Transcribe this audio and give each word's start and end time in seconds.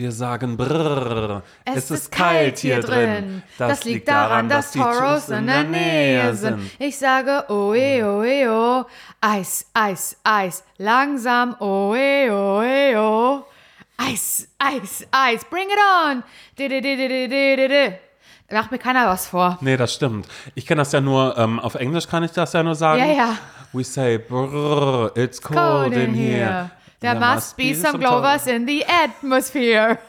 Wir 0.00 0.12
sagen 0.12 0.56
brrr. 0.56 1.42
Es, 1.66 1.90
ist 1.90 2.10
kalt 2.10 2.56
hier 2.60 2.80
drin. 2.80 3.42
Das, 3.58 3.84
liegt 3.84 4.08
daran, 4.08 4.48
dass 4.48 4.72
Toros 4.72 5.28
in 5.28 5.46
der 5.46 5.64
Nähe 5.64 6.34
sind. 6.34 6.70
Ich 6.78 6.96
sage 6.96 7.44
oe, 7.50 8.02
oe, 8.02 8.50
o. 8.50 8.86
Eis, 9.20 9.66
Eis, 9.74 10.16
Eis. 10.24 10.64
Langsam 10.78 11.54
oe, 11.60 12.30
oe, 12.32 12.98
o. 12.98 13.44
Eis, 13.98 14.48
Eis, 14.58 15.06
Eis. 15.10 15.44
Bring 15.44 15.68
it 15.68 15.78
on. 16.06 16.22
Di, 16.56 16.68
di, 16.68 16.80
di, 16.80 16.96
di, 16.96 17.28
di, 17.28 17.68
di. 17.68 17.92
Macht 18.50 18.70
mir 18.70 18.78
keiner 18.78 19.06
was 19.06 19.26
vor. 19.26 19.58
Nee, 19.60 19.76
das 19.76 19.92
stimmt. 19.92 20.26
Ich 20.54 20.64
kenne 20.64 20.80
das 20.80 20.92
ja 20.92 21.02
nur, 21.02 21.36
ähm, 21.36 21.60
auf 21.60 21.74
Englisch 21.74 22.08
kann 22.08 22.24
ich 22.24 22.32
das 22.32 22.54
ja 22.54 22.62
nur 22.62 22.74
sagen. 22.74 23.00
Ja, 23.00 23.12
ja. 23.12 23.38
We 23.74 23.84
say 23.84 24.16
brrr, 24.16 25.12
it's 25.14 25.42
cold, 25.42 25.92
in 25.92 26.14
here. 26.14 26.70
There 27.00 27.18
must 27.18 27.56
be 27.56 27.74
some 27.74 27.98
glovers 27.98 28.46
in 28.46 28.66
the 28.66 28.84
atmosphere. 28.84 29.98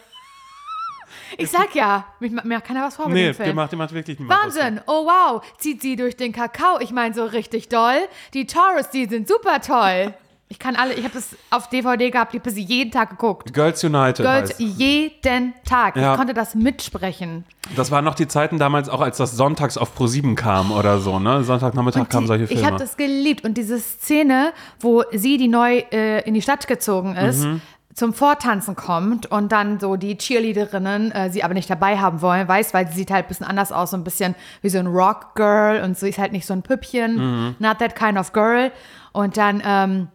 Ich 1.37 1.49
sag 1.49 1.73
ja, 1.75 2.05
mir 2.19 2.29
macht 2.43 2.65
keiner 2.65 2.83
was 2.83 2.97
vor 2.97 3.07
mit 3.07 3.15
Nee, 3.15 3.33
Film. 3.33 3.49
dir 3.49 3.55
macht, 3.55 3.71
dir 3.71 3.77
macht 3.77 3.93
wirklich 3.93 4.17
Wahnsinn, 4.19 4.81
oh 4.85 5.05
wow, 5.05 5.41
zieht 5.57 5.81
sie 5.81 5.95
durch 5.95 6.17
den 6.17 6.33
Kakao. 6.33 6.79
Ich 6.81 6.91
meine 6.91 7.13
so 7.13 7.23
richtig 7.23 7.69
doll. 7.69 7.99
Die 8.33 8.45
Taurus, 8.45 8.89
die 8.89 9.05
sind 9.05 9.27
super 9.29 9.61
toll. 9.61 10.13
Ich 10.51 10.59
kann 10.59 10.75
alle, 10.75 10.93
ich 10.95 11.05
habe 11.05 11.13
das 11.13 11.29
auf 11.49 11.69
DVD 11.69 12.09
gehabt, 12.11 12.33
ich 12.33 12.41
habe 12.41 12.49
sie 12.51 12.61
jeden 12.61 12.91
Tag 12.91 13.09
geguckt. 13.11 13.53
Girls 13.53 13.81
United. 13.85 14.17
Girls 14.25 14.49
heißt. 14.49 14.59
jeden 14.59 15.53
Tag. 15.63 15.95
Ja. 15.95 16.11
Ich 16.11 16.17
konnte 16.17 16.33
das 16.33 16.55
mitsprechen. 16.55 17.45
Das 17.77 17.89
waren 17.89 18.03
noch 18.03 18.15
die 18.15 18.27
Zeiten 18.27 18.59
damals 18.59 18.89
auch, 18.89 18.99
als 18.99 19.15
das 19.15 19.37
sonntags 19.37 19.77
auf 19.77 19.97
Pro7 19.97 20.35
kam 20.35 20.73
oder 20.73 20.99
so, 20.99 21.19
ne? 21.19 21.45
Sonntagnachmittag 21.45 22.09
kamen 22.09 22.27
solche 22.27 22.47
Filme. 22.47 22.61
Ich 22.61 22.67
habe 22.67 22.77
das 22.77 22.97
geliebt. 22.97 23.45
Und 23.45 23.53
diese 23.57 23.79
Szene, 23.79 24.51
wo 24.81 25.03
sie, 25.13 25.37
die 25.37 25.47
neu 25.47 25.77
äh, 25.93 26.21
in 26.27 26.33
die 26.33 26.41
Stadt 26.41 26.67
gezogen 26.67 27.15
ist, 27.15 27.45
Mhm. 27.45 27.61
zum 27.95 28.13
Vortanzen 28.13 28.75
kommt 28.75 29.27
und 29.31 29.53
dann 29.53 29.79
so 29.79 29.95
die 29.95 30.17
Cheerleaderinnen 30.17 31.13
äh, 31.13 31.29
sie 31.29 31.45
aber 31.45 31.53
nicht 31.53 31.69
dabei 31.69 31.97
haben 31.97 32.21
wollen, 32.21 32.45
weiß, 32.45 32.73
weil 32.73 32.89
sie 32.89 32.95
sieht 32.95 33.11
halt 33.11 33.25
ein 33.25 33.27
bisschen 33.29 33.45
anders 33.47 33.71
aus, 33.71 33.91
so 33.91 33.97
ein 33.97 34.03
bisschen 34.03 34.35
wie 34.61 34.69
so 34.69 34.79
ein 34.79 34.87
Rock-Girl 34.87 35.81
und 35.83 35.97
sie 35.97 36.09
ist 36.09 36.17
halt 36.17 36.33
nicht 36.33 36.45
so 36.45 36.51
ein 36.53 36.61
Püppchen, 36.61 37.15
Mhm. 37.15 37.55
not 37.59 37.79
that 37.79 37.95
kind 37.95 38.17
of 38.17 38.33
girl. 38.33 38.71
Und 39.13 39.37
dann 39.37 39.61
ähm, 39.65 40.07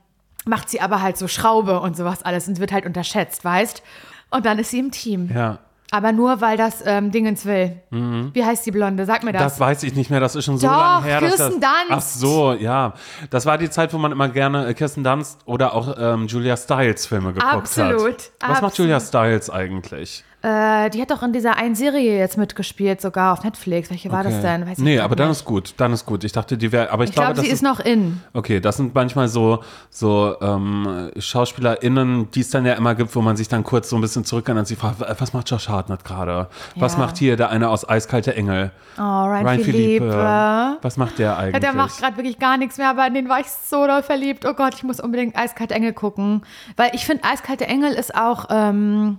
macht 0.46 0.70
sie 0.70 0.80
aber 0.80 1.02
halt 1.02 1.16
so 1.18 1.28
Schraube 1.28 1.80
und 1.80 1.96
sowas 1.96 2.22
alles 2.22 2.48
und 2.48 2.58
wird 2.60 2.72
halt 2.72 2.86
unterschätzt, 2.86 3.44
weißt? 3.44 3.82
Und 4.30 4.46
dann 4.46 4.58
ist 4.58 4.70
sie 4.70 4.78
im 4.78 4.90
Team. 4.90 5.30
ja. 5.32 5.58
Aber 5.92 6.10
nur, 6.10 6.40
weil 6.40 6.56
das 6.56 6.82
ähm, 6.84 7.12
Dingens 7.12 7.46
will. 7.46 7.80
Wie 7.90 8.44
heißt 8.44 8.66
die 8.66 8.72
Blonde? 8.72 9.06
Sag 9.06 9.22
mir 9.22 9.32
das. 9.32 9.40
Mhm. 9.40 9.44
Das 9.44 9.60
weiß 9.60 9.82
ich 9.84 9.94
nicht 9.94 10.10
mehr, 10.10 10.18
das 10.18 10.34
ist 10.34 10.44
schon 10.44 10.58
so 10.58 10.66
Doch, 10.66 10.76
lange 10.76 11.06
her. 11.06 11.18
Kirsten 11.20 11.60
das, 11.60 11.70
Dunst. 11.88 11.90
Ach 11.90 12.00
so, 12.00 12.52
ja. 12.54 12.94
Das 13.30 13.46
war 13.46 13.56
die 13.56 13.70
Zeit, 13.70 13.94
wo 13.94 13.98
man 13.98 14.10
immer 14.10 14.28
gerne 14.28 14.66
äh, 14.66 14.74
Kirsten 14.74 15.04
Dunst 15.04 15.38
oder 15.44 15.74
auch 15.74 15.94
ähm, 15.96 16.26
Julia 16.26 16.56
Stiles 16.56 17.06
Filme 17.06 17.28
geguckt 17.32 17.46
hat. 17.46 17.56
Absolut, 17.56 18.16
Was 18.40 18.48
macht 18.48 18.50
absolut. 18.64 18.78
Julia 18.78 18.98
Stiles 18.98 19.48
eigentlich? 19.48 20.24
Äh, 20.46 20.90
die 20.90 21.02
hat 21.02 21.10
doch 21.10 21.24
in 21.24 21.32
dieser 21.32 21.56
einen 21.56 21.74
Serie 21.74 22.16
jetzt 22.18 22.38
mitgespielt, 22.38 23.00
sogar 23.00 23.32
auf 23.32 23.42
Netflix. 23.42 23.90
Welche 23.90 24.12
war 24.12 24.22
das 24.22 24.34
Okay. 24.34 24.42
denn? 24.42 24.66
Weiß 24.68 24.78
nee, 24.78 25.00
aber 25.00 25.16
dann 25.16 25.28
ist 25.32 25.44
gut, 25.44 25.74
dann 25.78 25.92
ist 25.92 26.06
gut. 26.06 26.22
Ich 26.22 26.30
dachte, 26.30 26.56
die 26.56 26.70
wäre, 26.70 26.92
aber 26.92 27.02
ich, 27.02 27.10
Ich 27.10 27.16
glaube, 27.16 27.34
das 27.34 27.44
sie 27.46 27.50
ist 27.50 27.62
noch 27.64 27.80
in. 27.80 28.20
Okay, 28.32 28.60
das 28.60 28.76
sind 28.76 28.94
manchmal 28.94 29.26
so, 29.26 29.64
so 29.90 30.36
ähm, 30.40 31.10
SchauspielerInnen, 31.18 32.30
die 32.30 32.40
es 32.42 32.50
dann 32.50 32.64
ja 32.64 32.74
immer 32.74 32.94
gibt, 32.94 33.16
wo 33.16 33.22
man 33.22 33.36
sich 33.36 33.48
dann 33.48 33.64
kurz 33.64 33.90
so 33.90 33.96
ein 33.96 34.00
bisschen 34.02 34.24
zurückerinnert 34.24 34.62
und 34.62 34.66
sich 34.66 34.78
fragt, 34.78 35.00
was 35.20 35.32
macht 35.32 35.50
Josh 35.50 35.68
Hartnett 35.68 36.04
gerade? 36.04 36.46
Was 36.76 36.92
Ja. 36.92 36.98
macht 37.00 37.16
hier 37.18 37.36
der 37.36 37.50
eine 37.50 37.68
aus 37.68 37.88
Eiskalte 37.88 38.36
Engel? 38.36 38.70
Oh, 38.98 39.00
Ryan, 39.02 39.58
Philippe. 39.60 40.76
Was 40.80 40.96
macht 40.96 41.18
der 41.18 41.36
eigentlich? 41.38 41.60
Der 41.60 41.72
macht 41.72 41.98
gerade 41.98 42.16
wirklich 42.18 42.38
gar 42.38 42.56
nichts 42.56 42.78
mehr, 42.78 42.90
aber 42.90 43.04
in 43.06 43.14
den 43.14 43.28
war 43.28 43.40
ich 43.40 43.46
so 43.50 43.84
doll 43.86 44.04
verliebt. 44.04 44.44
Oh 44.46 44.54
Gott, 44.54 44.74
ich 44.76 44.84
muss 44.84 45.00
unbedingt 45.00 45.36
Eiskalte 45.36 45.74
Engel 45.74 45.92
gucken. 45.92 46.42
Weil 46.76 46.90
ich 46.92 47.04
finde, 47.04 47.24
Eiskalte 47.24 47.66
Engel 47.66 47.92
ist 47.94 48.14
auch, 48.14 48.46
ähm, 48.50 49.18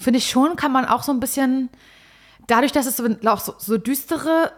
finde 0.00 0.18
ich 0.18 0.30
schon, 0.30 0.56
kann 0.56 0.72
man 0.72 0.86
auch 0.86 1.02
so 1.02 1.12
ein 1.12 1.20
bisschen, 1.20 1.68
dadurch, 2.46 2.72
dass 2.72 2.86
es 2.86 2.96
so, 2.96 3.06
auch 3.26 3.40
so, 3.40 3.54
so 3.58 3.76
düstere 3.76 4.52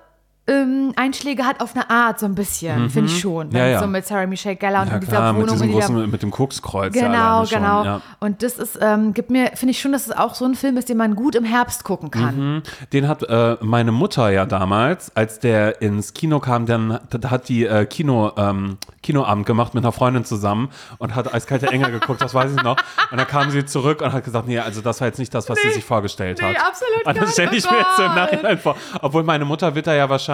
ähm, 0.49 0.93
Einschläge 0.97 1.45
hat 1.45 1.61
auf 1.61 1.75
eine 1.77 1.89
Art, 1.89 2.19
so 2.19 2.27
ein 2.27 2.35
bisschen, 2.35 2.91
finde 2.91 3.11
ich 3.13 3.21
schon. 3.21 3.49
Mhm. 3.51 3.57
Ja, 3.57 3.67
ja. 3.67 3.81
So 3.81 3.87
mit 3.87 4.05
Sarah 4.05 4.27
Michelle 4.27 4.57
Gellar 4.57 4.83
und 4.83 4.89
ja, 4.89 4.95
in 4.95 5.01
dieser 5.01 5.13
klar, 5.13 5.33
mit 5.33 5.43
Wohnung 5.43 5.63
in 5.63 5.69
dieser 5.71 5.87
großen, 5.87 6.11
mit 6.11 6.23
dem 6.23 6.31
Kokskreuz. 6.33 6.93
Genau, 6.93 7.45
schon, 7.47 7.59
genau. 7.61 7.85
Ja. 7.85 8.01
Und 8.19 8.43
das 8.43 8.55
ist, 8.59 8.77
ähm, 8.83 9.15
gibt 9.15 9.31
mir, 9.31 9.53
finde 9.55 9.71
ich 9.71 9.81
schon, 9.81 9.93
dass 9.93 10.07
es 10.07 10.13
auch 10.17 10.35
so 10.35 10.45
ein 10.45 10.57
Film 10.57 10.77
ist, 10.79 10.89
den 10.89 10.97
man 10.97 11.15
gut 11.15 11.37
im 11.37 11.45
Herbst 11.45 11.85
gucken 11.85 12.11
kann. 12.11 12.55
Mhm. 12.57 12.63
Den 12.93 13.07
hat 13.07 13.23
äh, 13.23 13.57
meine 13.61 13.93
Mutter 13.93 14.31
ja 14.31 14.45
damals, 14.45 15.15
als 15.15 15.39
der 15.39 15.81
ins 15.81 16.13
Kino 16.13 16.41
kam, 16.41 16.67
dann 16.67 16.95
hat- 16.95 17.49
die 17.49 17.65
äh, 17.67 17.87
Kino, 17.87 18.33
ähm, 18.37 18.79
Kinoabend 19.03 19.47
gemacht 19.47 19.75
mit 19.75 19.85
einer 19.85 19.93
Freundin 19.93 20.25
zusammen 20.25 20.71
und 20.99 21.15
hat 21.15 21.33
Eiskalte 21.33 21.69
Engel 21.69 21.91
geguckt, 21.93 22.21
das 22.21 22.35
weiß 22.35 22.53
ich 22.57 22.63
noch. 22.63 22.77
Und 23.11 23.19
dann 23.19 23.27
kam 23.27 23.51
sie 23.51 23.65
zurück 23.65 24.01
und 24.01 24.13
hat 24.13 24.25
gesagt, 24.25 24.47
nee, 24.49 24.59
also 24.59 24.81
das 24.81 25.01
war 25.01 25.09
jetzt 25.09 25.19
nicht 25.19 25.33
das, 25.35 25.49
was 25.49 25.59
sie 25.61 25.71
sich 25.71 25.85
vorgestellt 25.85 26.39
nee, 26.41 26.49
hat. 26.55 26.57
absolut 26.67 27.07
Und 27.07 27.17
das 27.17 27.33
stelle 27.33 27.57
ich 27.57 27.65
Oh 27.67 27.71
mir 27.73 27.79
jetzt 27.79 27.99
im 27.99 28.07
Gott. 28.07 28.15
Nachhinein 28.17 28.59
vor. 28.59 28.77
Obwohl 29.01 29.23
meine 29.25 29.45
Mutter 29.45 29.75
wird 29.75 29.87
da 29.87 29.95
ja 29.95 30.09
wahrscheinlich 30.09 30.32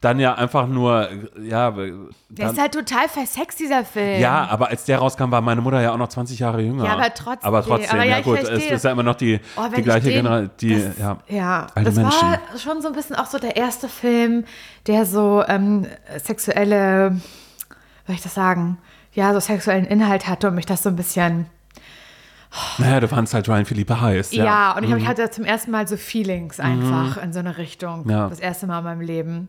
dann 0.00 0.20
ja 0.20 0.34
einfach 0.34 0.66
nur, 0.68 1.08
ja, 1.42 1.70
Der 1.72 1.90
dann, 2.30 2.52
ist 2.52 2.60
halt 2.60 2.72
total 2.72 3.08
versext, 3.08 3.58
dieser 3.58 3.84
Film. 3.84 4.20
ja, 4.20 4.46
aber 4.48 4.68
als 4.68 4.84
der 4.84 4.98
rauskam, 4.98 5.30
war 5.30 5.40
meine 5.40 5.60
Mutter 5.60 5.80
ja 5.80 5.92
auch 5.92 5.96
noch 5.96 6.08
20 6.08 6.38
Jahre 6.38 6.60
jünger. 6.62 6.84
Ja, 6.84 6.92
aber 6.92 7.12
trotzdem. 7.14 7.46
Aber 7.48 7.64
trotzdem, 7.64 7.90
Aber 7.90 8.04
ja, 8.04 8.18
ja, 8.18 8.20
gut, 8.22 8.38
es 8.38 8.64
ist 8.70 8.84
ja 8.84 8.92
immer 8.92 9.02
noch 9.02 9.16
die, 9.16 9.40
Oh, 9.56 9.62
die 9.74 9.78
ich 9.80 9.84
gleiche 9.84 10.10
Generation, 10.10 10.94
ja. 10.98 11.18
ja, 11.28 11.66
das 11.74 11.94
Menschen. 11.96 12.04
war 12.04 12.38
schon 12.58 12.80
so 12.80 12.88
ein 12.88 12.94
bisschen 12.94 13.16
auch 13.16 13.26
so 13.26 13.38
der 13.38 13.56
erste 13.56 13.88
Film, 13.88 14.44
der 14.86 15.04
so 15.04 15.42
ähm, 15.48 15.86
sexuelle, 16.22 17.12
wie 17.16 18.06
soll 18.06 18.14
ich 18.14 18.22
das 18.22 18.34
sagen, 18.34 18.78
ja, 19.14 19.32
so 19.32 19.40
sexuellen 19.40 19.84
Inhalt 19.84 20.28
hatte 20.28 20.48
und 20.48 20.54
mich 20.54 20.66
das 20.66 20.82
so 20.84 20.90
ein 20.90 20.96
bisschen, 20.96 21.46
Naja, 22.78 23.00
du 23.00 23.08
fandst 23.08 23.34
halt 23.34 23.48
Ryan 23.48 23.64
Philippe 23.66 24.00
heiß. 24.00 24.32
ja, 24.32 24.44
Ja, 24.44 24.76
und 24.76 24.84
ich, 24.84 24.90
hab, 24.90 24.98
ich 24.98 25.06
hatte 25.06 25.30
zum 25.30 25.44
ersten 25.44 25.70
Mal 25.70 25.86
so 25.86 25.96
Feelings 25.96 26.60
einfach 26.60 27.22
in 27.22 27.32
so 27.32 27.38
eine 27.40 27.58
Richtung. 27.58 28.04
Mhm. 28.04 28.10
Ja. 28.10 28.28
Das 28.28 28.40
erste 28.40 28.66
Mal 28.66 28.78
in 28.78 28.84
meinem 28.84 29.00
Leben. 29.00 29.48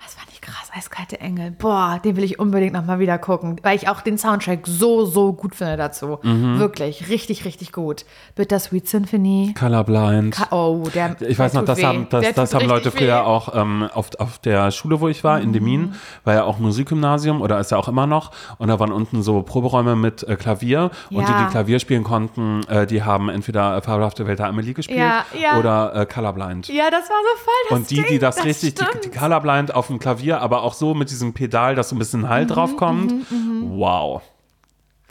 Das 0.00 0.14
fand 0.14 0.28
ich 0.32 0.40
krass, 0.40 0.70
eiskalte 0.74 1.20
Engel. 1.20 1.50
Boah, 1.50 2.00
den 2.02 2.16
will 2.16 2.22
ich 2.24 2.38
unbedingt 2.38 2.72
nochmal 2.72 2.98
wieder 3.00 3.18
gucken, 3.18 3.56
weil 3.62 3.76
ich 3.76 3.88
auch 3.88 4.00
den 4.00 4.16
Soundtrack 4.16 4.60
so, 4.64 5.04
so 5.04 5.32
gut 5.32 5.54
finde 5.56 5.76
dazu. 5.76 6.18
Mhm. 6.22 6.58
Wirklich, 6.60 7.08
richtig, 7.08 7.44
richtig 7.44 7.72
gut. 7.72 8.04
Bittersweet 8.36 8.88
Symphony. 8.88 9.54
Colorblind. 9.58 10.34
Ka- 10.36 10.46
Oh, 10.50 10.84
der. 10.94 11.16
ich 11.20 11.38
weiß 11.38 11.52
der 11.52 11.60
noch, 11.62 11.66
das 11.66 11.78
weh. 11.78 11.84
haben, 11.84 12.06
das, 12.10 12.32
das 12.32 12.54
haben 12.54 12.66
Leute 12.66 12.94
weh. 12.94 12.98
früher 12.98 13.26
auch 13.26 13.54
ähm, 13.54 13.88
auf, 13.92 14.10
auf 14.18 14.38
der 14.38 14.70
Schule, 14.70 15.00
wo 15.00 15.08
ich 15.08 15.24
war, 15.24 15.40
in 15.40 15.52
Demin, 15.52 15.94
war 16.24 16.34
ja 16.34 16.44
auch 16.44 16.58
Musikgymnasium 16.58 17.42
oder 17.42 17.58
ist 17.58 17.70
ja 17.72 17.76
auch 17.76 17.88
immer 17.88 18.06
noch. 18.06 18.30
Und 18.58 18.68
da 18.68 18.78
waren 18.78 18.92
unten 18.92 19.22
so 19.22 19.42
Proberäume 19.42 19.96
mit 19.96 20.22
äh, 20.22 20.36
Klavier. 20.36 20.90
Und 21.10 21.26
die, 21.26 21.32
Ja. 21.32 21.44
die 21.44 21.50
Klavier 21.50 21.80
spielen 21.80 22.04
konnten, 22.04 22.62
äh, 22.68 22.86
die 22.86 23.02
haben 23.02 23.28
entweder 23.28 23.82
Fabelhafte 23.82 24.26
Welt 24.28 24.38
der 24.38 24.46
Amelie 24.46 24.74
gespielt 24.74 24.98
Ja, 24.98 25.24
ja. 25.38 25.58
oder 25.58 25.94
äh, 25.94 26.06
Colorblind. 26.06 26.68
Ja, 26.68 26.88
das 26.90 27.10
war 27.10 27.16
so 27.16 27.44
voll 27.44 27.54
das 27.70 27.78
Und 27.78 27.90
die, 27.90 28.02
die 28.08 28.18
das, 28.20 28.44
richtig, 28.44 28.74
die, 28.76 28.84
die 29.04 29.10
Colorblind 29.10 29.74
auf 29.74 29.87
dem 29.88 29.98
Klavier, 29.98 30.40
aber 30.40 30.62
auch 30.62 30.74
so 30.74 30.94
mit 30.94 31.10
diesem 31.10 31.34
Pedal, 31.34 31.74
dass 31.74 31.88
so 31.88 31.96
ein 31.96 31.98
bisschen 31.98 32.20
Mhm, 32.22 32.28
Halt 32.28 32.50
drauf 32.54 32.76
kommt. 32.76 33.12
Wow. 33.62 34.22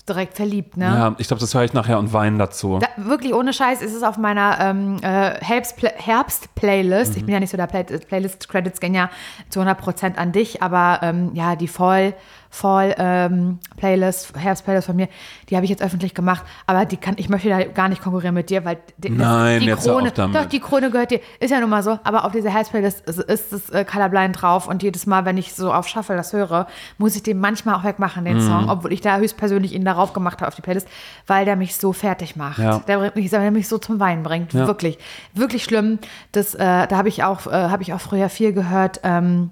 Direkt 0.08 0.38
verliebt, 0.38 0.78
ne? 0.78 0.86
Ja, 0.86 1.16
ich 1.18 1.28
glaube, 1.28 1.42
das 1.42 1.54
höre 1.54 1.66
ich 1.66 1.74
nachher 1.74 2.00
und 2.00 2.14
weine 2.14 2.38
dazu. 2.38 2.80
Da, 2.80 2.88
wirklich 2.96 3.34
ohne 3.34 3.52
Scheiß 3.52 3.82
ist 3.82 3.94
es 3.94 4.04
auf 4.04 4.18
meiner 4.18 4.58
ähm, 4.62 5.00
äh, 5.02 5.34
Herbst- 5.44 5.84
Herbst-Playlist. 5.84 7.12
Mhm. 7.12 7.18
Ich 7.18 7.26
bin 7.26 7.34
ja 7.34 7.42
nicht 7.42 7.50
so 7.50 7.58
der 7.58 7.68
Play 7.68 7.84
Playlist-Credits 7.84 8.80
gehen 8.80 8.94
ja 8.94 9.10
zu 9.50 9.60
100% 9.60 10.16
an 10.16 10.32
dich, 10.32 10.64
aber 10.64 11.00
ähm, 11.04 11.32
ja, 11.34 11.58
die 11.58 11.68
Fall, 11.68 12.14
Fall 12.50 12.96
ähm, 12.98 13.60
Playlist, 13.78 14.34
Herbst-Playlist 14.38 14.88
von 14.88 14.96
mir, 14.96 15.08
die 15.50 15.56
habe 15.56 15.66
ich 15.66 15.70
jetzt 15.70 15.82
öffentlich 15.84 16.14
gemacht. 16.14 16.44
Aber 16.66 16.86
die 16.86 16.98
kann, 16.98 17.16
ich 17.18 17.30
möchte 17.30 17.50
da 17.50 17.64
gar 17.64 17.90
nicht 17.90 18.02
konkurrieren 18.02 18.34
mit 18.34 18.50
dir, 18.50 18.64
weil 18.66 18.78
die, 18.98 19.10
Nein, 19.10 19.60
die 19.60 19.66
jetzt 19.68 19.86
Krone, 19.86 20.12
damit. 20.12 20.36
doch 20.36 20.46
die 20.46 20.60
Krone 20.60 20.90
gehört 20.92 21.12
dir, 21.12 21.20
ist 21.40 21.52
ja 21.52 21.60
nun 21.60 21.70
mal 21.70 21.84
so. 21.84 22.00
Aber 22.04 22.26
auf 22.26 22.32
dieser 22.32 22.50
Herbst-Playlist 22.50 23.02
ist, 23.08 23.20
ist 23.20 23.54
das 23.54 23.70
äh, 23.70 23.86
Colorblind 23.86 24.42
drauf 24.42 24.68
und 24.68 24.84
jedes 24.84 25.06
Mal, 25.06 25.26
wenn 25.26 25.38
ich 25.38 25.54
so 25.54 25.74
auf 25.74 25.88
Shuffle 25.88 26.16
das 26.16 26.34
höre, 26.34 26.68
muss 26.98 27.16
ich 27.16 27.24
den 27.24 27.40
manchmal 27.40 27.76
auch 27.76 27.84
wegmachen, 27.84 28.24
Mhm. 28.24 28.28
den 28.28 28.42
Song, 28.42 28.70
obwohl 28.70 28.94
ich 28.94 29.02
da 29.02 29.18
höchstpersönlich 29.18 29.74
ihn 29.74 29.86
darauf 29.86 30.14
gemacht 30.14 30.40
habe 30.40 30.48
auf 30.48 30.56
die 30.56 30.62
Playlist, 30.62 30.88
weil 31.28 31.46
der 31.46 31.56
mich 31.56 31.76
so 31.76 31.94
fertig 31.94 32.36
macht. 32.36 32.60
Ja. 32.60 32.80
Der 32.80 32.98
bringt 32.98 33.16
mich, 33.16 33.30
der 33.30 33.52
mich 33.52 33.68
so 33.68 33.78
zum 33.78 34.00
Weinen 34.00 34.24
bringt. 34.24 34.54
Ja. 34.54 34.68
Wirklich, 34.68 34.98
wirklich 35.34 35.64
schlimm. 35.64 36.00
Das, 36.32 36.56
äh, 36.56 36.88
da 36.88 36.98
habe 36.98 37.10
ich 37.10 37.24
auch, 37.24 37.46
äh, 37.48 37.52
habe 37.52 37.84
ich 37.84 37.94
auch 37.94 38.02
früher 38.02 38.30
viel 38.30 38.54
gehört. 38.54 39.02
Ähm, 39.04 39.52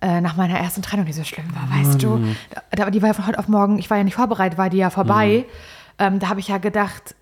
äh, 0.00 0.20
nach 0.20 0.36
meiner 0.36 0.58
ersten 0.58 0.82
Trennung, 0.82 1.06
die 1.06 1.12
so 1.12 1.24
schlimm 1.24 1.46
war, 1.54 1.78
weißt 1.78 2.02
du. 2.02 2.20
Da, 2.70 2.90
die 2.90 3.02
war 3.02 3.08
ja 3.08 3.14
von 3.14 3.26
heute 3.26 3.38
auf 3.38 3.48
morgen, 3.48 3.78
ich 3.78 3.90
war 3.90 3.96
ja 3.96 4.04
nicht 4.04 4.14
vorbereitet, 4.14 4.58
war 4.58 4.70
die 4.70 4.78
ja 4.78 4.90
vorbei. 4.90 5.44
Ähm, 5.98 6.18
da 6.20 6.28
habe 6.28 6.40
ich 6.40 6.48
ja 6.48 6.58
gedacht, 6.58 7.16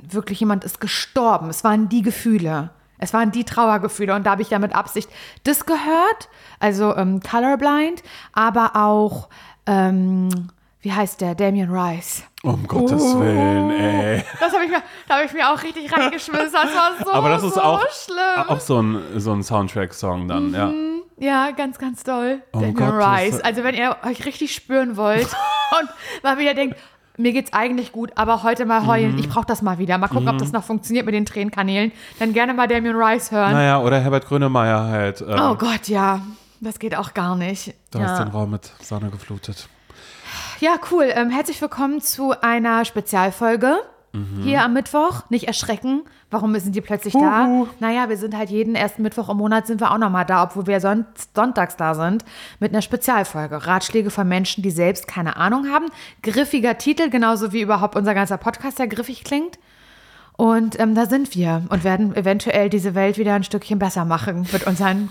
wirklich 0.00 0.40
jemand 0.40 0.64
ist 0.64 0.80
gestorben. 0.80 1.48
Es 1.48 1.64
waren 1.64 1.88
die 1.88 2.02
Gefühle. 2.02 2.70
Es 2.98 3.12
waren 3.12 3.30
die 3.30 3.44
Trauergefühle 3.44 4.14
und 4.14 4.24
da 4.24 4.32
habe 4.32 4.42
ich 4.42 4.50
ja 4.50 4.58
mit 4.58 4.74
Absicht 4.74 5.10
das 5.44 5.66
gehört, 5.66 6.28
also 6.60 6.96
ähm, 6.96 7.20
Colorblind, 7.20 8.02
aber 8.32 8.74
auch, 8.74 9.28
ähm, 9.66 10.50
wie 10.86 10.92
heißt 10.92 11.20
der, 11.20 11.34
Damien 11.34 11.68
Rice. 11.68 12.22
Um 12.44 12.64
Gottes 12.68 13.02
Oh. 13.02 13.18
Willen, 13.20 13.70
ey. 13.72 14.22
Das 14.38 14.52
habe 14.54 14.64
ich, 14.66 14.70
mir- 14.70 14.82
da 15.08 15.16
hab 15.16 15.24
ich 15.24 15.32
mir 15.32 15.52
auch 15.52 15.60
richtig 15.60 15.92
reingeschmissen. 15.92 16.52
Das 16.52 16.74
war 16.76 16.92
so, 17.04 17.10
Aber 17.12 17.28
das 17.28 17.42
ist 17.42 17.54
so 17.54 17.60
auch, 17.60 17.80
schlimm. 17.90 18.46
auch 18.46 18.60
so 18.60 18.80
ein, 18.80 19.02
so 19.16 19.32
ein 19.32 19.42
Soundtrack-Song 19.42 20.28
dann, 20.28 20.54
ja. 20.54 20.72
Ja, 21.18 21.50
ganz, 21.50 21.78
ganz 21.78 22.04
doll. 22.04 22.40
Um 22.52 22.60
Damien 22.60 22.76
Gottes 22.76 23.04
Rice. 23.04 23.40
Also 23.40 23.64
wenn 23.64 23.74
ihr 23.74 23.96
euch 24.04 24.24
richtig 24.26 24.54
spüren 24.54 24.96
wollt 24.96 25.26
und 25.80 25.88
mal 26.22 26.38
wieder 26.38 26.54
denkt, 26.54 26.76
mir 27.16 27.32
geht's 27.32 27.52
eigentlich 27.52 27.90
gut, 27.90 28.12
aber 28.14 28.44
heute 28.44 28.64
mal 28.64 28.86
heulen. 28.86 29.14
Mhm. 29.14 29.18
Ich 29.18 29.28
brauche 29.28 29.46
das 29.46 29.60
mal 29.62 29.78
wieder. 29.78 29.98
Mal 29.98 30.06
gucken, 30.06 30.28
ob 30.28 30.38
das 30.38 30.52
noch 30.52 30.62
funktioniert 30.62 31.04
mit 31.04 31.16
den 31.16 31.26
Tränenkanälen. 31.26 31.90
Dann 32.20 32.32
gerne 32.32 32.54
mal 32.54 32.68
Damien 32.68 32.94
Rice 32.94 33.32
hören. 33.32 33.52
Naja, 33.54 33.80
oder 33.80 33.98
Herbert 33.98 34.26
Grönemeyer 34.28 34.84
halt. 34.84 35.20
Äh, 35.20 35.34
Oh 35.36 35.56
Gott, 35.56 35.88
ja. 35.88 36.20
Das 36.60 36.78
geht 36.78 36.96
auch 36.96 37.12
gar 37.12 37.34
nicht. 37.34 37.74
da 37.90 37.98
ist 38.04 38.18
Ja, 38.18 38.24
den 38.24 38.28
Raum 38.32 38.50
mit 38.52 38.70
Sonne 38.80 39.10
geflutet. 39.10 39.68
Ja 40.60 40.76
cool. 40.90 41.08
Ähm, 41.14 41.30
herzlich 41.30 41.60
willkommen 41.60 42.00
zu 42.00 42.40
einer 42.40 42.84
Spezialfolge. 42.84 43.76
Mhm. 44.12 44.42
Hier 44.42 44.62
am 44.62 44.72
Mittwoch. 44.72 45.28
Nicht 45.28 45.46
erschrecken. 45.46 46.02
Warum 46.30 46.58
sind 46.58 46.74
die 46.74 46.80
plötzlich 46.80 47.12
da? 47.12 47.46
Huhu. 47.46 47.68
Naja, 47.80 48.08
wir 48.08 48.16
sind 48.16 48.36
halt 48.36 48.50
jeden 48.50 48.74
ersten 48.74 49.02
Mittwoch 49.02 49.28
im 49.28 49.36
Monat 49.36 49.66
sind 49.66 49.80
wir 49.80 49.90
auch 49.92 49.98
nochmal 49.98 50.24
da, 50.24 50.42
obwohl 50.42 50.66
wir 50.66 50.80
son 50.80 51.04
sonntags 51.34 51.76
da 51.76 51.94
sind, 51.94 52.24
mit 52.58 52.72
einer 52.72 52.82
Spezialfolge. 52.82 53.66
Ratschläge 53.66 54.10
von 54.10 54.26
Menschen, 54.26 54.62
die 54.62 54.70
selbst 54.70 55.06
keine 55.06 55.36
Ahnung 55.36 55.66
haben. 55.72 55.86
Griffiger 56.22 56.78
Titel, 56.78 57.10
genauso 57.10 57.52
wie 57.52 57.60
überhaupt 57.60 57.94
unser 57.94 58.14
ganzer 58.14 58.38
Podcast, 58.38 58.78
der 58.78 58.88
griffig 58.88 59.24
klingt. 59.24 59.58
Und 60.36 60.78
ähm, 60.78 60.94
da 60.94 61.06
sind 61.06 61.34
wir 61.34 61.62
und 61.70 61.82
werden 61.82 62.14
eventuell 62.14 62.68
diese 62.68 62.94
Welt 62.94 63.16
wieder 63.16 63.32
ein 63.34 63.42
Stückchen 63.42 63.78
besser 63.78 64.04
machen 64.04 64.46
mit 64.52 64.66
unseren 64.66 65.08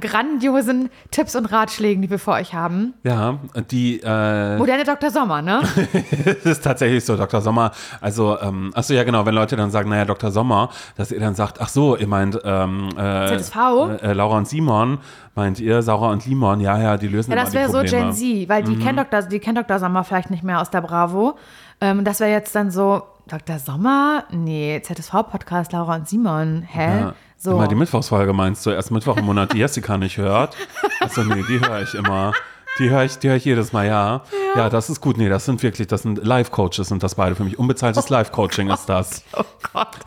grandiosen 0.00 0.90
Tipps 1.12 1.36
und 1.36 1.46
Ratschlägen, 1.46 2.02
die 2.02 2.10
wir 2.10 2.18
für 2.18 2.32
euch 2.32 2.54
haben. 2.54 2.94
Ja, 3.04 3.38
die 3.70 4.00
äh, 4.02 4.56
Moderne 4.56 4.84
Dr. 4.84 5.10
Sommer, 5.10 5.42
ne? 5.42 5.60
das 6.24 6.44
ist 6.44 6.64
tatsächlich 6.64 7.04
so, 7.04 7.16
Dr. 7.16 7.40
Sommer. 7.40 7.70
Also, 8.00 8.36
ähm, 8.40 8.72
achso, 8.74 8.94
ja 8.94 9.04
genau, 9.04 9.24
wenn 9.26 9.34
Leute 9.34 9.56
dann 9.56 9.70
sagen, 9.70 9.90
naja, 9.90 10.04
Dr. 10.04 10.30
Sommer, 10.30 10.70
dass 10.96 11.12
ihr 11.12 11.20
dann 11.20 11.34
sagt, 11.34 11.60
ach 11.60 11.68
so, 11.68 11.96
ihr 11.96 12.08
meint 12.08 12.38
ähm, 12.44 12.88
äh, 12.96 13.38
ZSV? 13.38 13.56
Äh, 14.02 14.12
Laura 14.12 14.38
und 14.38 14.48
Simon, 14.48 14.98
meint 15.34 15.60
ihr, 15.60 15.82
Saura 15.82 16.10
und 16.10 16.26
Limon, 16.26 16.60
ja, 16.60 16.80
ja, 16.80 16.96
die 16.96 17.08
lösen 17.08 17.30
Ja, 17.30 17.36
das 17.36 17.52
wäre 17.54 17.70
so. 17.70 17.78
Gen 17.82 18.12
Z, 18.12 18.48
weil 18.48 18.64
die 18.64 18.72
Mhm. 18.72 18.82
kennt 18.82 18.98
Dr. 18.98 19.22
die 19.22 19.38
kennt 19.38 19.56
Dr. 19.56 19.78
Sommer 19.78 20.02
vielleicht 20.04 20.30
nicht 20.30 20.42
mehr 20.42 20.60
aus 20.60 20.70
der 20.70 20.80
Bravo. 20.80 21.36
Ähm, 21.80 22.02
das 22.04 22.18
wäre 22.18 22.30
jetzt 22.32 22.54
dann 22.56 22.72
so, 22.72 23.02
Dr. 23.28 23.58
Sommer? 23.58 24.24
Nee, 24.30 24.80
ZSV-Podcast, 24.82 25.72
Laura 25.72 25.96
und 25.96 26.08
Simon. 26.08 26.62
Hä? 26.62 27.00
Ja. 27.00 27.14
So. 27.36 27.52
Immer 27.52 27.68
die 27.68 27.76
Mittwochsfolge 27.76 28.32
meinst 28.32 28.66
du, 28.66 28.70
erst 28.70 28.90
Mittwoch 28.90 29.16
im 29.16 29.26
Monat, 29.26 29.52
die 29.52 29.58
Jessica 29.58 29.96
nicht 29.96 30.16
hört. 30.16 30.56
Achso, 31.00 31.22
nee, 31.22 31.44
die 31.48 31.60
höre 31.60 31.82
ich 31.82 31.94
immer. 31.94 32.32
Die 32.78 32.90
höre 32.90 33.04
ich, 33.04 33.18
die 33.18 33.28
höre 33.28 33.36
ich 33.36 33.44
jedes 33.44 33.72
Mal, 33.72 33.86
ja. 33.86 34.22
ja. 34.56 34.68
das 34.68 34.88
ist 34.90 35.00
gut. 35.00 35.18
Nee, 35.18 35.28
das 35.28 35.44
sind 35.44 35.62
wirklich, 35.62 35.86
das 35.88 36.02
sind 36.02 36.24
Live-Coaches 36.24 36.88
sind 36.88 37.02
das 37.02 37.14
beide 37.16 37.34
für 37.34 37.44
mich. 37.44 37.58
Unbezahltes 37.58 38.08
Live-Coaching 38.08 38.70
ist 38.70 38.88
das. 38.88 39.22
Oh 39.36 39.44
Gott. 39.72 39.98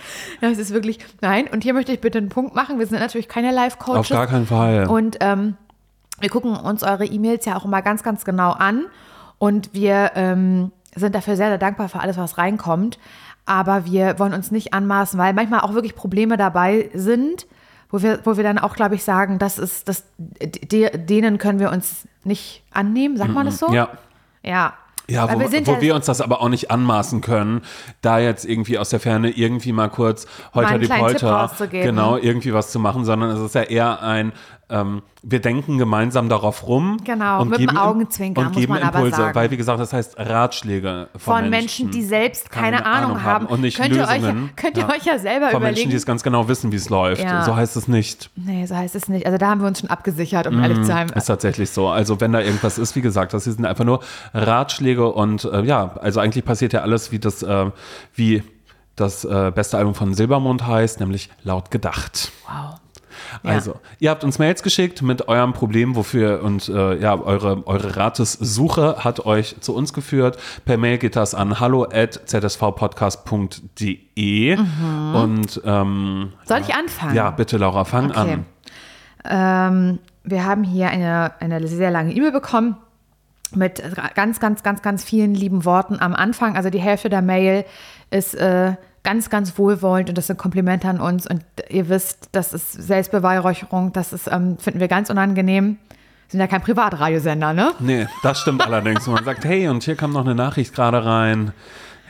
Das 0.42 0.58
ist 0.58 0.74
wirklich. 0.74 1.00
Nein, 1.22 1.48
und 1.52 1.64
hier 1.64 1.74
möchte 1.74 1.92
ich 1.92 2.02
bitte 2.02 2.18
einen 2.18 2.30
Punkt 2.30 2.56
machen. 2.56 2.80
Wir 2.80 2.88
sind 2.88 3.00
natürlich 3.00 3.28
keine 3.28 3.52
Live-Coaches. 3.52 4.00
Auf 4.00 4.10
gar 4.10 4.28
keinen 4.28 4.48
Fall. 4.48 4.88
Und 4.88 5.18
ähm, 5.20 5.56
wir 6.20 6.30
gucken 6.30 6.56
uns 6.56 6.84
eure 6.84 7.06
E-Mails 7.06 7.46
ja 7.46 7.58
auch 7.58 7.66
immer 7.66 7.82
ganz, 7.82 8.04
ganz 8.04 8.26
genau 8.26 8.52
an. 8.52 8.86
Und 9.38 9.74
wir 9.74 10.12
ähm, 10.16 10.72
sind 10.96 11.16
dafür 11.16 11.36
sehr, 11.36 11.48
sehr 11.50 11.58
dankbar 11.58 11.90
für 11.90 12.00
alles, 12.00 12.18
was 12.18 12.38
reinkommt. 12.38 13.00
Aber 13.46 13.86
wir 13.86 14.20
wollen 14.20 14.34
uns 14.34 14.52
nicht 14.52 14.74
anmaßen, 14.74 15.20
weil 15.20 15.34
manchmal 15.34 15.62
auch 15.62 15.74
wirklich 15.74 15.96
Probleme 15.96 16.38
dabei 16.38 16.90
sind, 16.94 17.48
wo 17.90 18.02
wir, 18.02 18.20
wo 18.24 18.38
wir 18.38 18.44
dann 18.44 18.60
auch, 18.60 18.76
glaube 18.76 18.96
ich, 18.96 19.04
sagen, 19.04 19.40
das 19.40 19.58
ist, 19.58 19.88
das, 19.90 20.04
de, 20.18 20.98
denen 20.98 21.38
können 21.38 21.60
wir 21.60 21.72
uns 21.72 22.08
nicht 22.24 22.64
annehmen. 22.72 23.18
Sagt 23.18 23.34
man 23.34 23.46
das 23.46 23.58
so? 23.58 23.72
Ja. 23.74 23.90
Ja. 24.44 24.74
Ja, 25.10 25.28
Weil 25.28 25.36
wo, 25.36 25.52
wir 25.52 25.68
wo 25.68 25.72
ja- 25.74 25.82
wir 25.82 25.96
uns 25.96 26.06
das 26.06 26.22
aber 26.22 26.42
auch 26.42 26.48
nicht 26.48 26.72
anmaßen 26.72 27.20
können, 27.20 27.62
da 28.02 28.20
jetzt 28.20 28.46
irgendwie 28.46 28.78
aus 28.78 28.92
der 28.92 29.02
Ferne 29.02 29.30
irgendwie 29.30 29.74
mal 29.74 29.90
kurz 29.90 30.26
einen 30.54 30.80
die 30.80 30.88
Polter, 30.88 31.52
genau, 31.70 32.16
irgendwie 32.16 32.54
was 32.54 32.72
zu 32.72 32.80
machen, 32.80 33.04
sondern 33.04 33.32
es 33.32 33.40
ist 33.40 33.56
ja 33.56 33.64
eher 33.64 34.02
ein, 34.04 34.32
ähm, 34.72 35.02
wir 35.24 35.40
denken 35.40 35.78
gemeinsam 35.78 36.30
darauf 36.30 36.66
rum. 36.68 36.98
Genau, 37.04 37.42
und 37.42 37.50
mit 37.50 37.60
dem 37.60 37.68
geben, 37.68 37.78
Augenzwinkern, 37.78 38.46
und 38.48 38.54
muss 38.54 38.62
geben 38.62 38.76
Impulse, 38.78 39.18
sagen. 39.18 39.36
weil 39.36 39.52
wie 39.52 39.58
gesagt, 39.58 39.80
das 39.80 39.94
heißt 39.94 40.18
Ratschläge 40.18 41.10
von, 41.18 41.36
Von 41.42 41.50
Menschen, 41.50 41.92
die 41.92 42.02
selbst 42.02 42.50
keine, 42.50 42.86
Ahnung, 42.86 43.22
haben. 43.24 43.46
und 43.46 43.62
nicht 43.62 43.78
könnt 43.78 43.94
ihr 43.96 44.02
euch, 44.04 44.08
ja- 44.10 44.16
Lösungen. 44.16 44.50
könnt 44.56 44.78
ihr 44.78 44.84
Ja. 44.84 44.90
euch 44.90 45.04
ja 45.06 45.20
selber 45.20 45.50
Von 45.52 45.58
überlegen. 45.62 45.76
Menschen, 45.76 45.90
die 45.92 45.96
es 45.98 46.06
ganz 46.06 46.24
genau 46.24 46.48
wissen, 46.48 46.72
wie 46.72 46.78
es 46.78 46.90
läuft. 46.90 47.22
Ja. 47.24 47.44
So 47.46 47.56
heißt 47.56 47.76
es 47.78 47.88
nicht. 47.88 48.30
nee, 48.36 48.66
so 48.66 48.76
heißt 48.76 48.96
es 48.96 49.08
nicht. 49.08 49.26
Also 49.26 49.38
da 49.38 49.50
haben 49.50 49.62
wir 49.62 49.68
uns 49.68 49.80
schon 49.82 49.90
abgesichert, 49.90 50.48
um 50.48 50.60
ehrlich 50.62 50.78
zu 50.80 50.86
sein. 50.86 51.10
Ist 51.10 51.26
tatsächlich 51.26 51.70
so. 51.70 51.88
Also 51.90 52.20
wenn 52.20 52.32
da 52.32 52.40
irgendwas 52.40 52.78
ist, 52.80 52.96
wie 52.96 53.02
gesagt, 53.02 53.34
das 53.34 53.44
sind 53.44 53.66
einfach 53.66 53.86
nur 53.86 54.00
Ratschläge 54.34 55.08
und 55.12 55.44
äh, 55.46 55.62
ja, 55.64 55.96
also 56.02 56.20
eigentlich 56.20 56.46
passiert 56.46 56.74
ja 56.74 56.82
alles, 56.82 57.12
wie 57.12 57.20
das, 57.20 57.44
äh, 57.44 57.70
wie 58.16 58.44
das 58.96 59.24
äh, 59.26 59.52
beste 59.54 59.78
Album 59.78 59.96
von 59.96 60.14
Silbermond 60.14 60.66
heißt, 60.66 61.00
nämlich 61.00 61.30
laut 61.44 61.72
gedacht. 61.72 62.32
Wow. 62.48 62.76
Ja. 63.44 63.52
Also, 63.52 63.76
ihr 64.00 64.10
habt 64.10 64.24
uns 64.24 64.40
Mails 64.40 64.64
geschickt 64.64 65.02
mit 65.02 65.28
eurem 65.28 65.54
Problem, 65.54 65.96
wofür 65.96 66.42
und 66.44 66.68
äh, 66.70 66.96
ja, 67.00 67.20
eure, 67.20 67.66
eure 67.68 67.96
Ratessuche 67.96 68.98
hat 69.04 69.26
euch 69.26 69.56
zu 69.62 69.76
uns 69.76 69.94
geführt. 69.94 70.38
Per 70.66 70.78
Mail 70.78 70.98
geht 70.98 71.16
das 71.16 71.36
an 71.36 71.60
hallo 71.60 71.84
at 71.92 72.20
zsvpodcast.de 72.26 74.58
und 75.14 75.62
ähm, 75.66 76.34
Soll 76.46 76.62
ich 76.62 76.74
anfangen? 76.74 77.16
ja, 77.16 77.32
bitte 77.32 77.58
Laura, 77.58 77.86
fang 77.86 78.12
Okay. 78.12 78.20
an. 78.20 78.46
Ähm, 79.24 80.00
wir 80.24 80.46
haben 80.46 80.64
hier 80.64 80.90
eine, 80.90 81.32
eine 81.40 81.68
sehr 81.68 81.92
lange 81.92 82.12
E-Mail 82.14 82.32
bekommen 82.32 82.78
mit 83.54 83.84
ganz, 84.16 84.40
ganz, 84.40 84.64
ganz, 84.64 84.82
ganz 84.82 85.04
vielen 85.04 85.36
lieben 85.36 85.66
Worten 85.66 86.00
am 86.00 86.16
Anfang. 86.16 86.56
Also 86.56 86.70
die 86.70 86.80
Hälfte 86.80 87.10
der 87.10 87.22
Mail 87.22 87.66
ist 88.10 88.34
äh, 88.36 88.74
ganz, 89.04 89.30
ganz 89.30 89.58
wohlwollend 89.58 90.10
und 90.10 90.18
das 90.18 90.28
sind 90.28 90.38
Komplimente 90.38 90.88
an 90.88 91.00
uns. 91.00 91.28
Und 91.28 91.44
ihr 91.70 91.90
wisst, 91.90 92.30
das 92.32 92.54
ist 92.54 92.74
Selbstbeweihräucherung, 92.74 93.94
das 93.94 94.14
ist, 94.14 94.28
ähm, 94.28 94.58
finden 94.58 94.80
wir 94.80 94.88
ganz 94.88 95.10
unangenehm. 95.10 95.78
Sind 96.28 96.40
ja 96.40 96.48
kein 96.48 96.62
Privatradiosender, 96.62 97.52
ne? 97.52 97.74
Nee, 97.80 98.08
das 98.24 98.40
stimmt 98.40 98.66
allerdings. 98.66 99.06
Man 99.06 99.24
sagt, 99.26 99.44
hey, 99.44 99.68
und 99.68 99.84
hier 99.84 99.96
kam 99.96 100.14
noch 100.14 100.24
eine 100.24 100.34
Nachricht 100.34 100.74
gerade 100.74 101.04
rein. 101.04 101.52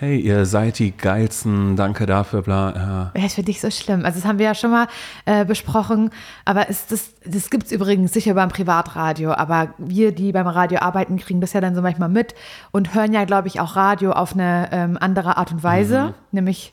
Hey, 0.01 0.19
ihr 0.19 0.47
seid 0.47 0.79
die 0.79 0.97
geilsten, 0.97 1.75
danke 1.75 2.07
dafür, 2.07 2.41
bla. 2.41 2.73
Ja. 2.75 3.11
Wäre 3.13 3.27
es 3.27 3.35
für 3.35 3.43
dich 3.43 3.61
so 3.61 3.69
schlimm? 3.69 4.03
Also 4.03 4.19
das 4.19 4.27
haben 4.27 4.39
wir 4.39 4.47
ja 4.47 4.55
schon 4.55 4.71
mal 4.71 4.87
äh, 5.25 5.45
besprochen, 5.45 6.09
aber 6.43 6.69
ist 6.69 6.91
das, 6.91 7.13
das 7.23 7.51
gibt 7.51 7.67
es 7.67 7.71
übrigens 7.71 8.11
sicher 8.11 8.33
beim 8.33 8.49
Privatradio, 8.49 9.31
aber 9.31 9.75
wir, 9.77 10.11
die 10.11 10.31
beim 10.31 10.47
Radio 10.47 10.79
arbeiten, 10.79 11.17
kriegen 11.17 11.39
das 11.39 11.53
ja 11.53 11.61
dann 11.61 11.75
so 11.75 11.83
manchmal 11.83 12.09
mit 12.09 12.33
und 12.71 12.95
hören 12.95 13.13
ja, 13.13 13.25
glaube 13.25 13.47
ich, 13.47 13.59
auch 13.59 13.75
Radio 13.75 14.13
auf 14.13 14.33
eine 14.33 14.69
ähm, 14.71 14.97
andere 14.99 15.37
Art 15.37 15.51
und 15.51 15.61
Weise, 15.61 16.15
nämlich 16.31 16.71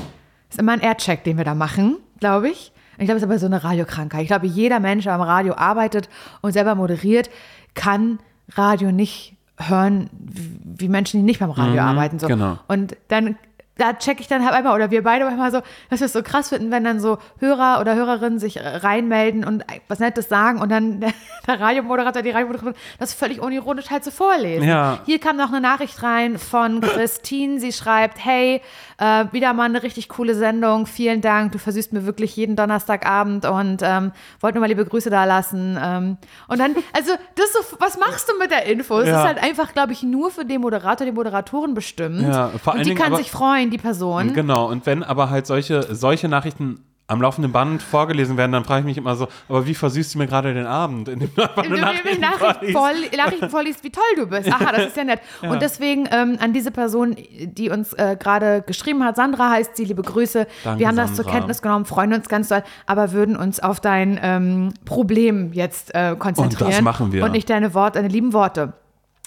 ist 0.49 0.59
immer 0.59 0.73
ein 0.73 0.81
Aircheck, 0.81 1.23
den 1.23 1.37
wir 1.37 1.45
da 1.45 1.55
machen, 1.55 1.99
glaube 2.21 2.49
ich. 2.49 2.73
Ich 2.97 3.05
glaube, 3.05 3.19
es 3.19 3.23
ist 3.23 3.29
aber 3.29 3.39
so 3.39 3.45
eine 3.45 3.63
Radiokrankheit. 3.63 4.23
Ich 4.23 4.29
glaube, 4.29 4.47
jeder 4.47 4.81
Mensch, 4.81 5.05
der 5.05 5.13
am 5.13 5.21
Radio 5.21 5.53
arbeitet 5.55 6.09
und 6.41 6.53
selber 6.53 6.75
moderiert, 6.75 7.29
kann 7.75 8.21
Radio 8.55 8.91
nicht 8.91 9.38
hören, 9.59 10.09
wie 10.13 10.89
Menschen, 10.89 11.21
die 11.21 11.25
nicht 11.25 11.41
beim 11.41 11.51
Radio 11.51 11.83
arbeiten. 11.83 12.19
So. 12.19 12.27
genau. 12.27 12.59
Und 12.69 12.97
dann, 13.09 13.37
da 13.79 13.95
checke 13.95 14.21
ich 14.21 14.29
dann 14.29 14.45
halt 14.45 14.55
einmal, 14.55 14.75
oder 14.75 14.91
wir 14.91 15.03
beide 15.03 15.25
manchmal 15.25 15.51
so, 15.51 15.61
dass 15.89 16.01
wir 16.01 16.07
es 16.07 16.13
so 16.13 16.23
krass 16.23 16.51
finden, 16.51 16.71
wenn 16.71 16.85
dann 16.85 17.01
so 17.01 17.19
Hörer 17.41 17.79
oder 17.81 17.95
Hörerinnen 17.95 18.39
sich 18.39 18.59
reinmelden 18.63 19.45
und 19.45 19.65
was 19.89 19.99
Nettes 20.01 20.29
sagen 20.29 20.61
und 20.61 20.69
dann 20.71 21.01
der, 21.01 21.13
der 21.47 21.61
Radiomoderator, 21.61 22.23
die 22.23 22.31
Radiomoderatorin 22.31 22.75
das 22.99 23.15
völlig 23.15 23.41
unironisch 23.41 23.91
halt 23.91 24.05
so 24.05 24.11
vorlesen. 24.11 24.67
Ja. 24.69 24.99
Hier 25.07 25.19
kam 25.19 25.37
noch 25.37 25.49
eine 25.49 25.61
Nachricht 25.61 26.03
rein 26.03 26.39
von 26.39 26.81
Christine. 26.81 27.61
Sie 27.61 27.73
schreibt, 27.73 28.25
hey, 28.25 28.61
äh, 28.99 29.25
wieder 29.33 29.53
mal 29.53 29.65
eine 29.65 29.83
richtig 29.83 30.09
coole 30.09 30.35
Sendung. 30.35 30.87
Vielen 30.87 31.21
Dank. 31.21 31.53
Du 31.53 31.59
versüßt 31.59 31.93
mir 31.93 32.05
wirklich 32.05 32.35
jeden 32.37 32.57
Donnerstagabend 32.57 33.47
und 33.47 33.81
ähm, 33.83 34.13
wollte 34.41 34.57
nur 34.57 34.63
mal 34.63 34.67
liebe 34.67 34.85
Grüße 34.85 35.09
da 35.11 35.25
lassen. 35.25 35.79
Ähm, 35.81 36.17
und 36.49 36.59
dann, 36.59 36.75
also, 36.93 37.13
das 37.37 37.53
so, 37.53 37.77
was 37.79 37.97
machst 37.99 38.29
du 38.29 38.37
mit 38.39 38.51
der 38.51 38.67
Info? 38.67 38.99
Es 38.99 39.09
Ja. 39.09 39.21
ist 39.23 39.27
halt 39.27 39.43
einfach, 39.43 39.73
glaube 39.73 39.93
ich, 39.93 40.03
nur 40.03 40.31
für 40.31 40.45
den 40.45 40.61
Moderator, 40.61 41.05
die 41.07 41.13
Moderatorin 41.13 41.75
bestimmt. 41.75 42.23
Ja, 42.23 42.49
vor 42.63 42.75
und 42.75 42.85
die 42.85 42.95
kann 42.95 43.15
sich 43.15 43.31
freuen, 43.31 43.68
die 43.71 43.79
Person. 43.79 44.35
Genau, 44.35 44.69
und 44.69 44.87
wenn 44.87 45.03
aber 45.03 45.31
halt 45.31 45.47
solche, 45.47 45.95
solche 45.95 46.29
Nachrichten 46.29 46.81
am 47.11 47.23
laufenden 47.23 47.53
Band 47.53 47.83
vorgelesen 47.83 48.37
werden, 48.37 48.53
dann 48.53 48.65
frage 48.65 48.81
ich 48.81 48.85
mich 48.85 48.99
immer 48.99 49.17
so, 49.17 49.29
aber 49.49 49.67
wie 49.67 49.75
versüßt 49.75 50.15
du 50.15 50.19
mir 50.19 50.27
gerade 50.27 50.53
den 50.53 50.67
Abend, 50.67 51.09
indem 51.09 51.35
du 51.35 51.41
einfach 51.43 51.65
Wenn 51.65 51.73
eine 51.73 51.77
du 51.77 51.81
mir 51.81 52.19
Nachricht 52.19 52.21
Nachrichten, 52.21 52.73
vorliest? 52.73 52.79
vorli 52.79 53.17
Nachrichten 53.17 53.51
vorliest, 53.51 53.85
wie 53.85 53.91
toll 53.91 54.03
du 54.17 54.27
bist. 54.27 54.53
Aha, 54.53 54.73
das 54.73 54.89
ist 54.89 54.97
ja 54.99 55.05
nett. 55.05 55.21
Und 55.41 55.63
deswegen 55.63 56.07
ähm, 56.13 56.37
an 56.39 56.53
diese 56.53 56.71
Person, 56.71 57.17
die 57.41 57.71
uns 57.71 57.95
äh, 57.95 58.15
gerade 58.21 58.61
geschrieben 58.61 59.03
hat, 59.05 59.17
Sandra 59.17 59.49
heißt 59.51 59.75
sie, 59.75 59.87
liebe 59.87 60.03
Grüße. 60.03 60.47
Danke, 60.65 60.81
Wir 60.81 60.87
haben 60.87 60.97
das 60.97 61.15
zur. 61.15 61.25
Kenntnis 61.25 61.63
genommen, 61.63 61.87
freuen 61.87 62.13
uns 62.13 62.29
ganz 62.29 62.49
doll, 62.49 62.63
aber 62.87 63.13
würden 63.13 63.37
uns 63.37 63.59
auf 63.61 63.81
dein 63.81 64.19
ähm, 64.23 64.75
Problem 64.85 65.53
jetzt 65.55 65.95
äh, 65.95 66.15
konzentrieren. 66.19 66.67
Und 66.67 66.75
das 66.75 66.83
machen 66.83 67.13
wir. 67.13 67.25
Und 67.25 67.33
nicht 67.33 67.49
deine 67.49 67.73
Worte, 67.73 67.99
deine 67.99 68.09
lieben 68.09 68.33
Worte. 68.35 68.75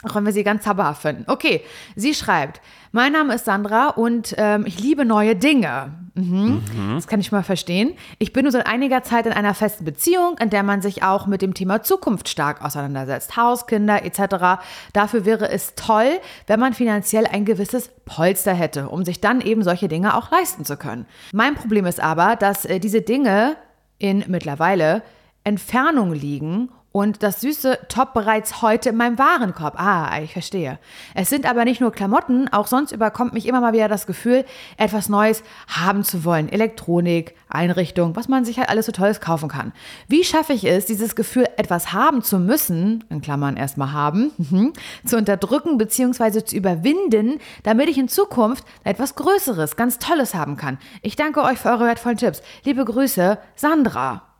Auch 0.04 0.16
wenn 0.16 0.26
wir 0.26 0.34
sie 0.34 0.44
ganz 0.44 0.64
zauberhaft 0.64 1.02
finden. 1.02 1.26
Okay, 1.28 1.62
sie 1.96 2.14
schreibt, 2.14 2.62
mein 2.92 3.12
Name 3.14 3.36
ist 3.36 3.46
Sandra 3.46 3.90
und 3.90 4.34
ähm, 4.38 4.66
ich 4.66 4.80
liebe 4.80 5.06
neue 5.06 5.36
Dinge. 5.36 5.94
Mhm. 6.14 6.62
Das 6.96 7.08
kann 7.08 7.20
ich 7.20 7.32
mal 7.32 7.44
verstehen. 7.44 7.94
Ich 8.20 8.34
bin 8.34 8.44
nun 8.44 8.52
seit 8.52 8.68
einiger 8.68 9.04
Zeit 9.04 9.26
in 9.26 9.32
einer 9.32 9.54
festen 9.54 9.86
Beziehung, 9.86 10.38
in 10.40 10.50
der 10.50 10.64
man 10.64 10.82
sich 10.82 11.04
auch 11.04 11.26
mit 11.26 11.42
dem 11.42 11.54
Thema 11.54 11.84
Zukunft 11.84 12.28
stark 12.28 12.64
auseinandersetzt. 12.64 13.38
Haus, 13.38 13.66
Kinder 13.68 14.04
etc. 14.04 14.62
Dafür 14.94 15.24
wäre 15.24 15.50
es 15.50 15.76
toll, 15.76 16.20
wenn 16.48 16.60
man 16.60 16.74
finanziell 16.74 17.28
ein 17.28 17.46
gewisses 17.46 17.92
Polster 18.06 18.54
hätte, 18.54 18.90
um 18.90 19.06
sich 19.06 19.22
dann 19.22 19.40
eben 19.40 19.64
solche 19.64 19.88
Dinge 19.88 20.16
auch 20.18 20.32
leisten 20.32 20.66
zu 20.66 20.76
können. 20.76 21.06
Mein 21.32 21.56
Problem 21.56 21.86
ist 21.86 22.02
aber, 22.02 22.36
dass 22.36 22.66
äh, 22.66 22.80
diese 22.80 23.02
Dinge 23.02 23.56
in 24.00 24.26
mittlerweile 24.28 25.04
Entfernung 25.44 26.12
liegen 26.12 26.70
Und 26.94 27.24
das 27.24 27.40
süße 27.40 27.80
Top 27.88 28.14
bereits 28.14 28.62
heute 28.62 28.90
in 28.90 28.98
meinem 28.98 29.18
Warenkorb. 29.18 29.76
Ah, 29.80 30.20
ich 30.22 30.34
verstehe. 30.34 30.78
Es 31.16 31.30
sind 31.30 31.46
aber 31.46 31.64
nicht 31.64 31.80
nur 31.80 31.94
Klamotten, 31.94 32.50
auch 32.52 32.68
sonst 32.68 32.92
überkommt 32.92 33.34
mich 33.34 33.46
immer 33.46 33.62
mal 33.62 33.72
wieder 33.72 33.88
das 33.88 34.08
Gefühl, 34.08 34.44
etwas 34.76 35.08
Neues 35.08 35.44
haben 35.68 36.04
zu 36.04 36.26
wollen. 36.26 36.50
Elektronik, 36.50 37.36
Einrichtung, 37.48 38.18
was 38.18 38.28
man 38.28 38.44
sich 38.44 38.60
halt 38.60 38.68
alles 38.68 38.88
so 38.88 38.92
Tolles 38.92 39.22
kaufen 39.22 39.48
kann. 39.48 39.72
Wie 40.10 40.26
schaffe 40.26 40.52
ich 40.52 40.66
es, 40.66 40.86
dieses 40.86 41.16
Gefühl, 41.16 41.48
etwas 41.56 41.94
haben 41.94 42.24
zu 42.24 42.40
müssen, 42.40 43.06
in 43.10 43.22
Klammern 43.22 43.56
erstmal 43.56 43.94
haben, 43.94 44.32
mhm, 44.38 44.74
zu 45.06 45.16
unterdrücken 45.16 45.78
bzw. 45.78 46.44
zu 46.44 46.58
überwinden, 46.58 47.40
damit 47.64 47.88
ich 47.88 47.98
in 47.98 48.10
Zukunft 48.10 48.66
etwas 48.84 49.16
Größeres, 49.16 49.78
ganz 49.78 49.98
Tolles 49.98 50.36
haben 50.36 50.58
kann? 50.58 50.78
Ich 51.02 51.16
danke 51.16 51.42
euch 51.44 51.58
für 51.58 51.70
eure 51.70 51.86
wertvollen 51.86 52.18
Tipps. 52.18 52.42
Liebe 52.66 52.84
Grüße, 52.84 53.38
Sandra. 53.56 54.31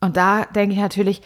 Und 0.00 0.16
da 0.16 0.44
denke 0.44 0.74
ich 0.74 0.80
natürlich, 0.80 1.22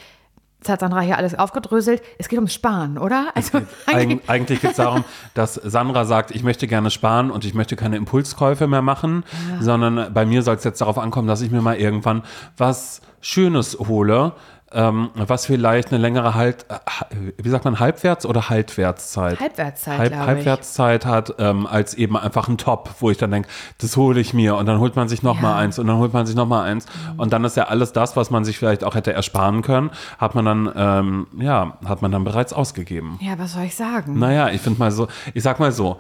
das 0.63 0.69
hat 0.69 0.81
Sandra 0.81 1.01
hier 1.01 1.19
alles 1.19 1.37
aufgedröselt. 1.37 2.03
Es 2.19 2.29
geht 2.29 2.39
ums 2.39 2.55
Sparen, 2.55 2.97
oder? 2.97 3.33
Also 3.35 3.63
eigentlich, 3.87 4.29
eigentlich 4.29 4.61
geht 4.61 4.71
es 4.71 4.77
darum, 4.77 5.05
dass 5.35 5.55
Sandra 5.55 6.05
sagt, 6.05 6.31
ich 6.31 6.45
möchte 6.45 6.69
gerne 6.69 6.91
sparen 6.91 7.31
und 7.31 7.45
ich 7.45 7.55
möchte 7.55 7.75
keine 7.75 7.97
Impulskäufe 7.97 8.69
mehr 8.69 8.83
machen, 8.83 9.25
ja. 9.51 9.63
sondern 9.63 10.13
bei 10.15 10.25
mir 10.25 10.43
soll 10.43 10.57
es 10.57 10.65
jetzt 10.65 10.81
darauf 10.81 10.99
ankommen, 10.99 11.27
dass 11.27 11.41
ich 11.41 11.51
mir 11.51 11.63
mal 11.63 11.77
irgendwann 11.77 12.23
was 12.57 13.03
Schönes 13.21 13.77
hole, 13.79 14.33
ähm, 14.75 15.11
was 15.15 15.47
vielleicht 15.47 15.93
eine 15.93 16.01
längere 16.01 16.35
Halt, 16.35 16.67
äh, 16.69 17.33
wie 17.37 17.49
sagt 17.49 17.65
man, 17.65 17.79
Halbwerts- 17.79 18.27
oder 18.27 18.49
Haltwertszeit? 18.49 19.41
Halbwertszeit, 19.41 19.99
Halb, 19.99 20.17
Halbwertszeit 20.17 21.07
hat, 21.07 21.35
ähm, 21.39 21.67
als 21.67 21.95
eben 21.95 22.17
einfach 22.17 22.49
ein 22.49 22.59
Top, 22.59 22.91
wo 23.01 23.11
ich 23.11 23.19
dann 23.19 23.31
denke, 23.31 23.49
das 23.79 23.97
hole 23.97 24.21
ich 24.21 24.35
mir 24.35 24.57
und 24.57 24.67
dann 24.67 24.79
holt 24.79 24.97
man 24.97 25.09
sich 25.09 25.23
noch 25.23 25.37
ja. 25.37 25.43
mal 25.43 25.57
eins 25.57 25.79
und 25.79 25.87
dann 25.87 25.99
holt 25.99 26.13
man 26.13 26.27
sich 26.27 26.37
noch 26.37 26.47
mal 26.47 26.63
eins 26.63 26.87
mhm. 26.87 27.21
und 27.21 27.33
dann 27.33 27.45
ist 27.45 27.57
ja 27.57 27.65
alles 27.65 27.93
das, 27.93 28.17
was 28.17 28.31
man 28.31 28.45
sich 28.45 28.59
vielleicht 28.59 28.85
auch 28.85 28.95
hätte 28.95 29.13
ersparen 29.13 29.63
können, 29.63 29.91
hat 30.19 30.35
man 30.35 30.45
dann, 30.45 30.73
ähm, 30.75 31.27
ja, 31.39 31.79
hat 31.85 32.03
man 32.03 32.13
dann 32.13 32.25
bereits 32.25 32.53
ausgegeben. 32.53 33.19
Ja, 33.21 33.39
was 33.39 33.53
soll 33.55 33.65
ich 33.65 33.75
sagen? 33.75 34.19
Naja, 34.19 34.49
ich 34.51 34.61
finde 34.61 34.79
mal 34.79 34.91
so, 34.91 35.09
ich 35.35 35.43
sag 35.43 35.61
mal 35.61 35.73
so, 35.73 35.99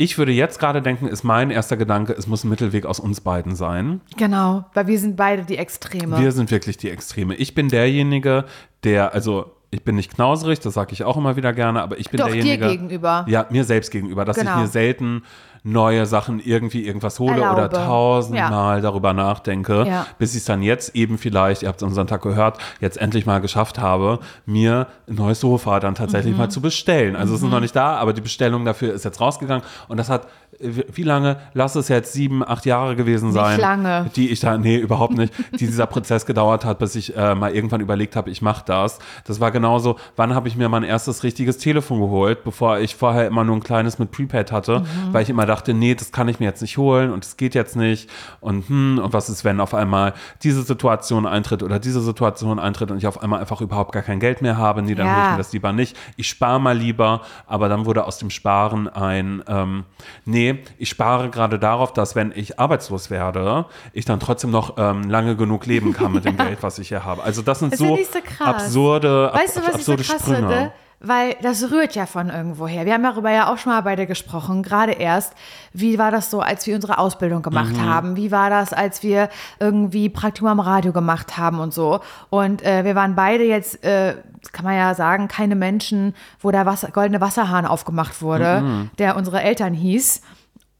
ich 0.00 0.16
würde 0.16 0.32
jetzt 0.32 0.58
gerade 0.58 0.80
denken, 0.80 1.06
ist 1.08 1.24
mein 1.24 1.50
erster 1.50 1.76
Gedanke, 1.76 2.14
es 2.14 2.26
muss 2.26 2.42
ein 2.42 2.48
Mittelweg 2.48 2.86
aus 2.86 2.98
uns 3.00 3.20
beiden 3.20 3.54
sein. 3.54 4.00
Genau, 4.16 4.64
weil 4.72 4.86
wir 4.86 4.98
sind 4.98 5.14
beide 5.14 5.42
die 5.44 5.58
Extreme. 5.58 6.18
Wir 6.18 6.32
sind 6.32 6.50
wirklich 6.50 6.78
die 6.78 6.88
Extreme. 6.88 7.34
Ich 7.34 7.54
bin 7.54 7.68
derjenige, 7.68 8.46
der, 8.82 9.12
also 9.12 9.52
ich 9.70 9.84
bin 9.84 9.96
nicht 9.96 10.14
knauserig, 10.14 10.58
das 10.60 10.72
sage 10.72 10.94
ich 10.94 11.04
auch 11.04 11.18
immer 11.18 11.36
wieder 11.36 11.52
gerne, 11.52 11.82
aber 11.82 11.98
ich 11.98 12.08
bin 12.08 12.16
Doch, 12.16 12.28
derjenige. 12.28 12.64
dir 12.64 12.70
gegenüber. 12.70 13.26
Ja, 13.28 13.44
mir 13.50 13.64
selbst 13.64 13.90
gegenüber, 13.90 14.24
dass 14.24 14.38
Genau. 14.38 14.52
ich 14.54 14.60
mir 14.62 14.66
selten 14.68 15.22
neue 15.62 16.06
Sachen 16.06 16.40
irgendwie 16.40 16.86
irgendwas 16.86 17.18
hole 17.18 17.34
oder 17.34 17.42
Erlaube. 17.62 17.76
tausendmal 17.76 18.80
darüber 18.80 19.12
nachdenke, 19.12 19.84
Ja. 19.86 20.06
bis 20.18 20.32
ich 20.32 20.38
es 20.38 20.44
dann 20.46 20.62
jetzt 20.62 20.94
eben 20.96 21.18
vielleicht, 21.18 21.62
ihr 21.62 21.68
habt 21.68 21.82
es 21.82 21.86
am 21.86 21.92
Sonntag 21.92 22.22
gehört, 22.22 22.58
jetzt 22.80 22.96
endlich 22.96 23.26
mal 23.26 23.40
geschafft 23.40 23.78
habe, 23.78 24.20
mir 24.46 24.86
ein 25.08 25.14
neues 25.16 25.40
Sofa 25.40 25.80
dann 25.80 25.94
tatsächlich 25.94 26.32
Mhm. 26.32 26.38
mal 26.38 26.48
zu 26.50 26.60
bestellen. 26.60 27.16
Also 27.16 27.34
es 27.34 27.42
ist 27.42 27.48
noch 27.50 27.60
nicht 27.60 27.76
da, 27.76 27.96
aber 27.96 28.12
die 28.12 28.20
Bestellung 28.20 28.64
dafür 28.64 28.94
ist 28.94 29.04
jetzt 29.04 29.20
rausgegangen 29.20 29.64
und 29.88 29.96
das 29.96 30.08
hat 30.08 30.26
wie 30.60 31.02
lange, 31.02 31.38
lass 31.54 31.74
es 31.74 31.88
jetzt 31.88 32.12
sieben, 32.12 32.46
acht 32.46 32.66
Jahre 32.66 32.94
gewesen 32.94 33.32
sein, 33.32 33.58
lange. 33.58 34.10
die 34.14 34.28
ich 34.28 34.40
da, 34.40 34.58
nee, 34.58 34.76
überhaupt 34.76 35.14
nicht, 35.16 35.32
die 35.52 35.66
dieser 35.66 35.86
Prozess 35.86 36.26
gedauert 36.26 36.64
hat, 36.64 36.78
bis 36.78 36.94
ich 36.96 37.16
äh, 37.16 37.34
mal 37.34 37.54
irgendwann 37.54 37.80
überlegt 37.80 38.14
habe, 38.14 38.28
ich 38.30 38.42
mache 38.42 38.62
das. 38.66 38.98
Das 39.24 39.40
war 39.40 39.50
genauso, 39.50 39.96
wann 40.16 40.34
habe 40.34 40.48
ich 40.48 40.56
mir 40.56 40.68
mein 40.68 40.82
erstes 40.82 41.22
richtiges 41.22 41.58
Telefon 41.58 42.00
geholt, 42.00 42.44
bevor 42.44 42.78
ich 42.78 42.94
vorher 42.96 43.26
immer 43.26 43.42
nur 43.44 43.56
ein 43.56 43.62
kleines 43.62 43.98
mit 43.98 44.10
Prepaid 44.10 44.52
hatte, 44.52 44.80
Mhm. 44.80 45.12
weil 45.12 45.22
ich 45.22 45.30
immer 45.30 45.46
dachte, 45.46 45.72
nee, 45.72 45.94
das 45.94 46.12
kann 46.12 46.28
ich 46.28 46.40
mir 46.40 46.46
jetzt 46.46 46.60
nicht 46.62 46.76
holen 46.76 47.10
und 47.12 47.24
es 47.24 47.36
geht 47.36 47.54
jetzt 47.54 47.76
nicht 47.76 48.10
und 48.40 48.68
hm, 48.68 49.00
und 49.02 49.12
was 49.12 49.28
ist, 49.30 49.44
wenn 49.44 49.60
auf 49.60 49.72
einmal 49.74 50.12
diese 50.42 50.62
Situation 50.62 51.26
eintritt 51.26 51.62
oder 51.62 51.78
diese 51.78 52.00
Situation 52.02 52.58
eintritt 52.58 52.90
und 52.90 52.98
ich 52.98 53.06
auf 53.06 53.22
einmal 53.22 53.40
einfach 53.40 53.60
überhaupt 53.60 53.92
gar 53.92 54.02
kein 54.02 54.20
Geld 54.20 54.42
mehr 54.42 54.56
habe, 54.58 54.82
nee, 54.82 54.94
dann 54.94 55.06
Ja. 55.06 55.12
hole 55.14 55.24
ich 55.24 55.30
mir 55.30 55.36
das 55.38 55.52
lieber 55.52 55.72
nicht. 55.72 55.96
Ich 56.16 56.28
spare 56.28 56.60
mal 56.60 56.76
lieber, 56.76 57.22
aber 57.46 57.68
dann 57.68 57.86
wurde 57.86 58.04
aus 58.04 58.18
dem 58.18 58.30
Sparen 58.30 58.88
ein, 58.88 59.42
ähm, 59.48 59.84
nee, 60.24 60.49
ich 60.78 60.88
spare 60.88 61.30
gerade 61.30 61.58
darauf, 61.58 61.92
dass 61.92 62.14
wenn 62.14 62.32
ich 62.34 62.58
arbeitslos 62.58 63.10
werde, 63.10 63.66
ich 63.92 64.04
dann 64.04 64.20
trotzdem 64.20 64.50
noch 64.50 64.74
ähm, 64.78 65.08
lange 65.08 65.36
genug 65.36 65.66
leben 65.66 65.92
kann 65.92 66.12
mit 66.12 66.24
dem 66.24 66.36
Geld, 66.38 66.62
was 66.62 66.78
ich 66.78 66.88
hier 66.88 67.04
habe. 67.04 67.22
Also 67.22 67.42
das 67.42 67.58
sind 67.60 67.72
Das 67.72 67.78
so, 67.78 67.96
so 67.96 68.44
absurde, 68.44 69.30
ab, 69.32 69.40
Weißt 69.40 69.56
du, 69.56 69.60
was 69.60 69.68
ich 69.76 69.84
so 69.84 69.92
absurde 69.92 70.02
krass 70.04 70.20
Sprünge. 70.22 70.36
finde? 70.38 70.72
Weil 71.02 71.34
das 71.40 71.70
rührt 71.70 71.94
ja 71.94 72.04
von 72.04 72.28
irgendwo 72.28 72.68
her. 72.68 72.84
Wir 72.84 72.92
haben 72.92 73.02
darüber 73.02 73.30
ja 73.30 73.50
auch 73.50 73.56
schon 73.56 73.72
mal 73.72 73.80
beide 73.80 74.06
gesprochen, 74.06 74.62
gerade 74.62 74.92
erst. 74.92 75.32
Wie 75.72 75.98
war 75.98 76.10
das 76.10 76.30
so, 76.30 76.40
als 76.40 76.66
wir 76.66 76.74
unsere 76.74 76.98
Ausbildung 76.98 77.40
gemacht 77.40 77.72
Mhm. 77.72 77.86
haben? 77.88 78.16
Wie 78.16 78.30
war 78.30 78.50
das, 78.50 78.74
als 78.74 79.02
wir 79.02 79.30
irgendwie 79.58 80.10
Praktikum 80.10 80.50
am 80.50 80.60
Radio 80.60 80.92
gemacht 80.92 81.38
haben 81.38 81.58
und 81.58 81.72
so? 81.72 82.00
Und 82.28 82.62
äh, 82.62 82.84
wir 82.84 82.94
waren 82.96 83.14
beide 83.14 83.44
jetzt, 83.44 83.82
äh, 83.82 84.16
kann 84.52 84.66
man 84.66 84.76
ja 84.76 84.94
sagen, 84.94 85.26
keine 85.26 85.54
Menschen, 85.54 86.14
wo 86.38 86.50
der 86.50 86.66
Wasser, 86.66 86.90
goldene 86.90 87.22
Wasserhahn 87.22 87.64
aufgemacht 87.64 88.20
wurde, 88.20 88.60
Mhm. 88.60 88.90
der 88.98 89.16
unsere 89.16 89.40
Eltern 89.40 89.72
hieß. 89.72 90.20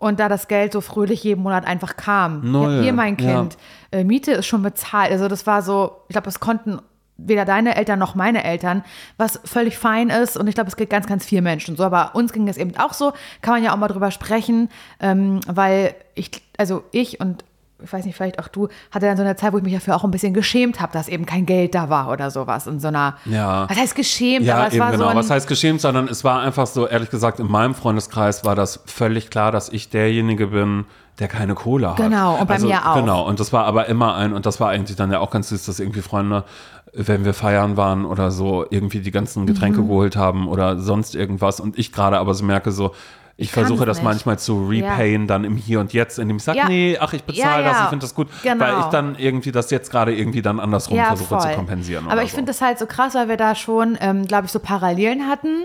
Und 0.00 0.18
da 0.18 0.28
das 0.28 0.48
Geld 0.48 0.72
so 0.72 0.80
fröhlich 0.80 1.22
jeden 1.22 1.42
Monat 1.42 1.66
einfach 1.66 1.96
kam. 1.96 2.50
Null, 2.50 2.76
Ja, 2.76 2.82
hier, 2.82 2.92
mein 2.92 3.16
ja. 3.18 3.40
Kind, 3.40 3.58
äh, 3.92 4.02
Miete 4.02 4.32
ist 4.32 4.46
schon 4.46 4.62
bezahlt. 4.62 5.12
Also 5.12 5.28
das 5.28 5.46
war 5.46 5.62
so, 5.62 5.98
ich 6.08 6.14
glaube, 6.14 6.28
es 6.28 6.40
konnten 6.40 6.80
weder 7.18 7.44
deine 7.44 7.76
Eltern 7.76 7.98
noch 7.98 8.14
meine 8.14 8.42
Eltern, 8.42 8.82
was 9.18 9.40
völlig 9.44 9.76
fein 9.78 10.08
ist. 10.08 10.36
Und 10.38 10.48
ich 10.48 10.54
glaube, 10.54 10.68
es 10.68 10.76
geht 10.76 10.90
ganz, 10.90 11.06
ganz 11.06 11.24
vielen 11.24 11.44
Menschen 11.44 11.76
so. 11.76 11.84
Aber 11.84 12.14
uns 12.14 12.32
ging 12.32 12.48
es 12.48 12.56
eben 12.56 12.76
auch 12.78 12.94
so. 12.94 13.12
Kann 13.42 13.54
man 13.54 13.62
ja 13.62 13.72
auch 13.72 13.76
mal 13.76 13.88
drüber 13.88 14.10
sprechen, 14.10 14.70
ähm, 15.00 15.40
weil 15.46 15.94
ich, 16.14 16.30
also 16.56 16.82
ich 16.92 17.20
und 17.20 17.44
ich 17.82 17.92
weiß 17.92 18.04
nicht, 18.04 18.14
vielleicht 18.16 18.38
auch 18.38 18.48
du, 18.48 18.68
hatte 18.90 19.06
dann 19.06 19.16
so 19.16 19.22
eine 19.22 19.36
Zeit, 19.36 19.52
wo 19.52 19.58
ich 19.58 19.62
mich 19.64 19.74
dafür 19.74 19.96
auch 19.96 20.04
ein 20.04 20.10
bisschen 20.10 20.34
geschämt 20.34 20.80
habe, 20.80 20.92
dass 20.92 21.08
eben 21.08 21.26
kein 21.26 21.46
Geld 21.46 21.74
da 21.74 21.88
war 21.88 22.10
oder 22.10 22.30
sowas. 22.30 22.66
In 22.66 22.80
so 22.80 22.88
einer, 22.88 23.16
Ja. 23.24 23.68
was 23.68 23.76
heißt 23.78 23.94
geschämt? 23.94 24.46
Ja, 24.46 24.56
aber 24.56 24.66
es 24.68 24.74
eben 24.74 24.82
war 24.84 24.90
genau. 24.92 25.04
so 25.04 25.10
ein, 25.10 25.16
Was 25.16 25.30
heißt 25.30 25.48
geschämt, 25.48 25.80
sondern 25.80 26.08
es 26.08 26.24
war 26.24 26.40
einfach 26.40 26.66
so, 26.66 26.86
ehrlich 26.86 27.10
gesagt, 27.10 27.40
in 27.40 27.50
meinem 27.50 27.74
Freundeskreis 27.74 28.44
war 28.44 28.54
das 28.54 28.80
völlig 28.86 29.30
klar, 29.30 29.52
dass 29.52 29.68
ich 29.68 29.90
derjenige 29.90 30.48
bin, 30.48 30.84
der 31.18 31.28
keine 31.28 31.54
Kohle 31.54 31.90
hat. 31.90 31.96
Genau, 31.98 32.36
und 32.36 32.46
bei 32.48 32.54
also, 32.54 32.66
mir 32.66 32.88
auch. 32.90 32.94
Genau, 32.94 33.26
und 33.26 33.40
das 33.40 33.52
war 33.52 33.64
aber 33.66 33.86
immer 33.86 34.14
ein, 34.14 34.32
und 34.32 34.46
das 34.46 34.58
war 34.60 34.70
eigentlich 34.70 34.96
dann 34.96 35.12
ja 35.12 35.18
auch 35.20 35.30
ganz 35.30 35.50
süß, 35.50 35.66
dass 35.66 35.78
irgendwie 35.78 36.00
Freunde, 36.00 36.44
wenn 36.92 37.24
wir 37.24 37.34
feiern 37.34 37.76
waren 37.76 38.04
oder 38.04 38.30
so, 38.30 38.64
irgendwie 38.70 39.00
die 39.00 39.10
ganzen 39.10 39.46
Getränke 39.46 39.80
Mhm. 39.82 39.88
geholt 39.88 40.16
haben 40.16 40.48
oder 40.48 40.78
sonst 40.78 41.14
irgendwas. 41.14 41.60
Und 41.60 41.78
ich 41.78 41.92
gerade 41.92 42.18
aber 42.18 42.34
so 42.34 42.44
merke, 42.44 42.72
so, 42.72 42.92
ich 43.40 43.52
versuche 43.52 43.84
das 43.86 43.98
nicht. 43.98 44.04
manchmal 44.04 44.38
zu 44.38 44.66
repayen, 44.68 45.26
dann 45.26 45.44
im 45.44 45.56
Hier 45.56 45.80
und 45.80 45.92
Jetzt, 45.92 46.18
indem 46.18 46.36
ich 46.36 46.42
sage, 46.44 46.58
Ja. 46.58 46.68
nee, 46.68 46.96
ach, 47.00 47.12
ich 47.12 47.24
bezahle 47.24 47.62
Ja, 47.62 47.68
das, 47.68 47.78
ja. 47.78 47.84
ich 47.84 47.88
finde 47.90 48.04
das 48.04 48.14
gut, 48.14 48.28
Genau. 48.42 48.64
weil 48.64 48.78
ich 48.80 48.86
dann 48.86 49.16
irgendwie 49.16 49.52
das 49.52 49.70
jetzt 49.70 49.90
gerade 49.90 50.14
irgendwie 50.14 50.42
dann 50.42 50.60
andersrum 50.60 50.96
ja, 50.96 51.06
versuche 51.06 51.38
zu 51.38 51.46
voll. 51.46 51.54
kompensieren. 51.56 52.08
Aber 52.08 52.22
ich 52.22 52.30
so. 52.30 52.36
finde 52.36 52.50
das 52.52 52.60
halt 52.60 52.78
so 52.78 52.86
krass, 52.86 53.14
weil 53.14 53.28
wir 53.28 53.36
da 53.36 53.54
schon, 53.54 53.96
ähm, 54.00 54.26
glaube 54.26 54.46
ich, 54.46 54.52
so 54.52 54.58
Parallelen 54.60 55.26
hatten. 55.28 55.64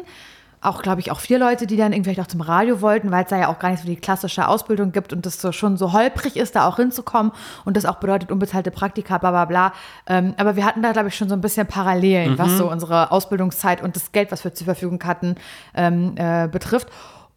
Auch, 0.61 0.81
glaube 0.81 0.99
ich, 0.99 1.11
auch 1.11 1.19
vier 1.19 1.37
Leute, 1.37 1.67
die 1.67 1.77
dann 1.77 1.93
irgendwie 1.93 2.09
vielleicht 2.13 2.27
auch 2.27 2.31
zum 2.31 2.41
Radio 2.41 2.81
wollten, 2.81 3.11
weil 3.11 3.23
es 3.25 3.29
da 3.29 3.37
ja 3.37 3.49
auch 3.49 3.59
gar 3.59 3.69
nicht 3.69 3.81
so 3.83 3.87
die 3.87 3.97
klassische 3.97 4.47
Ausbildung 4.47 4.91
gibt 4.91 5.13
und 5.13 5.23
das 5.23 5.39
so 5.39 5.51
schon 5.51 5.77
so 5.77 5.93
holprig 5.93 6.37
ist, 6.37 6.55
da 6.55 6.65
auch 6.67 6.77
hinzukommen 6.77 7.33
und 7.65 7.77
das 7.77 7.85
auch 7.85 7.97
bedeutet 7.97 8.31
unbezahlte 8.31 8.71
Praktika, 8.71 9.19
bla 9.19 9.29
bla 9.29 9.45
bla. 9.45 9.73
Ähm, 10.07 10.33
aber 10.37 10.55
wir 10.55 10.65
hatten 10.65 10.81
da, 10.81 10.91
glaube 10.91 11.09
ich, 11.09 11.15
schon 11.15 11.29
so 11.29 11.35
ein 11.35 11.41
bisschen 11.41 11.67
Parallelen, 11.67 12.39
was 12.39 12.57
so 12.57 12.71
unsere 12.71 13.11
Ausbildungszeit 13.11 13.83
und 13.83 13.95
das 13.95 14.11
Geld, 14.11 14.31
was 14.31 14.43
wir 14.43 14.55
zur 14.55 14.65
Verfügung 14.65 14.99
hatten, 15.03 15.35
ähm, 15.75 16.13
äh, 16.15 16.47
betrifft. 16.47 16.87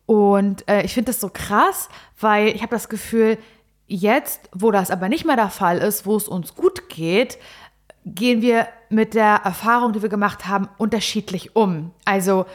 Und 0.09 0.67
äh, 0.71 0.81
ich 0.85 0.95
finde 0.95 1.11
das 1.13 1.21
so 1.21 1.29
krass, 1.31 1.91
weil 2.19 2.49
ich 2.49 2.63
habe 2.63 2.71
das 2.71 2.89
Gefühl, 2.89 3.37
jetzt, 3.87 4.49
wo 4.55 4.71
das 4.71 4.91
aber 4.91 5.11
nicht 5.11 5.27
mehr 5.27 5.37
der 5.37 5.51
Fall 5.51 5.77
ist, 5.79 6.07
wo 6.07 6.17
es 6.17 6.29
uns 6.29 6.55
gut 6.55 6.89
geht, 6.89 7.37
gehen 8.07 8.41
wir 8.41 8.69
mit 8.89 9.13
der 9.13 9.43
Erfahrung, 9.45 9.93
die 9.93 10.01
wir 10.01 10.09
gemacht 10.09 10.47
haben, 10.49 10.71
unterschiedlich 10.79 11.55
um. 11.57 11.91
Also 12.07 12.47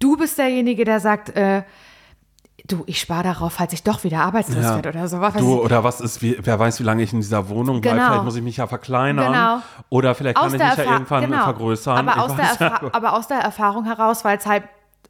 du 0.00 0.16
bist 0.16 0.36
derjenige, 0.36 0.84
der 0.84 0.98
sagt, 0.98 1.28
äh, 1.36 1.62
du, 2.66 2.82
ich 2.86 2.98
spare 2.98 3.22
darauf, 3.22 3.52
falls 3.52 3.72
ich 3.72 3.84
doch 3.84 4.02
wieder 4.02 4.22
arbeitslos 4.22 4.64
Ja. 4.64 4.74
werde 4.74 4.88
oder 4.88 5.06
so. 5.06 5.20
Was 5.20 5.34
weiß 5.36 5.40
Du, 5.40 5.62
oder 5.62 5.84
was 5.84 6.00
ist, 6.00 6.22
wie, 6.22 6.36
wer 6.40 6.58
weiß, 6.58 6.80
wie 6.80 6.84
lange 6.84 7.04
ich 7.04 7.12
in 7.12 7.20
dieser 7.20 7.48
Wohnung 7.48 7.80
bleibe. 7.82 7.98
Genau. 7.98 8.08
Vielleicht 8.08 8.24
muss 8.24 8.34
ich 8.36 8.42
mich 8.42 8.56
ja 8.56 8.66
verkleinern. 8.66 9.32
Genau. 9.32 9.58
Oder 9.90 10.16
vielleicht 10.16 10.38
kann 10.38 10.46
ich 10.48 10.52
mich 10.54 10.60
ja 10.60 10.70
Erfa- 10.74 10.92
irgendwann 10.94 11.24
genau. 11.30 11.44
vergrößern. 11.44 12.08
Aber 12.08 12.24
aus, 12.24 12.34
der 12.34 12.44
weiß 12.46 12.58
ja. 12.58 12.80
Aber 12.92 13.12
aus 13.12 13.28
der 13.28 13.38
Erfahrung 13.38 13.84
heraus, 13.84 14.24
weil 14.24 14.38
es 14.38 14.46
halt 14.46 14.64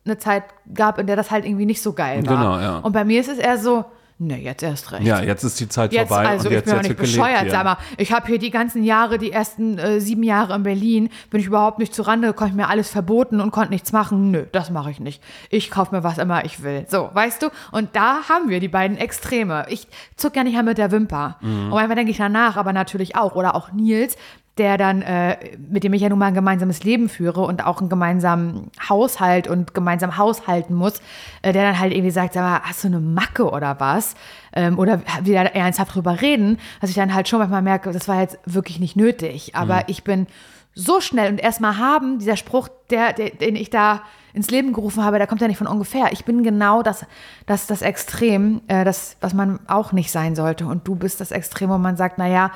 eine 0.06 0.18
Zeit 0.18 0.44
gab, 0.72 0.98
in 0.98 1.06
der 1.06 1.16
das 1.16 1.30
halt 1.30 1.44
irgendwie 1.44 1.66
nicht 1.66 1.82
so 1.82 1.92
geil 1.92 2.26
war. 2.26 2.36
Genau, 2.36 2.58
ja. 2.58 2.78
Und 2.78 2.92
bei 2.92 3.04
mir 3.04 3.20
ist 3.20 3.28
es 3.28 3.38
eher 3.38 3.58
so, 3.58 3.84
ne, 4.18 4.40
jetzt 4.40 4.62
erst 4.62 4.92
recht. 4.92 5.04
Ja, 5.04 5.20
jetzt 5.20 5.44
ist 5.44 5.60
die 5.60 5.68
Zeit 5.68 5.92
Jetzt, 5.92 6.08
vorbei 6.08 6.28
also 6.28 6.48
und 6.48 6.52
ich 6.52 6.58
jetzt, 6.58 6.64
bin 6.66 6.74
jetzt 6.76 6.88
nicht 6.88 6.98
bescheuert, 6.98 7.42
hier. 7.42 7.50
sag 7.50 7.64
mal. 7.64 7.78
Ich 7.98 8.12
habe 8.12 8.26
hier 8.26 8.38
die 8.38 8.50
ganzen 8.50 8.82
Jahre, 8.82 9.18
die 9.18 9.32
ersten 9.32 9.78
äh, 9.78 10.00
sieben 10.00 10.22
Jahre 10.22 10.54
in 10.54 10.62
Berlin, 10.62 11.10
bin 11.30 11.40
ich 11.40 11.46
überhaupt 11.46 11.78
nicht 11.78 11.94
zurande, 11.94 12.32
konnte 12.32 12.56
mir 12.56 12.68
alles 12.68 12.90
verboten 12.90 13.40
und 13.40 13.50
konnte 13.50 13.72
nichts 13.72 13.92
machen. 13.92 14.30
Nö, 14.30 14.46
das 14.52 14.70
mache 14.70 14.90
ich 14.90 15.00
nicht. 15.00 15.22
Ich 15.50 15.70
kaufe 15.70 15.94
mir 15.94 16.02
was 16.02 16.18
immer 16.18 16.44
ich 16.44 16.62
will. 16.62 16.86
So, 16.88 17.10
weißt 17.12 17.42
du? 17.42 17.48
Und 17.72 17.94
da 17.94 18.28
haben 18.28 18.48
wir 18.48 18.60
die 18.60 18.68
beiden 18.68 18.96
Extreme. 18.96 19.66
Ich 19.68 19.88
zuck 20.16 20.36
ja 20.36 20.44
nicht 20.44 20.54
mal 20.54 20.62
mit 20.62 20.78
der 20.78 20.90
Wimper. 20.90 21.36
Mhm. 21.40 21.64
Und 21.64 21.70
manchmal 21.70 21.96
denke 21.96 22.10
ich 22.10 22.18
danach, 22.18 22.56
aber 22.56 22.72
natürlich 22.72 23.16
auch. 23.16 23.34
Oder 23.34 23.54
auch 23.54 23.72
Nils, 23.72 24.16
der 24.58 24.78
dann, 24.78 25.02
äh, 25.02 25.36
mit 25.68 25.84
dem 25.84 25.92
ich 25.92 26.00
ja 26.02 26.08
nun 26.08 26.18
mal 26.18 26.26
ein 26.26 26.34
gemeinsames 26.34 26.82
Leben 26.82 27.08
führe 27.08 27.42
und 27.42 27.64
auch 27.66 27.80
einen 27.80 27.90
gemeinsamen 27.90 28.70
Haushalt 28.88 29.48
und 29.48 29.74
gemeinsam 29.74 30.16
haushalten 30.16 30.74
muss, 30.74 31.00
äh, 31.42 31.52
der 31.52 31.62
dann 31.64 31.78
halt 31.78 31.92
irgendwie 31.92 32.10
sagt, 32.10 32.32
sag 32.34 32.42
mal, 32.42 32.60
hast 32.62 32.82
du 32.82 32.88
eine 32.88 33.00
Macke 33.00 33.50
oder 33.50 33.78
was? 33.80 34.14
Ähm, 34.54 34.78
oder 34.78 35.02
wieder 35.22 35.54
ernsthaft 35.54 35.94
drüber 35.94 36.22
reden, 36.22 36.58
dass 36.80 36.88
ich 36.90 36.96
dann 36.96 37.12
halt 37.14 37.28
schon 37.28 37.38
manchmal 37.38 37.62
merke, 37.62 37.92
das 37.92 38.08
war 38.08 38.20
jetzt 38.20 38.38
wirklich 38.46 38.80
nicht 38.80 38.96
nötig. 38.96 39.54
Aber 39.54 39.76
Mhm. 39.76 39.82
ich 39.88 40.04
bin 40.04 40.26
so 40.74 41.00
schnell 41.00 41.30
und 41.32 41.38
erstmal 41.40 41.78
haben, 41.78 42.18
dieser 42.18 42.36
Spruch, 42.36 42.68
der, 42.90 43.12
der, 43.14 43.30
den 43.30 43.56
ich 43.56 43.70
da 43.70 44.02
ins 44.34 44.50
Leben 44.50 44.74
gerufen 44.74 45.02
habe, 45.04 45.16
der 45.18 45.26
kommt 45.26 45.40
ja 45.40 45.48
nicht 45.48 45.56
von 45.56 45.66
ungefähr. 45.66 46.12
Ich 46.12 46.26
bin 46.26 46.42
genau 46.42 46.82
das, 46.82 47.06
das, 47.46 47.66
das 47.66 47.80
Extrem, 47.82 48.60
äh, 48.68 48.84
das, 48.84 49.16
was 49.20 49.32
man 49.32 49.58
auch 49.66 49.92
nicht 49.92 50.10
sein 50.10 50.34
sollte. 50.34 50.66
Und 50.66 50.86
du 50.86 50.94
bist 50.94 51.20
das 51.20 51.30
Extrem, 51.30 51.70
wo 51.70 51.78
man 51.78 51.96
sagt, 51.96 52.18
naja, 52.18 52.50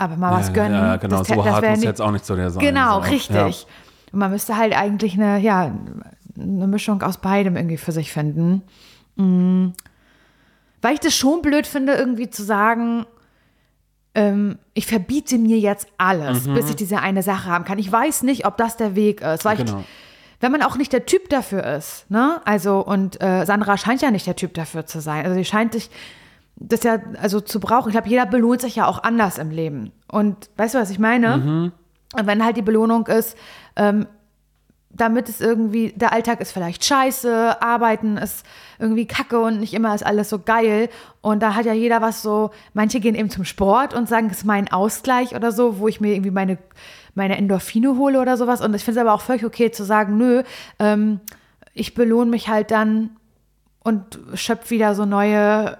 aber 0.00 0.16
mal 0.16 0.32
was 0.32 0.48
Ja, 0.48 0.52
gönnen. 0.54 0.72
Ja, 0.74 0.96
genau, 0.96 1.18
das, 1.18 1.28
so 1.28 1.34
das 1.36 1.46
hart 1.46 1.68
muss 1.70 1.82
jetzt 1.84 2.00
auch 2.00 2.10
nicht 2.10 2.24
zu 2.24 2.34
dir 2.36 2.50
sein. 2.50 2.64
Genau, 2.64 3.02
so. 3.02 3.08
richtig. 3.10 3.62
Ja. 3.62 3.66
Und 4.12 4.18
man 4.18 4.30
müsste 4.30 4.56
halt 4.56 4.76
eigentlich 4.76 5.14
eine, 5.14 5.38
ja, 5.38 5.72
eine 6.36 6.66
Mischung 6.66 7.02
aus 7.02 7.18
beidem 7.18 7.56
irgendwie 7.56 7.76
für 7.76 7.92
sich 7.92 8.12
finden. 8.12 8.62
Mm. 9.16 9.68
Weil 10.82 10.94
ich 10.94 11.00
das 11.00 11.14
schon 11.14 11.42
blöd 11.42 11.66
finde, 11.66 11.92
irgendwie 11.94 12.30
zu 12.30 12.42
sagen, 12.42 13.04
ähm, 14.14 14.58
ich 14.74 14.86
verbiete 14.86 15.38
mir 15.38 15.58
jetzt 15.58 15.86
alles, 15.98 16.46
Mhm. 16.46 16.54
bis 16.54 16.70
ich 16.70 16.76
diese 16.76 17.00
eine 17.00 17.22
Sache 17.22 17.48
haben 17.48 17.64
kann. 17.64 17.78
Ich 17.78 17.90
weiß 17.92 18.22
nicht, 18.24 18.46
ob 18.46 18.56
das 18.56 18.76
der 18.76 18.96
Weg 18.96 19.20
ist. 19.20 19.44
Weil 19.44 19.58
Genau. 19.58 19.80
ich, 19.80 19.84
wenn 20.40 20.50
man 20.50 20.62
auch 20.62 20.76
nicht 20.76 20.92
der 20.92 21.04
Typ 21.06 21.28
dafür 21.28 21.62
ist, 21.64 22.10
ne? 22.10 22.40
Also, 22.44 22.80
und 22.84 23.22
äh, 23.22 23.44
Sandra 23.44 23.76
scheint 23.76 24.00
ja 24.02 24.10
nicht 24.10 24.26
der 24.26 24.36
Typ 24.36 24.54
dafür 24.54 24.86
zu 24.86 25.00
sein. 25.00 25.24
Also, 25.24 25.36
sie 25.36 25.44
scheint 25.44 25.72
sich 25.74 25.90
das 26.60 26.82
ja 26.84 26.98
also 27.20 27.40
zu 27.40 27.58
brauchen. 27.58 27.88
Ich 27.88 27.94
glaube, 27.94 28.08
jeder 28.08 28.26
belohnt 28.26 28.60
sich 28.60 28.76
ja 28.76 28.86
auch 28.86 29.02
anders 29.02 29.38
im 29.38 29.50
Leben. 29.50 29.92
Und 30.10 30.50
weißt 30.56 30.74
du, 30.74 30.78
was 30.78 30.90
ich 30.90 30.98
meine? 30.98 31.38
Mhm. 31.38 31.72
Und 32.18 32.26
wenn 32.26 32.44
halt 32.44 32.56
die 32.56 32.62
Belohnung 32.62 33.06
ist, 33.06 33.36
ähm, 33.76 34.06
damit 34.92 35.28
es 35.28 35.40
irgendwie, 35.40 35.92
der 35.92 36.12
Alltag 36.12 36.40
ist 36.40 36.52
vielleicht 36.52 36.84
scheiße, 36.84 37.62
Arbeiten 37.62 38.16
ist 38.16 38.44
irgendwie 38.78 39.06
kacke 39.06 39.40
und 39.40 39.60
nicht 39.60 39.72
immer 39.72 39.94
ist 39.94 40.04
alles 40.04 40.28
so 40.28 40.40
geil. 40.40 40.88
Und 41.20 41.42
da 41.42 41.54
hat 41.54 41.64
ja 41.64 41.72
jeder 41.72 42.00
was 42.02 42.22
so, 42.22 42.50
manche 42.74 43.00
gehen 43.00 43.14
eben 43.14 43.30
zum 43.30 43.44
Sport 43.44 43.94
und 43.94 44.08
sagen, 44.08 44.28
das 44.28 44.38
ist 44.38 44.44
mein 44.44 44.70
Ausgleich 44.70 45.34
oder 45.34 45.52
so, 45.52 45.78
wo 45.78 45.88
ich 45.88 46.00
mir 46.00 46.12
irgendwie 46.12 46.32
meine, 46.32 46.58
meine 47.14 47.36
Endorphine 47.36 47.96
hole 47.96 48.20
oder 48.20 48.36
sowas. 48.36 48.60
Und 48.60 48.74
ich 48.74 48.84
finde 48.84 49.00
es 49.00 49.06
aber 49.06 49.14
auch 49.14 49.22
völlig 49.22 49.44
okay 49.44 49.70
zu 49.70 49.84
sagen, 49.84 50.18
nö, 50.18 50.42
ähm, 50.80 51.20
ich 51.72 51.94
belohne 51.94 52.30
mich 52.30 52.48
halt 52.48 52.72
dann 52.72 53.10
und 53.84 54.18
schöpfe 54.34 54.70
wieder 54.70 54.94
so 54.94 55.06
neue, 55.06 55.78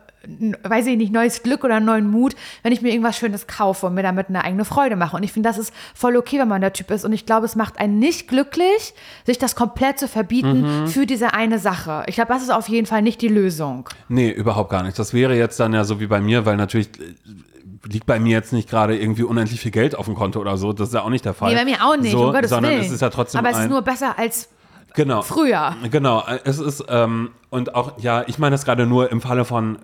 weiß 0.62 0.86
ich 0.86 0.96
nicht, 0.96 1.12
neues 1.12 1.42
Glück 1.42 1.64
oder 1.64 1.80
neuen 1.80 2.10
Mut, 2.10 2.34
wenn 2.62 2.72
ich 2.72 2.82
mir 2.82 2.90
irgendwas 2.90 3.16
Schönes 3.16 3.46
kaufe 3.46 3.86
und 3.86 3.94
mir 3.94 4.02
damit 4.02 4.28
eine 4.28 4.44
eigene 4.44 4.64
Freude 4.64 4.96
mache. 4.96 5.16
Und 5.16 5.22
ich 5.22 5.32
finde, 5.32 5.48
das 5.48 5.58
ist 5.58 5.72
voll 5.94 6.16
okay, 6.16 6.38
wenn 6.38 6.48
man 6.48 6.60
der 6.60 6.72
Typ 6.72 6.90
ist. 6.90 7.04
Und 7.04 7.12
ich 7.12 7.26
glaube, 7.26 7.46
es 7.46 7.56
macht 7.56 7.78
einen 7.78 7.98
nicht 7.98 8.28
glücklich, 8.28 8.94
sich 9.24 9.38
das 9.38 9.56
komplett 9.56 9.98
zu 9.98 10.08
verbieten 10.08 10.86
für 10.88 11.06
diese 11.06 11.32
eine 11.32 11.58
Sache. 11.58 12.04
Ich 12.06 12.16
glaube, 12.16 12.32
das 12.32 12.42
ist 12.42 12.50
auf 12.50 12.68
jeden 12.68 12.86
Fall 12.86 13.02
nicht 13.02 13.22
die 13.22 13.28
Lösung. 13.28 13.88
Nee, 14.08 14.30
überhaupt 14.30 14.70
gar 14.70 14.82
nicht. 14.82 14.98
Das 14.98 15.14
wäre 15.14 15.36
jetzt 15.36 15.58
dann 15.58 15.72
ja 15.72 15.84
so 15.84 16.00
wie 16.00 16.06
bei 16.06 16.20
mir, 16.20 16.44
weil 16.44 16.56
natürlich 16.56 16.88
äh, 17.00 17.14
liegt 17.88 18.06
bei 18.06 18.20
mir 18.20 18.32
jetzt 18.32 18.52
nicht 18.52 18.68
gerade 18.68 18.98
irgendwie 18.98 19.22
unendlich 19.22 19.60
viel 19.60 19.70
Geld 19.70 19.96
auf 19.96 20.06
dem 20.06 20.14
Konto 20.14 20.40
oder 20.40 20.56
so. 20.56 20.72
Das 20.72 20.88
ist 20.88 20.94
ja 20.94 21.02
auch 21.02 21.10
nicht 21.10 21.24
der 21.24 21.34
Fall. 21.34 21.52
Nee, 21.52 21.58
bei 21.58 21.64
mir 21.64 21.84
auch 21.84 21.96
nicht, 21.96 22.12
so, 22.12 22.26
um 22.26 22.32
Gottes 22.32 22.50
sondern 22.50 22.72
Willen. 22.72 22.84
es 22.84 22.90
ist 22.90 23.00
ja 23.00 23.10
trotzdem 23.10 23.38
Aber 23.38 23.50
es 23.50 23.58
ist 23.58 23.70
nur 23.70 23.82
besser 23.82 24.18
als 24.18 24.48
genau, 24.94 25.22
früher. 25.22 25.74
Genau, 25.90 26.20
äh, 26.26 26.40
es 26.44 26.58
ist, 26.58 26.84
ähm, 26.88 27.30
und 27.48 27.74
auch, 27.74 27.98
ja, 28.00 28.24
ich 28.26 28.38
meine 28.38 28.54
das 28.54 28.64
gerade 28.64 28.86
nur 28.86 29.10
im 29.10 29.20
Falle 29.20 29.44
von 29.44 29.78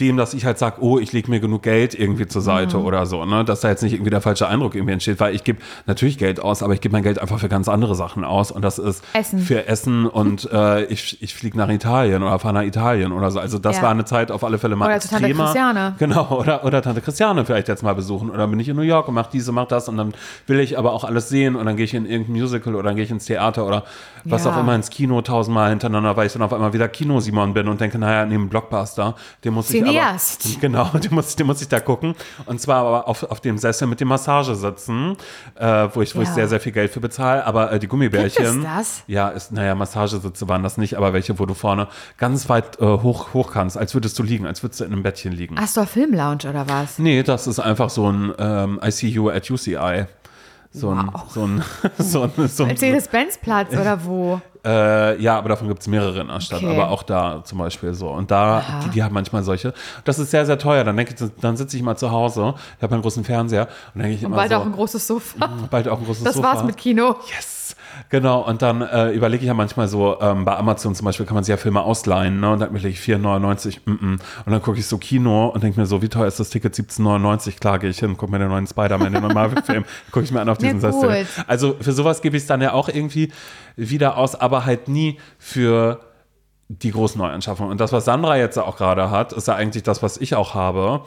dem, 0.00 0.16
dass 0.16 0.34
ich 0.34 0.44
halt 0.44 0.58
sage, 0.58 0.82
oh, 0.82 0.98
ich 0.98 1.12
lege 1.12 1.30
mir 1.30 1.40
genug 1.40 1.62
Geld 1.62 1.98
irgendwie 1.98 2.26
zur 2.26 2.42
Seite 2.42 2.76
Mhm. 2.78 2.84
oder 2.84 3.06
so, 3.06 3.24
ne? 3.24 3.44
dass 3.44 3.60
da 3.60 3.68
jetzt 3.68 3.82
nicht 3.82 3.94
irgendwie 3.94 4.10
der 4.10 4.20
falsche 4.20 4.46
Eindruck 4.46 4.74
irgendwie 4.74 4.92
entsteht, 4.92 5.18
weil 5.20 5.34
ich 5.34 5.44
gebe 5.44 5.60
natürlich 5.86 6.18
Geld 6.18 6.40
aus, 6.40 6.62
aber 6.62 6.74
ich 6.74 6.80
gebe 6.80 6.92
mein 6.92 7.02
Geld 7.02 7.18
einfach 7.18 7.38
für 7.38 7.48
ganz 7.48 7.68
andere 7.68 7.94
Sachen 7.94 8.22
aus 8.24 8.50
und 8.50 8.62
das 8.62 8.78
ist 8.78 9.02
Essen. 9.14 9.38
für 9.38 9.66
Essen 9.66 10.06
und 10.06 10.48
äh, 10.52 10.84
ich, 10.84 11.22
ich 11.22 11.34
fliege 11.34 11.56
nach 11.56 11.68
Italien 11.70 12.22
oder 12.22 12.38
fahre 12.38 12.54
nach 12.54 12.62
Italien 12.64 13.12
oder 13.12 13.30
so. 13.30 13.40
Also 13.40 13.58
das 13.58 13.76
Ja. 13.76 13.82
war 13.84 13.90
eine 13.90 14.04
Zeit 14.04 14.30
auf 14.30 14.44
alle 14.44 14.58
Fälle 14.58 14.76
mal 14.76 14.86
Oder 14.86 15.00
zu 15.00 15.08
Tante 15.08 15.26
extremer. 15.26 15.44
Christiane. 15.44 15.94
Genau, 15.98 16.38
oder, 16.38 16.64
oder 16.64 16.82
Tante 16.82 17.00
Christiane 17.00 17.44
vielleicht 17.46 17.68
jetzt 17.68 17.82
mal 17.82 17.94
besuchen 17.94 18.30
oder 18.30 18.46
bin 18.46 18.60
ich 18.60 18.68
in 18.68 18.76
New 18.76 18.82
York 18.82 19.08
und 19.08 19.14
mache 19.14 19.30
diese, 19.32 19.52
mach 19.52 19.66
das 19.68 19.88
und 19.88 19.96
dann 19.96 20.12
will 20.46 20.60
ich 20.60 20.76
aber 20.78 20.92
auch 20.92 21.04
alles 21.04 21.28
sehen 21.30 21.56
und 21.56 21.64
dann 21.66 21.76
gehe 21.76 21.84
ich 21.84 21.94
in 21.94 22.04
irgendein 22.04 22.32
Musical 22.36 22.74
oder 22.74 22.84
dann 22.84 22.96
gehe 22.96 23.04
ich 23.04 23.10
ins 23.10 23.24
Theater 23.24 23.66
oder 23.66 23.84
was 24.24 24.44
Ja. 24.44 24.52
auch 24.52 24.60
immer 24.60 24.74
ins 24.74 24.90
Kino 24.90 25.22
tausendmal 25.22 25.70
hintereinander, 25.70 26.16
weil 26.16 26.26
ich 26.26 26.32
dann 26.34 26.42
auf 26.42 26.52
einmal 26.52 26.72
wieder 26.74 26.88
Kino-Simon 26.88 27.54
bin 27.54 27.68
und 27.68 27.80
denke, 27.80 27.98
naja, 27.98 28.26
neben 28.26 28.48
Blockbuster, 28.50 29.14
den 29.44 29.54
muss 29.54 29.70
ich 29.70 29.77
Cineast. 29.84 30.46
aber, 30.46 30.60
genau, 30.60 30.84
den 30.98 31.14
muss, 31.14 31.36
den 31.36 31.46
muss 31.46 31.60
ich 31.62 31.68
da 31.68 31.80
gucken 31.80 32.14
und 32.46 32.60
zwar 32.60 32.76
aber 32.84 33.08
auf, 33.08 33.22
auf 33.24 33.40
dem 33.40 33.58
Sessel 33.58 33.86
mit 33.88 34.00
dem 34.00 34.08
Massagesitzen, 34.08 35.16
äh, 35.56 35.88
wo 35.92 36.02
ich, 36.02 36.14
wo 36.14 36.20
ich 36.22 36.28
Ja. 36.28 36.34
sehr, 36.34 36.48
sehr 36.48 36.60
viel 36.60 36.72
Geld 36.72 36.92
für 36.92 37.00
bezahle, 37.00 37.44
aber 37.46 37.72
äh, 37.72 37.78
die 37.78 37.88
Gummibärchen. 37.88 38.44
Gibt 38.44 38.56
es 38.58 38.62
das? 38.64 39.02
Ja, 39.06 39.28
ist, 39.28 39.52
naja, 39.52 39.74
Massagesitze 39.74 40.48
waren 40.48 40.62
das 40.62 40.76
nicht, 40.78 40.96
aber 40.96 41.12
welche, 41.12 41.38
wo 41.38 41.46
du 41.46 41.54
vorne 41.54 41.88
ganz 42.16 42.48
weit 42.48 42.78
äh, 42.80 42.84
hoch, 42.84 43.34
hoch 43.34 43.52
kannst, 43.52 43.76
als 43.78 43.94
würdest 43.94 44.18
du 44.18 44.22
liegen, 44.22 44.46
als 44.46 44.62
würdest 44.62 44.80
du 44.80 44.84
in 44.84 44.92
einem 44.92 45.02
Bettchen 45.02 45.32
liegen. 45.32 45.58
Astor 45.58 45.86
Film 45.86 46.12
Lounge 46.14 46.48
oder 46.48 46.68
was? 46.68 46.98
Nee, 46.98 47.22
das 47.22 47.46
ist 47.46 47.58
einfach 47.58 47.90
so 47.90 48.10
ein 48.10 48.32
ähm, 48.38 48.80
ICU 48.82 49.30
at 49.30 49.50
UCI. 49.50 50.06
So 50.70 50.90
ein, 50.90 51.10
so 51.28 51.44
ein, 51.44 51.64
so 51.98 52.22
ein, 52.22 52.48
so 52.48 52.62
ein 52.64 52.68
Mercedes-Benz-Platz 52.68 53.72
oder 53.72 54.04
wo? 54.04 54.40
äh, 54.64 55.20
ja, 55.20 55.38
aber 55.38 55.48
davon 55.48 55.66
gibt 55.68 55.80
es 55.80 55.86
mehrere 55.88 56.20
in 56.20 56.28
der 56.28 56.40
Stadt, 56.40 56.62
Okay. 56.62 56.70
aber 56.74 56.90
auch 56.90 57.02
da 57.02 57.42
zum 57.44 57.58
Beispiel 57.58 57.94
so. 57.94 58.08
Und 58.10 58.30
da, 58.30 58.62
die, 58.84 58.90
die 58.90 59.02
haben 59.02 59.14
manchmal 59.14 59.42
solche. 59.42 59.72
Das 60.04 60.18
ist 60.18 60.30
sehr, 60.30 60.44
sehr 60.46 60.58
teuer. 60.58 60.84
Dann 60.84 60.96
denke 60.96 61.14
ich, 61.18 61.30
dann 61.40 61.56
sitze 61.56 61.76
ich 61.76 61.82
mal 61.82 61.96
zu 61.96 62.10
Hause, 62.10 62.54
ich 62.76 62.82
habe 62.82 62.92
einen 62.94 63.02
großen 63.02 63.24
Fernseher 63.24 63.68
und 63.94 64.02
denke 64.02 64.16
ich 64.16 64.22
immer 64.22 64.36
Bald 64.36 64.50
so, 64.50 64.56
auch 64.58 64.66
ein 64.66 64.72
großes 64.72 65.06
Sofa. 65.06 65.48
bald 65.70 65.88
auch 65.88 65.98
ein 65.98 66.04
großes 66.04 66.24
Das 66.24 66.34
Sofa. 66.34 66.54
war's 66.54 66.64
mit 66.64 66.76
Kino. 66.76 67.16
Yes! 67.34 67.57
Genau, 68.10 68.40
und 68.40 68.62
dann 68.62 68.80
äh, 68.80 69.10
überlege 69.10 69.42
ich 69.42 69.48
ja 69.48 69.54
manchmal 69.54 69.86
so, 69.86 70.18
ähm, 70.20 70.44
bei 70.44 70.56
Amazon 70.56 70.94
zum 70.94 71.04
Beispiel 71.04 71.26
kann 71.26 71.34
man 71.34 71.44
sich 71.44 71.50
ja 71.50 71.58
Filme 71.58 71.82
ausleihen, 71.82 72.40
ne? 72.40 72.52
Und 72.52 72.60
dann 72.60 72.70
überlege 72.70 72.88
ich 72.88 73.00
4,99, 73.00 73.80
mm 73.84 73.90
-mm. 73.90 74.18
und 74.46 74.52
dann 74.52 74.62
gucke 74.62 74.78
ich 74.78 74.86
so 74.86 74.96
Kino 74.98 75.48
und 75.48 75.62
denke 75.62 75.78
mir 75.78 75.86
so, 75.86 76.00
wie 76.00 76.08
teuer 76.08 76.26
ist 76.26 76.40
das 76.40 76.48
Ticket? 76.48 76.74
17,99, 76.74 77.60
klar 77.60 77.78
gehe 77.78 77.90
ich 77.90 77.98
hin, 77.98 78.16
gucke 78.16 78.32
mir 78.32 78.38
den 78.38 78.48
neuen 78.48 78.66
Spider-Man, 78.66 79.12
den 79.12 79.22
neuen 79.22 79.34
Marvel-Film, 79.34 79.84
gucke 80.10 80.24
ich 80.24 80.32
mir 80.32 80.40
an 80.40 80.48
auf 80.48 80.58
Ja, 80.60 80.72
diesen 80.72 80.80
Sessel. 80.80 81.24
gut. 81.24 81.26
Also 81.46 81.76
für 81.80 81.92
sowas 81.92 82.22
gebe 82.22 82.36
ich 82.36 82.44
es 82.44 82.46
dann 82.46 82.62
ja 82.62 82.72
auch 82.72 82.88
irgendwie 82.88 83.30
wieder 83.76 84.16
aus, 84.16 84.34
aber 84.34 84.64
halt 84.64 84.88
nie 84.88 85.18
für 85.38 86.00
die 86.68 86.90
großen 86.90 87.18
Neuanschaffungen. 87.18 87.72
Und 87.72 87.80
das, 87.80 87.92
was 87.92 88.04
Sandra 88.04 88.36
jetzt 88.36 88.58
auch 88.58 88.76
gerade 88.76 89.10
hat, 89.10 89.32
ist 89.32 89.48
ja 89.48 89.54
eigentlich 89.54 89.82
das, 89.82 90.02
was 90.02 90.18
ich 90.18 90.34
auch 90.34 90.54
habe, 90.54 91.02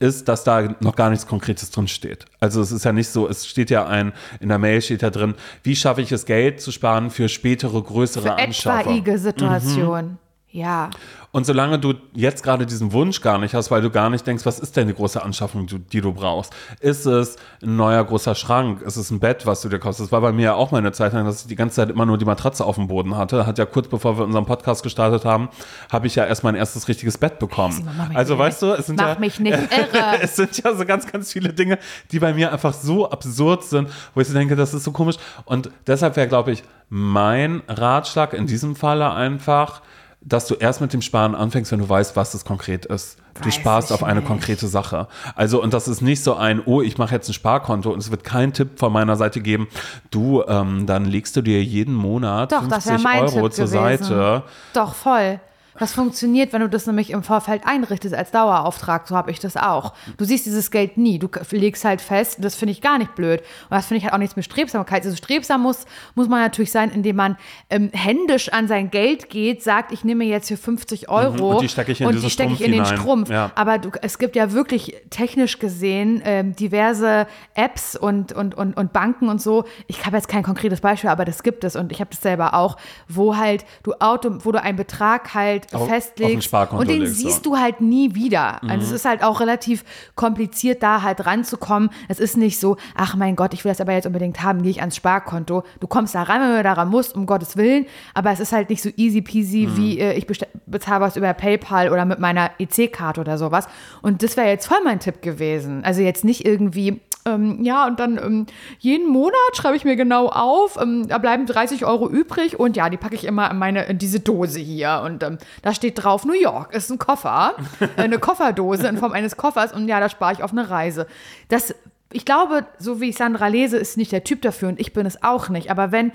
ist, 0.00 0.28
dass 0.28 0.44
da 0.44 0.74
noch 0.80 0.96
gar 0.96 1.10
nichts 1.10 1.26
Konkretes 1.26 1.70
drin 1.70 1.86
steht. 1.86 2.24
Also 2.40 2.60
es 2.60 2.72
ist 2.72 2.84
ja 2.84 2.92
nicht 2.92 3.08
so, 3.08 3.28
es 3.28 3.46
steht 3.46 3.70
ja 3.70 3.86
ein, 3.86 4.12
in 4.40 4.48
der 4.48 4.58
Mail 4.58 4.82
steht 4.82 5.02
ja 5.02 5.10
drin, 5.10 5.34
wie 5.62 5.76
schaffe 5.76 6.02
ich 6.02 6.10
es, 6.10 6.26
Geld 6.26 6.60
zu 6.60 6.72
sparen 6.72 7.10
für 7.10 7.28
spätere, 7.28 7.80
größere 7.82 8.22
Für 8.22 8.34
Anschaffungen. 8.38 8.98
etwaige 8.98 9.18
Situation. 9.18 10.18
Ja. 10.52 10.90
Und 11.32 11.46
solange 11.46 11.78
du 11.78 11.94
jetzt 12.12 12.42
gerade 12.42 12.66
diesen 12.66 12.92
Wunsch 12.92 13.20
gar 13.20 13.38
nicht 13.38 13.54
hast, 13.54 13.70
weil 13.70 13.82
du 13.82 13.90
gar 13.90 14.10
nicht 14.10 14.26
denkst, 14.26 14.44
was 14.44 14.58
ist 14.58 14.76
denn 14.76 14.88
die 14.88 14.94
große 14.94 15.22
Anschaffung, 15.22 15.68
die, 15.68 16.00
du 16.00 16.12
brauchst? 16.12 16.52
Ist 16.80 17.06
es 17.06 17.36
ein 17.62 17.76
neuer 17.76 18.02
großer 18.04 18.34
Schrank? 18.34 18.82
Ist 18.82 18.96
es 18.96 19.12
ein 19.12 19.20
Bett, 19.20 19.46
was 19.46 19.60
du 19.60 19.68
dir 19.68 19.78
kaufst? 19.78 20.00
Das 20.00 20.10
war 20.10 20.20
bei 20.22 20.32
mir 20.32 20.42
ja 20.42 20.54
auch 20.54 20.72
mal 20.72 20.78
eine 20.78 20.90
Zeit 20.90 21.12
lang, 21.12 21.24
dass 21.24 21.42
ich 21.42 21.46
die 21.46 21.54
ganze 21.54 21.76
Zeit 21.76 21.90
immer 21.90 22.04
nur 22.04 22.18
die 22.18 22.24
Matratze 22.24 22.64
auf 22.64 22.74
dem 22.74 22.88
Boden 22.88 23.16
hatte. 23.16 23.46
Hat 23.46 23.58
ja 23.58 23.64
kurz 23.66 23.86
bevor 23.86 24.18
wir 24.18 24.24
unseren 24.24 24.44
Podcast 24.44 24.82
gestartet 24.82 25.24
haben, 25.24 25.50
habe 25.92 26.08
ich 26.08 26.16
ja 26.16 26.26
erst 26.26 26.42
mein 26.42 26.56
erstes 26.56 26.88
richtiges 26.88 27.16
Bett 27.16 27.38
bekommen. 27.38 27.76
Mich 28.08 28.16
also 28.16 28.34
nicht- 28.34 28.40
weißt 28.40 28.62
du, 28.62 28.72
es 28.72 28.86
sind 28.86 28.96
mach 28.96 29.14
ja, 29.14 29.18
mich 29.20 29.38
nicht 29.38 29.52
irre. 29.70 30.20
es 30.20 30.34
sind 30.34 30.60
ja 30.64 30.74
so 30.74 30.84
ganz, 30.84 31.06
ganz 31.06 31.32
viele 31.32 31.52
Dinge, 31.52 31.78
die 32.10 32.18
bei 32.18 32.34
mir 32.34 32.52
einfach 32.52 32.74
so 32.74 33.08
absurd 33.08 33.62
sind, 33.62 33.88
wo 34.16 34.20
ich 34.20 34.26
so 34.26 34.34
denke, 34.34 34.56
das 34.56 34.74
ist 34.74 34.82
so 34.82 34.90
komisch. 34.90 35.16
Und 35.44 35.70
deshalb 35.86 36.16
wäre, 36.16 36.26
glaube 36.26 36.50
ich, 36.50 36.64
mein 36.88 37.62
Ratschlag 37.68 38.32
in 38.32 38.46
diesem 38.48 38.74
Falle 38.74 39.12
einfach, 39.12 39.80
dass 40.22 40.46
du 40.46 40.54
erst 40.54 40.80
mit 40.80 40.92
dem 40.92 41.02
Sparen 41.02 41.34
anfängst, 41.34 41.72
wenn 41.72 41.78
du 41.78 41.88
weißt, 41.88 42.14
was 42.14 42.34
es 42.34 42.44
konkret 42.44 42.86
ist. 42.86 43.18
Du 43.40 43.46
Weiß 43.46 43.54
sparst 43.54 43.90
ich 43.90 43.94
auf 43.94 44.04
eine 44.04 44.20
nicht. 44.20 44.28
konkrete 44.28 44.66
Sache. 44.68 45.08
Also, 45.34 45.62
und 45.62 45.72
das 45.72 45.88
ist 45.88 46.02
nicht 46.02 46.22
so 46.22 46.34
ein, 46.34 46.60
oh, 46.66 46.82
ich 46.82 46.98
mache 46.98 47.14
jetzt 47.14 47.28
ein 47.28 47.32
Sparkonto 47.32 47.90
und 47.90 47.98
es 48.00 48.10
wird 48.10 48.22
keinen 48.22 48.52
Tipp 48.52 48.78
von 48.78 48.92
meiner 48.92 49.16
Seite 49.16 49.40
geben, 49.40 49.68
du, 50.10 50.42
ähm, 50.46 50.86
dann 50.86 51.04
legst 51.06 51.36
du 51.36 51.42
dir 51.42 51.62
jeden 51.64 51.94
Monat 51.94 52.52
Doch, 52.52 52.66
das 52.68 52.84
50 52.84 52.92
wäre 52.92 53.02
mein 53.02 53.22
Euro 53.22 53.48
zur 53.48 53.66
gewesen. 53.66 54.04
Seite. 54.04 54.42
Doch, 54.74 54.94
voll. 54.94 55.40
Das 55.80 55.92
funktioniert, 55.92 56.52
wenn 56.52 56.60
du 56.60 56.68
das 56.68 56.86
nämlich 56.86 57.10
im 57.10 57.24
Vorfeld 57.24 57.62
einrichtest 57.64 58.14
als 58.14 58.30
Dauerauftrag. 58.30 59.08
So 59.08 59.16
habe 59.16 59.32
ich 59.32 59.40
das 59.40 59.56
auch. 59.56 59.94
Du 60.16 60.24
siehst 60.24 60.46
dieses 60.46 60.70
Geld 60.70 60.96
nie. 60.96 61.18
Du 61.18 61.28
legst 61.50 61.84
halt 61.84 62.00
fest. 62.00 62.38
Das 62.40 62.54
finde 62.54 62.72
ich 62.72 62.80
gar 62.80 62.98
nicht 62.98 63.16
blöd. 63.16 63.40
Und 63.40 63.76
das 63.76 63.86
finde 63.86 63.98
ich 63.98 64.04
halt 64.04 64.14
auch 64.14 64.18
nichts 64.18 64.36
mit 64.36 64.44
Strebsamkeit. 64.44 65.04
Also 65.04 65.16
strebsam 65.16 65.62
muss, 65.62 65.84
muss 66.14 66.28
man 66.28 66.40
natürlich 66.40 66.70
sein, 66.70 66.90
indem 66.90 67.16
man 67.16 67.36
ähm, 67.70 67.90
händisch 67.92 68.52
an 68.52 68.68
sein 68.68 68.90
Geld 68.90 69.30
geht, 69.30 69.64
sagt, 69.64 69.90
ich 69.90 70.04
nehme 70.04 70.24
jetzt 70.24 70.48
hier 70.48 70.58
50 70.58 71.08
Euro 71.08 71.40
Mhm. 71.40 71.56
Und 71.56 71.62
die 71.62 71.68
stecke 71.68 71.92
ich 71.92 72.00
in 72.00 72.06
und 72.06 72.22
die 72.22 72.30
stecke 72.30 72.52
ich 72.52 72.60
in 72.60 72.72
den. 72.72 72.84
Strumpf. 72.84 73.30
Ja. 73.30 73.50
Aber 73.54 73.78
du, 73.78 73.90
es 74.02 74.18
gibt 74.18 74.36
ja 74.36 74.52
wirklich 74.52 74.94
technisch 75.10 75.58
gesehen 75.58 76.22
ähm, 76.24 76.56
diverse 76.56 77.26
Apps 77.54 77.96
und, 77.96 78.32
und, 78.32 78.54
und, 78.54 78.76
und 78.76 78.92
Banken 78.92 79.28
und 79.28 79.40
so. 79.40 79.64
Ich 79.86 80.04
habe 80.06 80.16
jetzt 80.16 80.28
kein 80.28 80.42
konkretes 80.42 80.80
Beispiel, 80.80 81.10
aber 81.10 81.24
das 81.24 81.42
gibt 81.42 81.64
es 81.64 81.76
und 81.76 81.92
ich 81.92 82.00
habe 82.00 82.10
das 82.10 82.20
selber 82.20 82.54
auch, 82.54 82.76
wo 83.08 83.36
halt 83.36 83.64
du 83.82 83.94
Auto, 84.00 84.38
wo 84.40 84.52
du 84.52 84.60
einen 84.60 84.76
Betrag 84.76 85.34
halt 85.34 85.69
Auf- 85.72 85.82
auf 85.82 85.88
festlegst 85.88 86.44
Sparkonto 86.44 86.80
und 86.82 86.88
den 86.88 87.00
legst, 87.02 87.16
siehst 87.18 87.36
ja. 87.38 87.42
du 87.42 87.56
halt 87.58 87.80
nie 87.80 88.14
wieder. 88.14 88.62
Also 88.62 88.74
Mhm. 88.74 88.80
es 88.82 88.90
ist 88.92 89.04
halt 89.04 89.22
auch 89.22 89.40
relativ 89.40 89.84
kompliziert, 90.16 90.82
da 90.82 91.02
halt 91.02 91.24
ranzukommen. 91.26 91.90
Es 92.08 92.18
ist 92.20 92.36
nicht 92.36 92.58
so, 92.58 92.76
ach 92.94 93.14
mein 93.16 93.36
Gott, 93.36 93.54
ich 93.54 93.64
will 93.64 93.70
das 93.70 93.80
aber 93.80 93.92
jetzt 93.92 94.06
unbedingt 94.06 94.42
haben, 94.42 94.62
gehe 94.62 94.70
ich 94.70 94.80
ans 94.80 94.96
Sparkonto. 94.96 95.62
Du 95.80 95.86
kommst 95.86 96.14
da 96.14 96.22
rein, 96.24 96.40
wenn 96.40 96.56
du 96.56 96.62
daran 96.62 96.88
musst, 96.88 97.14
um 97.14 97.26
Gottes 97.26 97.56
Willen, 97.56 97.86
aber 98.14 98.30
es 98.32 98.40
ist 98.40 98.52
halt 98.52 98.68
nicht 98.70 98.82
so 98.82 98.90
easy 98.96 99.22
peasy, 99.22 99.66
Mhm. 99.68 99.76
wie 99.76 99.98
äh, 100.00 100.12
ich 100.14 100.26
bezahle 100.66 101.00
was 101.00 101.16
über 101.16 101.32
PayPal 101.34 101.90
oder 101.92 102.04
mit 102.04 102.18
meiner 102.18 102.50
EC-Karte 102.58 103.20
oder 103.20 103.38
sowas. 103.38 103.66
Und 104.02 104.22
das 104.22 104.36
wäre 104.36 104.48
jetzt 104.48 104.66
voll 104.66 104.78
mein 104.84 104.98
Tipp 105.00 105.22
gewesen. 105.22 105.84
Also 105.84 106.00
jetzt 106.02 106.24
nicht 106.24 106.44
irgendwie 106.44 107.00
ähm, 107.26 107.62
ja, 107.62 107.86
und 107.86 108.00
dann 108.00 108.18
ähm, 108.18 108.46
jeden 108.78 109.08
Monat 109.08 109.34
schreibe 109.54 109.76
ich 109.76 109.84
mir 109.84 109.96
genau 109.96 110.28
auf, 110.28 110.78
ähm, 110.80 111.08
da 111.08 111.18
bleiben 111.18 111.46
30 111.46 111.84
Euro 111.84 112.08
übrig 112.08 112.58
und 112.58 112.76
ja, 112.76 112.88
die 112.88 112.96
packe 112.96 113.14
ich 113.14 113.24
immer 113.24 113.50
in 113.50 113.58
meine 113.58 113.84
in 113.84 113.98
diese 113.98 114.20
Dose 114.20 114.60
hier 114.60 115.02
und 115.04 115.22
ähm, 115.22 115.38
da 115.62 115.74
steht 115.74 116.02
drauf 116.02 116.24
New 116.24 116.32
York 116.32 116.74
ist 116.74 116.90
ein 116.90 116.98
Koffer, 116.98 117.54
äh, 117.80 118.02
eine 118.02 118.18
Kofferdose 118.18 118.86
in 118.86 118.96
Form 118.96 119.12
eines 119.12 119.36
Koffers 119.36 119.72
und 119.72 119.88
ja, 119.88 120.00
da 120.00 120.08
spare 120.08 120.32
ich 120.32 120.42
auf 120.42 120.52
eine 120.52 120.70
Reise. 120.70 121.06
Das, 121.48 121.74
ich 122.12 122.24
glaube, 122.24 122.66
so 122.78 123.00
wie 123.00 123.10
ich 123.10 123.16
Sandra 123.16 123.48
lese, 123.48 123.76
ist 123.76 123.96
nicht 123.96 124.12
der 124.12 124.24
Typ 124.24 124.42
dafür 124.42 124.68
und 124.68 124.80
ich 124.80 124.92
bin 124.92 125.06
es 125.06 125.22
auch 125.22 125.48
nicht. 125.48 125.70
Aber 125.70 125.92
wenn 125.92 126.12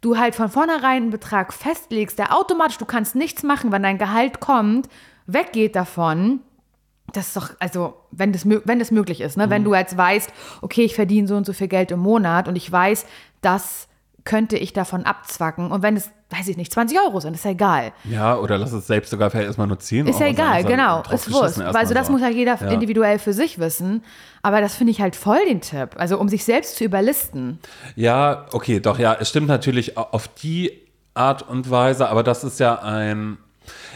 du 0.00 0.18
halt 0.18 0.34
von 0.34 0.48
vornherein 0.48 1.02
einen 1.02 1.10
Betrag 1.10 1.52
festlegst, 1.52 2.18
der 2.18 2.36
automatisch, 2.36 2.78
du 2.78 2.86
kannst 2.86 3.14
nichts 3.14 3.42
machen, 3.42 3.72
wenn 3.72 3.82
dein 3.82 3.98
Gehalt 3.98 4.40
kommt, 4.40 4.88
weggeht 5.26 5.76
davon, 5.76 6.40
das 7.12 7.28
ist 7.28 7.36
doch, 7.36 7.50
also, 7.58 7.94
wenn 8.10 8.32
das, 8.32 8.46
wenn 8.46 8.78
das 8.78 8.90
möglich 8.90 9.20
ist, 9.20 9.36
ne? 9.36 9.50
wenn 9.50 9.64
du 9.64 9.74
jetzt 9.74 9.96
weißt, 9.96 10.32
okay, 10.62 10.82
ich 10.82 10.94
verdiene 10.94 11.26
so 11.26 11.36
und 11.36 11.46
so 11.46 11.52
viel 11.52 11.68
Geld 11.68 11.90
im 11.90 12.00
Monat 12.00 12.48
und 12.48 12.56
ich 12.56 12.70
weiß, 12.70 13.06
das 13.40 13.88
könnte 14.24 14.56
ich 14.56 14.72
davon 14.72 15.04
abzwacken. 15.04 15.70
Und 15.72 15.82
wenn 15.82 15.96
es, 15.96 16.10
weiß 16.28 16.48
ich 16.48 16.56
nicht, 16.56 16.72
20 16.72 16.98
Euro 17.00 17.20
sind, 17.20 17.34
ist 17.34 17.44
ja 17.44 17.52
egal. 17.52 17.92
Ja, 18.04 18.36
oder 18.36 18.58
lass 18.58 18.72
es 18.72 18.86
selbst 18.86 19.10
sogar 19.10 19.30
vielleicht 19.30 19.46
erstmal 19.46 19.66
nur 19.66 19.78
10 19.78 20.06
Ist 20.06 20.20
ja 20.20 20.26
Euro 20.26 20.34
sein, 20.36 20.44
egal, 20.44 20.60
ist 20.60 20.66
genau. 20.68 21.02
Ist 21.10 21.32
wurscht. 21.32 21.58
Also 21.60 21.94
das 21.94 22.06
so. 22.06 22.12
muss 22.12 22.20
ja 22.20 22.28
jeder 22.28 22.56
Ja. 22.60 22.68
individuell 22.70 23.18
für 23.18 23.32
sich 23.32 23.58
wissen. 23.58 24.04
Aber 24.42 24.60
das 24.60 24.74
finde 24.74 24.90
ich 24.90 25.00
halt 25.00 25.16
voll 25.16 25.40
den 25.48 25.60
Tipp. 25.62 25.90
Also 25.96 26.18
um 26.18 26.28
sich 26.28 26.44
selbst 26.44 26.76
zu 26.76 26.84
überlisten. 26.84 27.58
Ja, 27.96 28.46
okay, 28.52 28.80
doch, 28.80 28.98
ja, 28.98 29.16
es 29.18 29.30
stimmt 29.30 29.48
natürlich 29.48 29.96
auf 29.96 30.28
die 30.28 30.72
Art 31.14 31.48
und 31.48 31.70
Weise, 31.70 32.08
aber 32.08 32.22
das 32.22 32.44
ist 32.44 32.60
ja 32.60 32.76
ein. 32.82 33.38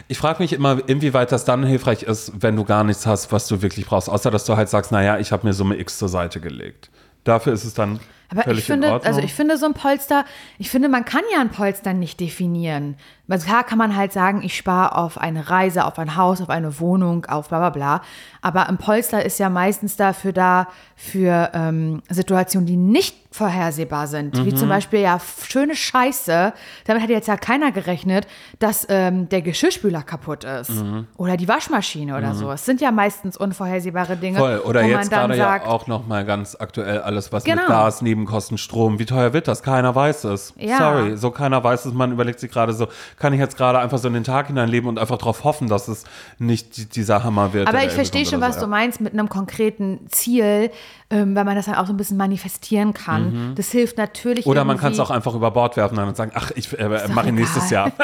Ich 0.09 0.19
frage 0.19 0.43
mich 0.43 0.53
immer, 0.53 0.81
inwieweit 0.87 1.33
das 1.33 1.45
dann 1.45 1.65
hilfreich 1.65 2.03
ist, 2.03 2.33
wenn 2.41 2.57
du 2.57 2.65
gar 2.65 2.85
nichts 2.85 3.07
hast, 3.07 3.33
was 3.33 3.47
du 3.49 3.63
wirklich 3.63 3.87
brauchst, 3.87 4.09
außer 4.09 4.31
dass 4.31 4.45
du 4.45 4.57
halt 4.57 4.69
sagst, 4.69 4.93
naja, 4.93 5.19
ich 5.19 5.33
habe 5.33 5.47
mir 5.47 5.53
Summe 5.53 5.79
X 5.79 5.99
zur 5.99 6.09
Seite 6.09 6.41
gelegt. 6.41 6.91
Dafür 7.25 7.53
ist 7.53 7.65
es 7.65 7.75
dann 7.75 8.01
Aber 8.31 8.51
ich 8.51 8.65
finde, 8.65 9.01
also 9.05 9.21
ich 9.21 9.35
finde 9.35 9.57
so 9.59 9.67
ein 9.67 9.75
Polster, 9.75 10.25
ich 10.59 10.71
finde, 10.71 10.89
man 10.89 11.05
kann 11.05 11.23
ja 11.33 11.41
ein 11.41 11.51
Polster 11.51 11.93
nicht 11.93 12.21
definieren. 12.21 12.97
Also 13.29 13.47
klar 13.47 13.65
kann 13.65 13.79
man 13.79 13.97
halt 13.97 14.13
sagen, 14.13 14.43
ich 14.43 14.57
spare 14.57 14.97
auf 14.97 15.17
eine 15.17 15.49
Reise, 15.49 15.87
auf 15.87 15.99
ein 15.99 16.17
Haus, 16.17 16.43
auf 16.43 16.51
eine 16.51 16.79
Wohnung, 16.79 17.25
auf 17.27 17.49
bla 17.49 17.59
bla 17.59 17.71
bla. 17.71 18.03
Aber 18.43 18.69
ein 18.69 18.77
Polster 18.77 19.25
ist 19.25 19.39
ja 19.39 19.49
meistens 19.49 19.97
dafür 19.97 20.33
da, 20.33 20.69
für 20.97 21.51
ähm, 21.55 22.03
Situationen, 22.09 22.67
die 22.67 22.77
nicht 22.77 23.17
vorhersehbar 23.31 24.07
sind. 24.07 24.37
Mhm. 24.39 24.45
Wie 24.45 24.55
zum 24.55 24.69
Beispiel 24.69 25.01
ja 25.01 25.19
schöne 25.49 25.75
Scheiße. 25.75 26.53
Damit 26.87 27.03
hat 27.03 27.11
jetzt 27.11 27.27
ja 27.27 27.37
keiner 27.37 27.73
gerechnet, 27.73 28.29
dass 28.61 28.87
ähm, 28.89 29.29
der 29.29 29.43
Geschirrspüler 29.43 30.03
kaputt 30.03 30.45
ist. 30.45 30.71
Mhm. 30.71 31.09
Oder 31.17 31.37
die 31.37 31.49
Waschmaschine 31.49 32.17
oder 32.17 32.35
so. 32.35 32.53
Es 32.53 32.65
sind 32.65 32.81
ja 32.81 32.93
meistens 32.93 33.37
unvorhersehbare 33.37 34.17
Dinge. 34.17 34.39
Voll. 34.39 34.59
Oder 34.59 34.83
jetzt 34.85 35.11
gerade 35.11 35.37
ja 35.37 35.45
sagt, 35.45 35.67
auch 35.67 35.89
noch 35.89 36.07
mal 36.07 36.25
ganz 36.25 36.57
aktuell 36.59 37.01
alles, 37.01 37.33
was 37.33 37.43
Genau. 37.45 37.63
mit 37.63 37.71
Gas, 38.15 38.25
Nebenkosten, 38.25 38.59
Strom, 38.59 38.99
wie 38.99 39.07
teuer 39.07 39.33
wird 39.33 39.49
das? 39.49 39.63
Keiner 39.63 39.95
weiß 39.95 40.25
es. 40.25 40.55
Ja. 40.57 40.79
Sorry, 40.79 41.17
so 41.17 41.31
keiner 41.31 41.63
weiß 41.65 41.85
es. 41.87 41.93
Man 41.93 42.13
überlegt 42.13 42.39
sich 42.41 42.51
gerade 42.51 42.73
so, 42.73 42.87
kann 43.19 43.33
ich 43.33 43.41
jetzt 43.41 43.57
gerade 43.57 43.79
einfach 43.81 43.99
so 43.99 44.09
in 44.09 44.15
den 44.15 44.25
Tag 44.25 44.47
hineinleben 44.47 44.89
und 44.89 44.99
einfach 44.99 45.19
darauf 45.19 45.43
hoffen, 45.45 45.69
dass 45.69 45.89
es 45.89 46.05
nicht 46.39 46.77
die- 46.77 46.87
dieser 46.87 47.25
Hammer 47.25 47.53
wird. 47.53 47.69
Aber 47.69 47.83
ich 47.85 47.91
verstehe 47.93 48.25
schon, 48.25 48.41
was 48.41 48.55
du 48.55 48.61
so, 48.61 48.67
ja. 48.67 48.71
meinst 48.71 49.01
mit 49.01 49.13
einem 49.13 49.29
konkreten 49.29 50.07
Ziel, 50.11 50.71
ähm, 51.11 51.35
weil 51.35 51.45
man 51.45 51.57
das 51.57 51.67
dann 51.67 51.75
auch 51.75 51.87
so 51.87 51.93
ein 51.93 51.97
bisschen 51.97 52.17
manifestieren 52.17 52.95
kann. 52.95 53.53
Das 53.57 53.71
hilft 53.71 53.99
natürlich. 53.99 54.47
Mhm. 54.47 54.51
Oder 54.51 54.65
man 54.65 54.79
kann 54.79 54.93
es 54.93 55.01
auch 55.01 55.11
einfach 55.11 55.35
über 55.35 55.51
Bord 55.51 55.77
werfen 55.77 55.99
und 55.99 56.17
sagen, 56.17 56.33
ach, 56.35 56.51
ich 56.55 56.77
äh, 56.79 57.09
mache 57.09 57.33
nächstes 57.33 57.71
Jahr. 57.71 57.91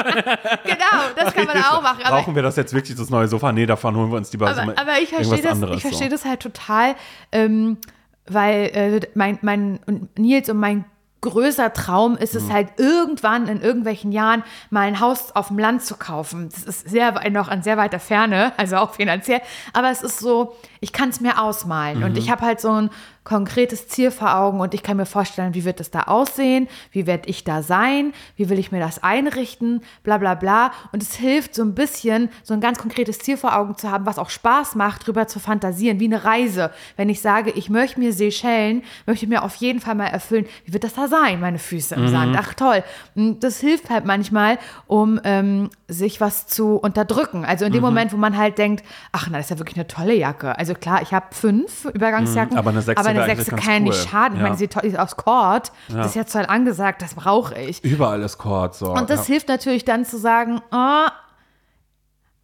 Genau, 0.64 1.02
das 1.16 1.34
kann 1.34 1.46
man 1.46 1.56
auch 1.58 1.82
machen. 1.82 2.02
Aber, 2.04 2.16
Brauchen 2.16 2.34
wir 2.34 2.42
das 2.42 2.56
jetzt 2.56 2.72
wirklich, 2.72 2.96
das 2.96 3.10
neue 3.10 3.28
Sofa? 3.28 3.52
Nee, 3.52 3.66
davon 3.66 3.96
holen 3.96 4.10
wir 4.10 4.16
uns 4.18 4.32
lieber 4.32 4.46
so 4.54 4.60
aber, 4.60 4.66
mal 4.72 4.76
aber 4.76 4.98
ich 5.02 5.08
verstehe 5.08 5.42
das, 5.42 5.52
anderes. 5.52 5.76
ich 5.76 5.82
verstehe 5.82 6.08
so. 6.08 6.16
das 6.16 6.24
halt 6.24 6.40
total, 6.40 6.94
ähm, 7.32 7.78
weil 8.26 8.64
äh, 8.74 9.00
mein, 9.14 9.38
mein 9.42 9.80
und 9.86 10.18
Nils 10.18 10.48
und 10.48 10.58
mein 10.58 10.84
größer 11.22 11.72
Traum 11.74 12.16
ist 12.16 12.34
Mhm. 12.34 12.40
es 12.40 12.50
halt 12.50 12.68
irgendwann 12.78 13.46
in 13.46 13.60
irgendwelchen 13.60 14.10
Jahren 14.10 14.42
mal 14.70 14.82
ein 14.88 15.00
Haus 15.00 15.32
auf 15.36 15.48
dem 15.48 15.58
Land 15.58 15.82
zu 15.84 15.96
kaufen. 15.96 16.48
Das 16.50 16.62
ist 16.62 16.88
sehr 16.88 17.28
noch 17.30 17.48
an 17.48 17.62
sehr 17.62 17.76
weiter 17.76 18.00
Ferne, 18.00 18.52
also 18.56 18.76
auch 18.76 18.94
finanziell. 18.94 19.40
Aber 19.74 19.90
es 19.90 20.00
ist 20.02 20.18
so, 20.18 20.56
ich 20.80 20.92
kann 20.94 21.10
es 21.10 21.20
mir 21.20 21.40
ausmalen 21.42 22.02
und 22.04 22.12
Mhm. 22.12 22.16
ich 22.18 22.30
habe 22.30 22.42
halt 22.42 22.60
so 22.60 22.70
ein 22.72 22.90
konkretes 23.30 23.86
Ziel 23.86 24.10
vor 24.10 24.34
Augen 24.34 24.58
und 24.58 24.74
ich 24.74 24.82
kann 24.82 24.96
mir 24.96 25.06
vorstellen, 25.06 25.54
wie 25.54 25.64
wird 25.64 25.78
es 25.78 25.92
da 25.92 26.00
aussehen, 26.00 26.66
wie 26.90 27.06
werde 27.06 27.28
ich 27.28 27.44
da 27.44 27.62
sein, 27.62 28.12
wie 28.34 28.48
will 28.48 28.58
ich 28.58 28.72
mir 28.72 28.80
das 28.80 29.04
einrichten, 29.04 29.82
bla 30.02 30.18
bla 30.18 30.34
bla. 30.34 30.72
Und 30.90 31.00
es 31.00 31.14
hilft 31.14 31.54
so 31.54 31.62
ein 31.62 31.76
bisschen, 31.76 32.28
so 32.42 32.54
ein 32.54 32.60
ganz 32.60 32.78
konkretes 32.78 33.20
Ziel 33.20 33.36
vor 33.36 33.56
Augen 33.56 33.76
zu 33.76 33.88
haben, 33.88 34.04
was 34.04 34.18
auch 34.18 34.30
Spaß 34.30 34.74
macht, 34.74 35.06
drüber 35.06 35.28
zu 35.28 35.38
fantasieren, 35.38 36.00
wie 36.00 36.06
eine 36.06 36.24
Reise. 36.24 36.72
Wenn 36.96 37.08
ich 37.08 37.20
sage, 37.20 37.52
ich 37.52 37.70
möchte 37.70 38.00
mir 38.00 38.12
Seychellen, 38.12 38.82
möchte 39.06 39.26
ich 39.26 39.28
mir 39.28 39.44
auf 39.44 39.54
jeden 39.54 39.78
Fall 39.78 39.94
mal 39.94 40.08
erfüllen, 40.08 40.46
wie 40.64 40.72
wird 40.72 40.82
das 40.82 40.94
da 40.94 41.06
sein, 41.06 41.38
meine 41.38 41.60
Füße 41.60 41.94
im 41.94 42.08
Sand. 42.08 42.36
Ach 42.36 42.54
toll. 42.54 42.82
Und 43.14 43.44
das 43.44 43.60
hilft 43.60 43.90
halt 43.90 44.06
manchmal, 44.06 44.58
um 44.88 45.20
ähm, 45.22 45.70
sich 45.90 46.20
was 46.20 46.46
zu 46.46 46.76
unterdrücken. 46.76 47.44
Also 47.44 47.64
in 47.64 47.72
dem 47.72 47.82
Moment, 47.82 48.12
wo 48.12 48.16
man 48.16 48.36
halt 48.36 48.56
denkt, 48.58 48.84
ach 49.12 49.26
na, 49.30 49.36
das 49.38 49.46
ist 49.46 49.50
ja 49.50 49.58
wirklich 49.58 49.76
eine 49.76 49.86
tolle 49.88 50.14
Jacke. 50.14 50.56
Also 50.58 50.74
klar, 50.74 51.02
ich 51.02 51.12
habe 51.12 51.26
fünf 51.32 51.84
Übergangsjacken, 51.84 52.56
aber 52.56 52.70
eine 52.70 52.80
sechste 52.80 53.00
aber 53.00 53.10
eine 53.18 53.26
sechste 53.26 53.56
kann 53.56 53.60
ja 53.60 53.72
ganz 53.78 53.84
nicht 53.84 53.98
cool. 54.04 54.08
schaden. 54.10 54.34
Ich 54.36 54.40
Ja. 54.42 54.48
meine, 54.48 54.56
sie 54.56 54.68
ist 54.88 54.98
aus 54.98 55.16
Kord. 55.16 55.72
Das 55.88 56.06
ist 56.06 56.14
ja 56.14 56.24
toll 56.24 56.46
angesagt, 56.46 57.02
das 57.02 57.14
brauche 57.14 57.58
ich. 57.58 57.84
Überall 57.84 58.22
ist 58.22 58.38
Kord. 58.38 58.74
So. 58.74 58.92
Und 58.94 59.10
das 59.10 59.26
ja. 59.28 59.32
hilft 59.34 59.48
natürlich 59.48 59.84
dann 59.84 60.04
zu 60.04 60.16
sagen, 60.18 60.60
oh, 60.72 61.06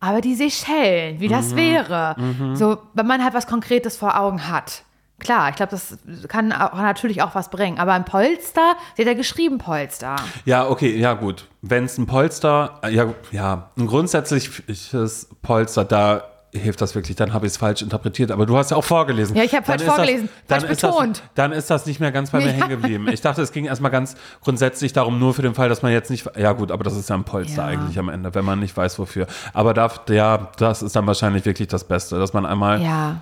aber 0.00 0.20
die 0.20 0.34
Seychellen, 0.34 1.20
wie 1.20 1.28
Mhm. 1.28 1.32
das 1.32 1.56
wäre. 1.56 2.16
So, 2.54 2.78
wenn 2.94 3.06
man 3.06 3.24
halt 3.24 3.34
was 3.34 3.46
Konkretes 3.46 3.96
vor 3.96 4.18
Augen 4.20 4.48
hat. 4.48 4.82
Klar, 5.18 5.48
ich 5.48 5.56
glaube, 5.56 5.70
das 5.70 5.96
kann 6.28 6.52
auch, 6.52 6.74
natürlich 6.74 7.22
auch 7.22 7.34
was 7.34 7.48
bringen. 7.50 7.78
Aber 7.78 7.94
ein 7.94 8.04
Polster, 8.04 8.74
sie 8.96 9.02
hat 9.02 9.08
ja 9.08 9.14
geschrieben 9.14 9.56
Polster. 9.58 10.16
Ja, 10.44 10.68
okay, 10.68 10.94
ja 10.96 11.14
gut. 11.14 11.48
Wenn 11.62 11.84
es 11.86 11.96
ein 11.96 12.06
Polster, 12.06 12.78
äh, 12.82 12.90
ja, 12.94 13.06
ja, 13.32 13.70
ein 13.78 13.86
grundsätzliches 13.86 15.28
Polster, 15.42 15.84
da 15.84 16.22
hilft 16.52 16.80
das 16.80 16.94
wirklich, 16.94 17.16
dann 17.16 17.32
habe 17.34 17.44
ich 17.46 17.52
es 17.52 17.56
falsch 17.58 17.82
interpretiert. 17.82 18.30
Aber 18.30 18.46
du 18.46 18.56
hast 18.56 18.70
ja 18.70 18.76
auch 18.76 18.84
vorgelesen. 18.84 19.36
Ja, 19.36 19.42
ich 19.42 19.54
habe 19.54 19.64
falsch 19.64 19.84
das- 19.84 19.94
vorgelesen, 19.94 20.28
dann 20.48 20.60
falsch 20.60 20.72
ist 20.72 20.82
das, 20.82 20.90
betont. 20.94 21.22
Dann 21.34 21.52
ist 21.52 21.70
das 21.70 21.86
nicht 21.86 22.00
mehr 22.00 22.12
ganz 22.12 22.30
bei 22.30 22.38
mir 22.38 22.46
Ja. 22.46 22.52
hängen 22.52 22.68
geblieben. 22.68 23.08
Ich 23.08 23.20
dachte, 23.20 23.42
es 23.42 23.52
ging 23.52 23.66
erstmal 23.66 23.90
ganz 23.90 24.16
grundsätzlich 24.42 24.92
darum, 24.92 25.18
nur 25.18 25.34
für 25.34 25.42
den 25.42 25.54
Fall, 25.54 25.68
dass 25.68 25.82
man 25.82 25.92
jetzt 25.92 26.10
nicht, 26.10 26.26
ja 26.36 26.52
gut, 26.52 26.70
aber 26.70 26.84
das 26.84 26.96
ist 26.96 27.10
ja 27.10 27.16
ein 27.16 27.24
Polster 27.24 27.62
Ja. 27.62 27.68
eigentlich 27.68 27.98
am 27.98 28.08
Ende, 28.08 28.34
wenn 28.34 28.44
man 28.44 28.58
nicht 28.60 28.74
weiß, 28.76 28.98
wofür. 28.98 29.26
Aber 29.52 29.74
da, 29.74 29.90
ja, 30.08 30.48
das 30.58 30.82
ist 30.82 30.96
dann 30.96 31.06
wahrscheinlich 31.06 31.44
wirklich 31.44 31.68
das 31.68 31.84
Beste, 31.84 32.18
dass 32.18 32.32
man 32.32 32.46
einmal, 32.46 32.80
ja, 32.82 33.16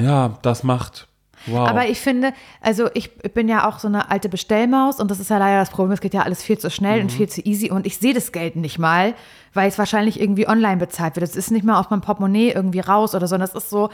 Ja. 0.00 0.38
das 0.42 0.62
macht. 0.62 1.08
Wow. 1.46 1.68
Aber 1.68 1.88
ich 1.88 1.98
finde, 1.98 2.32
also 2.60 2.88
ich 2.94 3.12
bin 3.34 3.48
ja 3.48 3.68
auch 3.68 3.80
so 3.80 3.88
eine 3.88 4.10
alte 4.12 4.28
Bestellmaus 4.28 5.00
und 5.00 5.10
das 5.10 5.18
ist 5.18 5.28
ja 5.30 5.38
leider 5.38 5.58
das 5.58 5.70
Problem, 5.70 5.90
es 5.92 6.00
geht 6.00 6.14
ja 6.14 6.22
alles 6.22 6.40
viel 6.42 6.56
zu 6.56 6.70
schnell 6.70 6.98
Mhm. 6.98 7.02
und 7.02 7.10
viel 7.12 7.28
zu 7.28 7.44
easy 7.44 7.68
und 7.70 7.84
ich 7.84 7.98
sehe 7.98 8.14
das 8.14 8.30
Geld 8.30 8.54
nicht 8.54 8.78
mal, 8.78 9.14
weil 9.52 9.68
es 9.68 9.76
wahrscheinlich 9.76 10.20
irgendwie 10.20 10.46
online 10.48 10.76
bezahlt 10.76 11.16
wird. 11.16 11.28
Es 11.28 11.34
ist 11.34 11.50
nicht 11.50 11.64
mal 11.64 11.80
aus 11.80 11.90
meinem 11.90 12.00
Portemonnaie 12.00 12.50
irgendwie 12.52 12.78
raus 12.80 13.14
oder 13.16 13.26
so, 13.26 13.36
das 13.38 13.54
ist 13.54 13.70
so 13.70 13.90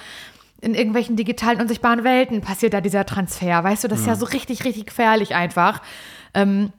in 0.61 0.75
irgendwelchen 0.75 1.17
digitalen 1.17 1.61
unsichtbaren 1.61 2.05
Welten 2.05 2.43
passiert 2.43 2.75
da 2.75 2.83
dieser 2.83 3.07
Transfer, 3.07 3.65
weißt 3.65 3.85
du, 3.85 3.89
das 3.89 4.01
ist 4.01 4.07
ja 4.07 4.17
so 4.17 4.27
richtig, 4.27 4.65
richtig 4.65 4.85
gefährlich 4.87 5.35
einfach. 5.35 5.81
Ähm, 6.35 6.73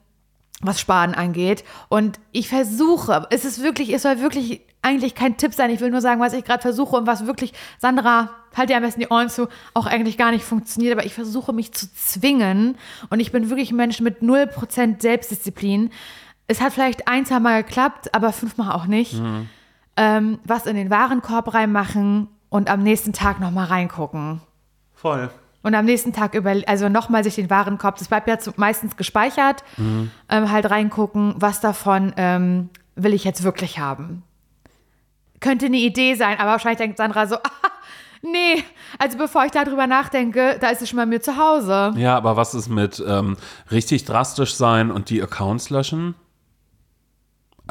was 0.62 0.78
Sparen 0.78 1.14
angeht. 1.14 1.64
Und 1.88 2.20
ich 2.32 2.50
versuche, 2.50 3.26
es 3.30 3.46
ist 3.46 3.62
wirklich, 3.62 3.94
es 3.94 4.02
soll 4.02 4.20
wirklich 4.20 4.60
eigentlich 4.82 5.14
kein 5.14 5.36
Tipp 5.36 5.54
sein. 5.54 5.70
Ich 5.70 5.80
will 5.80 5.90
nur 5.90 6.00
sagen, 6.00 6.20
was 6.20 6.32
ich 6.32 6.44
gerade 6.44 6.62
versuche 6.62 6.96
und 6.96 7.06
was 7.06 7.26
wirklich, 7.26 7.52
Sandra, 7.78 8.30
halt 8.56 8.70
dir 8.70 8.76
am 8.76 8.82
besten 8.82 9.00
die 9.00 9.08
Ohren 9.08 9.28
zu, 9.28 9.48
auch 9.74 9.86
eigentlich 9.86 10.16
gar 10.16 10.30
nicht 10.30 10.44
funktioniert. 10.44 10.92
Aber 10.96 11.04
ich 11.04 11.14
versuche 11.14 11.52
mich 11.52 11.72
zu 11.72 11.92
zwingen. 11.92 12.76
Und 13.10 13.20
ich 13.20 13.32
bin 13.32 13.50
wirklich 13.50 13.70
ein 13.70 13.76
Mensch 13.76 14.00
mit 14.00 14.22
0% 14.22 15.00
Selbstdisziplin. 15.00 15.90
Es 16.46 16.60
hat 16.60 16.72
vielleicht 16.72 17.08
ein, 17.08 17.26
zwei 17.26 17.40
Mal 17.40 17.62
geklappt, 17.62 18.14
aber 18.14 18.32
fünfmal 18.32 18.72
auch 18.72 18.86
nicht. 18.86 19.14
Ähm, 19.96 20.38
was 20.44 20.66
in 20.66 20.76
den 20.76 20.90
Warenkorb 20.90 21.52
reinmachen 21.52 22.28
und 22.48 22.70
am 22.70 22.82
nächsten 22.82 23.12
Tag 23.12 23.40
nochmal 23.40 23.66
reingucken. 23.66 24.40
Voll. 24.94 25.30
Und 25.62 25.74
am 25.74 25.84
nächsten 25.84 26.12
Tag 26.12 26.34
über, 26.34 26.54
also 26.66 26.88
nochmal 26.88 27.22
sich 27.22 27.34
den 27.34 27.50
Warenkorb, 27.50 27.98
das 27.98 28.08
bleibt 28.08 28.26
ja 28.28 28.38
zu, 28.38 28.52
meistens 28.56 28.96
gespeichert, 28.96 29.62
ähm, 30.30 30.50
halt 30.50 30.70
reingucken, 30.70 31.34
was 31.36 31.60
davon 31.60 32.14
ähm, 32.16 32.70
will 32.94 33.12
ich 33.12 33.24
jetzt 33.24 33.42
wirklich 33.42 33.78
haben. 33.78 34.22
Könnte 35.40 35.66
eine 35.66 35.78
Idee 35.78 36.14
sein, 36.14 36.38
aber 36.38 36.52
wahrscheinlich 36.52 36.78
denkt 36.78 36.98
Sandra 36.98 37.26
so, 37.26 37.36
ah, 37.42 37.70
nee, 38.22 38.62
also 38.98 39.18
bevor 39.18 39.44
ich 39.44 39.52
darüber 39.52 39.86
nachdenke, 39.86 40.58
da 40.60 40.68
ist 40.68 40.82
es 40.82 40.88
schon 40.88 40.98
bei 40.98 41.06
mir 41.06 41.20
zu 41.20 41.36
Hause. 41.36 41.94
Ja, 41.96 42.16
aber 42.16 42.36
was 42.36 42.54
ist 42.54 42.68
mit 42.68 43.02
ähm, 43.06 43.36
richtig 43.70 44.04
drastisch 44.04 44.54
sein 44.54 44.90
und 44.90 45.10
die 45.10 45.22
Accounts 45.22 45.70
löschen? 45.70 46.14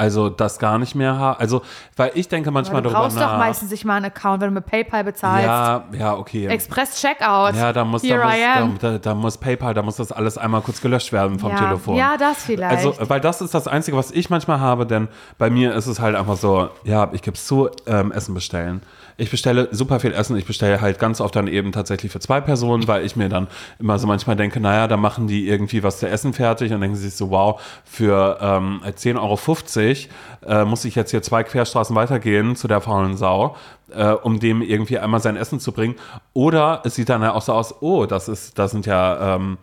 Also 0.00 0.30
das 0.30 0.58
gar 0.58 0.78
nicht 0.78 0.94
mehr 0.94 1.18
haben. 1.18 1.38
Also, 1.38 1.60
weil 1.94 2.12
ich 2.14 2.26
denke 2.26 2.50
manchmal 2.50 2.78
Aber 2.78 2.88
du 2.88 2.88
darüber 2.88 3.04
brauchst 3.04 3.18
nach. 3.18 3.32
doch 3.32 3.38
meistens 3.38 3.70
nicht 3.70 3.84
mal 3.84 3.96
einen 3.96 4.06
Account, 4.06 4.40
wenn 4.40 4.48
du 4.48 4.54
mit 4.54 4.64
PayPal 4.64 5.04
bezahlst. 5.04 5.46
ja, 5.46 5.84
ja, 5.92 6.14
okay. 6.14 6.46
Express 6.46 7.02
Checkout. 7.02 7.54
Ja, 7.54 7.70
da 7.74 7.84
muss, 7.84 8.00
da, 8.00 8.64
muss, 8.64 8.78
da, 8.78 8.96
da 8.96 9.14
muss 9.14 9.36
PayPal, 9.36 9.74
da 9.74 9.82
muss 9.82 9.96
das 9.96 10.10
alles 10.10 10.38
einmal 10.38 10.62
kurz 10.62 10.80
gelöscht 10.80 11.12
werden 11.12 11.38
vom 11.38 11.50
ja. 11.50 11.58
Telefon. 11.58 11.96
Ja, 11.96 12.16
das 12.16 12.44
vielleicht. 12.44 12.78
Also, 12.78 12.94
weil 13.10 13.20
das 13.20 13.42
ist 13.42 13.52
das 13.52 13.68
Einzige, 13.68 13.94
was 13.94 14.10
ich 14.10 14.30
manchmal 14.30 14.58
habe, 14.58 14.86
denn 14.86 15.08
bei 15.36 15.50
mir 15.50 15.74
ist 15.74 15.86
es 15.86 16.00
halt 16.00 16.16
einfach 16.16 16.38
so, 16.38 16.70
ja, 16.84 17.10
ich 17.12 17.20
gebe 17.20 17.34
es 17.34 17.44
zu, 17.44 17.68
ähm, 17.86 18.10
Essen 18.10 18.32
bestellen. 18.32 18.80
Ich 19.20 19.30
bestelle 19.30 19.68
super 19.70 20.00
viel 20.00 20.14
Essen. 20.14 20.34
Ich 20.38 20.46
bestelle 20.46 20.80
halt 20.80 20.98
ganz 20.98 21.20
oft 21.20 21.36
dann 21.36 21.46
eben 21.46 21.72
tatsächlich 21.72 22.10
für 22.10 22.20
zwei 22.20 22.40
Personen, 22.40 22.88
weil 22.88 23.04
ich 23.04 23.16
mir 23.16 23.28
dann 23.28 23.48
immer 23.78 23.98
so 23.98 24.06
manchmal 24.06 24.34
denke, 24.34 24.60
naja, 24.60 24.88
da 24.88 24.96
machen 24.96 25.26
die 25.26 25.46
irgendwie 25.46 25.82
was 25.82 25.98
zu 25.98 26.08
essen 26.08 26.32
fertig 26.32 26.72
und 26.72 26.80
denken 26.80 26.96
sich 26.96 27.14
so, 27.14 27.28
wow, 27.28 27.60
für 27.84 28.38
ähm, 28.40 28.80
10,50 28.82 29.18
Euro 30.46 30.62
äh, 30.62 30.64
muss 30.64 30.86
ich 30.86 30.94
jetzt 30.94 31.10
hier 31.10 31.20
zwei 31.20 31.42
Querstraßen 31.42 31.94
weitergehen 31.94 32.56
zu 32.56 32.66
der 32.66 32.80
faulen 32.80 33.18
Sau, 33.18 33.56
äh, 33.90 34.08
um 34.08 34.40
dem 34.40 34.62
irgendwie 34.62 34.98
einmal 34.98 35.20
sein 35.20 35.36
Essen 35.36 35.60
zu 35.60 35.72
bringen. 35.72 35.96
Oder 36.32 36.80
es 36.86 36.94
sieht 36.94 37.10
dann 37.10 37.20
ja 37.20 37.34
auch 37.34 37.42
so 37.42 37.52
aus, 37.52 37.82
oh, 37.82 38.06
das 38.06 38.26
ist, 38.26 38.58
das 38.58 38.70
sind 38.70 38.86
ja 38.86 39.34
ähm, 39.36 39.58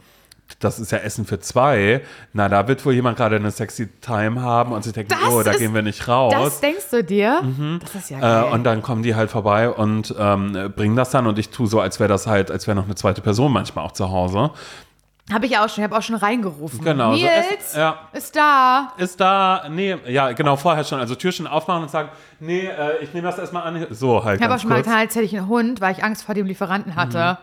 das 0.60 0.80
ist 0.80 0.92
ja 0.92 1.00
Essen 1.00 1.26
für 1.26 1.40
zwei. 1.40 2.02
Na, 2.34 2.50
da 2.50 2.68
wird 2.68 2.86
wohl 2.86 2.94
jemand 2.94 3.18
gerade 3.18 3.36
eine 3.36 3.52
sexy 3.52 3.88
Time 4.02 4.42
haben 4.42 4.72
und 4.72 4.84
sich 4.84 4.94
denken, 4.94 5.14
Das 5.22 5.32
oh, 5.34 5.44
da 5.44 5.52
ist- 5.52 5.60
gehen 5.60 5.74
wir 5.74 5.82
nicht 5.82 6.08
raus. 6.08 6.34
das 6.36 6.60
denkst 6.62 6.90
du 6.92 7.04
dir? 7.04 7.44
Das 7.82 7.96
ist 7.96 8.10
ja 8.10 8.20
geil. 8.20 8.46
Äh, 8.50 8.54
und 8.54 8.64
dann 8.64 8.82
kommen 8.82 9.04
die 9.04 9.14
halt 9.16 9.30
vorbei 9.30 9.70
und 9.70 10.16
ähm, 10.18 10.72
bringen 10.76 10.96
das 10.96 11.12
dann 11.12 11.28
und 11.28 11.38
ich 11.38 11.50
tue 11.50 11.68
so, 11.68 11.80
als 11.80 12.00
wäre 12.00 12.08
das 12.10 12.28
halt, 12.28 12.50
als 12.52 12.66
wäre 12.68 12.76
noch 12.76 12.86
eine 12.86 12.96
zweite 12.96 13.22
Person 13.22 13.52
manchmal 13.52 13.86
auch 13.86 13.92
zu 13.92 14.10
Hause. 14.10 14.52
habe 15.32 15.46
ich 15.46 15.58
auch 15.58 15.68
schon. 15.68 15.84
Ich 15.84 15.90
habe 15.90 15.98
auch 15.98 16.02
schon 16.02 16.16
reingerufen. 16.16 16.82
Genau, 16.84 17.12
so 17.14 17.18
Nils 17.22 17.32
Essen- 17.60 17.80
ja. 17.80 18.00
ist 18.14 18.34
da. 18.36 18.94
Ist 18.98 19.20
da, 19.20 19.66
nee, 19.70 19.98
ja, 20.08 20.32
genau, 20.32 20.56
vorher 20.56 20.86
schon, 20.86 21.00
also 21.00 21.16
Türchen 21.16 21.46
aufmachen 21.48 21.84
und 21.84 21.92
sagen, 21.92 22.10
nee, 22.40 22.66
äh, 22.68 23.04
ich 23.04 23.14
nehme 23.14 23.28
das 23.28 23.38
erstmal 23.38 23.64
an. 23.64 23.86
So 23.90 24.24
halt 24.24 24.40
Ich 24.40 24.44
habe 24.46 24.56
auch 24.56 24.60
schon 24.60 24.70
mal 24.70 24.76
kurz. 24.76 24.86
getan, 24.86 25.00
als 25.02 25.16
hätte 25.16 25.26
ich 25.26 25.38
einen 25.38 25.48
Hund, 25.50 25.82
weil 25.82 25.92
ich 25.94 26.04
Angst 26.04 26.24
vor 26.24 26.34
dem 26.34 26.46
Lieferanten 26.48 26.96
hatte. 26.96 27.38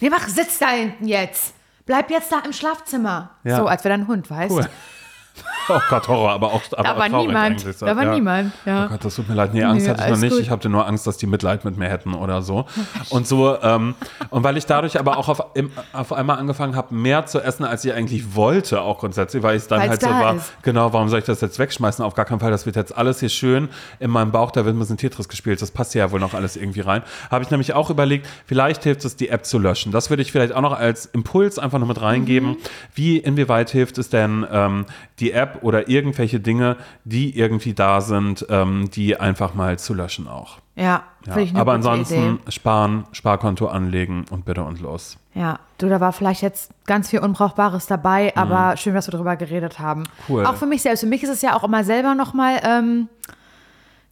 Nee, 0.00 0.10
mach, 0.10 0.28
sitz 0.28 0.60
da 0.60 0.68
hinten 0.68 1.08
jetzt. 1.08 1.54
Bleib 1.88 2.10
jetzt 2.10 2.30
da 2.30 2.40
im 2.40 2.52
Schlafzimmer. 2.52 3.30
Ja. 3.44 3.56
So, 3.56 3.66
als 3.66 3.82
wäre 3.82 3.96
dein 3.96 4.06
Hund, 4.06 4.30
weißt 4.30 4.52
Cool. 4.52 4.68
Oh 5.68 5.80
Gott, 5.90 6.08
Horror, 6.08 6.30
aber 6.32 6.52
auch 6.52 6.62
aber 6.72 6.82
Da 6.82 6.96
war 6.98 7.08
traurig 7.08 7.28
niemand. 7.28 7.44
eigentlich. 7.64 7.76
Da 7.78 7.96
war 7.96 8.04
ja. 8.04 8.14
niemand, 8.14 8.52
ja. 8.64 8.86
Oh 8.86 8.88
Gott, 8.88 9.04
das 9.04 9.14
tut 9.16 9.28
mir 9.28 9.34
leid. 9.34 9.54
Nee, 9.54 9.64
Angst 9.64 9.84
Nee, 9.86 9.90
hatte 9.90 10.00
ich 10.00 10.06
noch 10.06 10.06
alles 10.08 10.20
nicht. 10.20 10.32
gut. 10.32 10.40
Ich 10.42 10.50
hatte 10.50 10.68
nur 10.68 10.86
Angst, 10.86 11.06
dass 11.06 11.16
die 11.16 11.26
Mitleid 11.26 11.64
mit 11.64 11.76
mir 11.76 11.88
hätten 11.88 12.14
oder 12.14 12.42
so. 12.42 12.66
Und 13.10 13.26
so, 13.26 13.56
ähm, 13.62 13.94
und 14.30 14.44
weil 14.44 14.56
ich 14.56 14.66
dadurch 14.66 14.98
aber 14.98 15.16
auch 15.18 15.28
auf, 15.28 15.42
im, 15.54 15.70
auf 15.92 16.12
einmal 16.12 16.38
angefangen 16.38 16.76
habe, 16.76 16.94
mehr 16.94 17.26
zu 17.26 17.40
essen, 17.40 17.64
als 17.64 17.84
ich 17.84 17.92
eigentlich 17.92 18.34
wollte, 18.34 18.80
auch 18.82 18.98
grundsätzlich, 19.00 19.42
weil 19.42 19.56
ich 19.56 19.66
dann 19.66 19.80
Weil's 19.80 19.90
halt 19.90 20.00
so 20.02 20.08
da 20.08 20.20
war, 20.20 20.34
ist. 20.36 20.52
genau, 20.62 20.92
warum 20.92 21.08
soll 21.08 21.20
ich 21.20 21.24
das 21.24 21.40
jetzt 21.40 21.58
wegschmeißen? 21.58 22.04
Auf 22.04 22.14
gar 22.14 22.24
keinen 22.24 22.40
Fall, 22.40 22.50
das 22.50 22.66
wird 22.66 22.76
jetzt 22.76 22.96
alles 22.96 23.20
hier 23.20 23.28
schön 23.28 23.68
in 23.98 24.10
meinem 24.10 24.30
Bauch, 24.32 24.50
da 24.50 24.64
wird 24.64 24.74
ein 24.76 24.78
bisschen 24.78 24.96
Tetris 24.96 25.28
gespielt, 25.28 25.60
das 25.62 25.70
passt 25.70 25.94
ja 25.94 26.10
wohl 26.10 26.20
noch 26.20 26.34
alles 26.34 26.56
irgendwie 26.56 26.80
rein. 26.80 27.02
Habe 27.30 27.44
ich 27.44 27.50
nämlich 27.50 27.72
auch 27.74 27.90
überlegt, 27.90 28.26
vielleicht 28.46 28.82
hilft 28.84 29.04
es, 29.04 29.16
die 29.16 29.28
App 29.28 29.44
zu 29.44 29.58
löschen. 29.58 29.92
Das 29.92 30.10
würde 30.10 30.22
ich 30.22 30.32
vielleicht 30.32 30.52
auch 30.52 30.60
noch 30.62 30.78
als 30.78 31.06
Impuls 31.06 31.58
einfach 31.58 31.78
noch 31.78 31.86
mit 31.88 32.00
reingeben. 32.00 32.50
Mhm. 32.50 32.56
Wie, 32.94 33.18
inwieweit 33.18 33.70
hilft 33.70 33.98
es 33.98 34.08
denn, 34.10 34.46
ähm, 34.50 34.86
die 35.20 35.32
App 35.32 35.57
oder 35.62 35.88
irgendwelche 35.88 36.40
Dinge, 36.40 36.76
die 37.04 37.36
irgendwie 37.38 37.74
da 37.74 38.00
sind, 38.00 38.46
ähm, 38.50 38.90
die 38.90 39.18
einfach 39.18 39.54
mal 39.54 39.78
zu 39.78 39.94
löschen 39.94 40.28
auch. 40.28 40.58
Ja, 40.76 41.02
Ja. 41.26 41.34
Aber 41.54 41.72
ansonsten 41.72 42.36
Idee. 42.36 42.50
sparen, 42.52 43.04
Sparkonto 43.12 43.66
anlegen 43.66 44.24
und 44.30 44.44
bitte 44.44 44.62
und 44.62 44.80
los. 44.80 45.18
Ja, 45.34 45.58
du, 45.78 45.88
da 45.88 46.00
war 46.00 46.12
vielleicht 46.12 46.42
jetzt 46.42 46.70
ganz 46.86 47.10
viel 47.10 47.18
Unbrauchbares 47.18 47.86
dabei, 47.86 48.34
aber 48.36 48.76
schön, 48.76 48.94
dass 48.94 49.08
wir 49.08 49.12
darüber 49.12 49.36
geredet 49.36 49.78
haben. 49.78 50.00
Mhm. 50.02 50.06
Cool. 50.28 50.46
Auch 50.46 50.54
für 50.54 50.66
mich 50.66 50.82
selbst. 50.82 51.00
Für 51.00 51.06
mich 51.06 51.22
ist 51.22 51.30
es 51.30 51.42
ja 51.42 51.56
auch 51.56 51.64
immer 51.64 51.84
selber 51.84 52.14
nochmal, 52.14 52.60
ähm, 52.64 53.08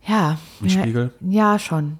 ja. 0.06 0.37
Ein 0.62 0.70
Spiegel? 0.70 1.12
Mhm. 1.20 1.32
Ja, 1.32 1.59
schon. 1.59 1.98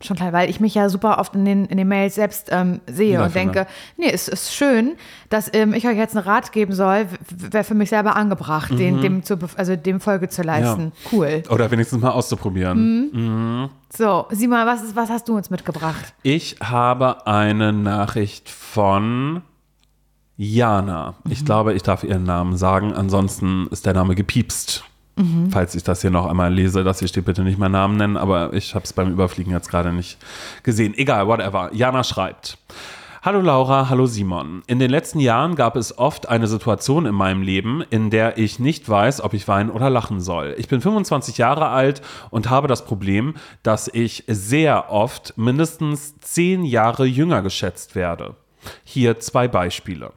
Schon 0.00 0.16
klar, 0.16 0.32
weil 0.32 0.48
ich 0.48 0.60
mich 0.60 0.74
ja 0.74 0.88
super 0.88 1.18
oft 1.18 1.34
in 1.34 1.44
den, 1.44 1.64
in 1.66 1.76
den 1.76 1.88
Mails 1.88 2.14
selbst 2.14 2.48
ähm, 2.52 2.80
sehe 2.86 3.18
und 3.20 3.34
Wiederfinde. 3.34 3.52
denke, 3.52 3.70
nee, 3.96 4.10
es 4.10 4.28
ist 4.28 4.54
schön, 4.54 4.94
dass 5.28 5.52
ähm, 5.52 5.74
ich 5.74 5.86
euch 5.88 5.96
jetzt 5.96 6.16
einen 6.16 6.24
Rat 6.24 6.52
geben 6.52 6.72
soll, 6.72 7.06
wäre 7.36 7.64
für 7.64 7.74
mich 7.74 7.90
selber 7.90 8.14
angebracht, 8.16 8.70
Mhm. 8.70 8.76
den, 8.76 9.00
dem, 9.00 9.22
zu, 9.24 9.36
also 9.56 9.74
dem 9.76 9.98
Folge 10.00 10.28
zu 10.28 10.42
leisten. 10.42 10.92
Cool. 11.10 11.42
Oder 11.50 11.70
wenigstens 11.70 12.00
mal 12.00 12.10
auszuprobieren. 12.10 13.10
Mhm. 13.12 13.68
So, 13.96 14.26
sieh 14.30 14.46
mal, 14.48 14.66
was, 14.66 14.82
ist, 14.82 14.94
was 14.96 15.10
hast 15.10 15.28
du 15.28 15.36
uns 15.36 15.50
mitgebracht? 15.50 16.14
Ich 16.22 16.56
habe 16.62 17.26
eine 17.26 17.72
Nachricht 17.72 18.48
von 18.50 19.42
Jana. 20.36 21.14
Ich 21.28 21.44
glaube, 21.44 21.72
ich 21.74 21.82
darf 21.82 22.04
ihren 22.04 22.24
Namen 22.24 22.56
sagen. 22.56 22.92
Ansonsten 22.92 23.66
ist 23.70 23.86
der 23.86 23.94
Name 23.94 24.14
gepiepst. 24.14 24.84
Falls 25.50 25.74
ich 25.74 25.82
das 25.82 26.02
hier 26.02 26.10
noch 26.10 26.26
einmal 26.26 26.52
lese, 26.52 26.84
dass 26.84 26.98
hier 26.98 27.08
steht, 27.08 27.24
bitte 27.24 27.42
nicht 27.42 27.58
meinen 27.58 27.72
Namen 27.72 27.96
nennen, 27.96 28.16
aber 28.18 28.52
ich 28.52 28.74
habe 28.74 28.84
es 28.84 28.92
beim 28.92 29.10
Überfliegen 29.10 29.50
jetzt 29.50 29.70
gerade 29.70 29.92
nicht 29.92 30.18
gesehen. 30.62 30.92
Egal, 30.94 31.26
whatever. 31.26 31.70
Jana 31.72 32.04
schreibt. 32.04 32.58
Hallo 33.22 33.40
Laura, 33.40 33.88
hallo 33.88 34.06
Simon. 34.06 34.62
In 34.66 34.78
den 34.78 34.90
letzten 34.90 35.18
Jahren 35.18 35.56
gab 35.56 35.74
es 35.74 35.98
oft 35.98 36.28
eine 36.28 36.46
Situation 36.46 37.06
in 37.06 37.14
meinem 37.14 37.42
Leben, 37.42 37.82
in 37.90 38.10
der 38.10 38.38
ich 38.38 38.58
nicht 38.58 38.88
weiß, 38.88 39.20
ob 39.22 39.34
ich 39.34 39.48
weinen 39.48 39.70
oder 39.70 39.90
lachen 39.90 40.20
soll. 40.20 40.54
Ich 40.58 40.68
bin 40.68 40.80
25 40.80 41.38
Jahre 41.38 41.68
alt 41.68 42.02
und 42.30 42.50
habe 42.50 42.68
das 42.68 42.84
Problem, 42.84 43.34
dass 43.62 43.88
ich 43.88 44.22
sehr 44.28 44.92
oft 44.92 45.36
mindestens 45.36 46.20
10 46.20 46.62
Jahre 46.62 47.06
jünger 47.06 47.42
geschätzt 47.42 47.94
werde. 47.94 48.36
Hier 48.84 49.18
zwei 49.18 49.48
Beispiele. 49.48 50.12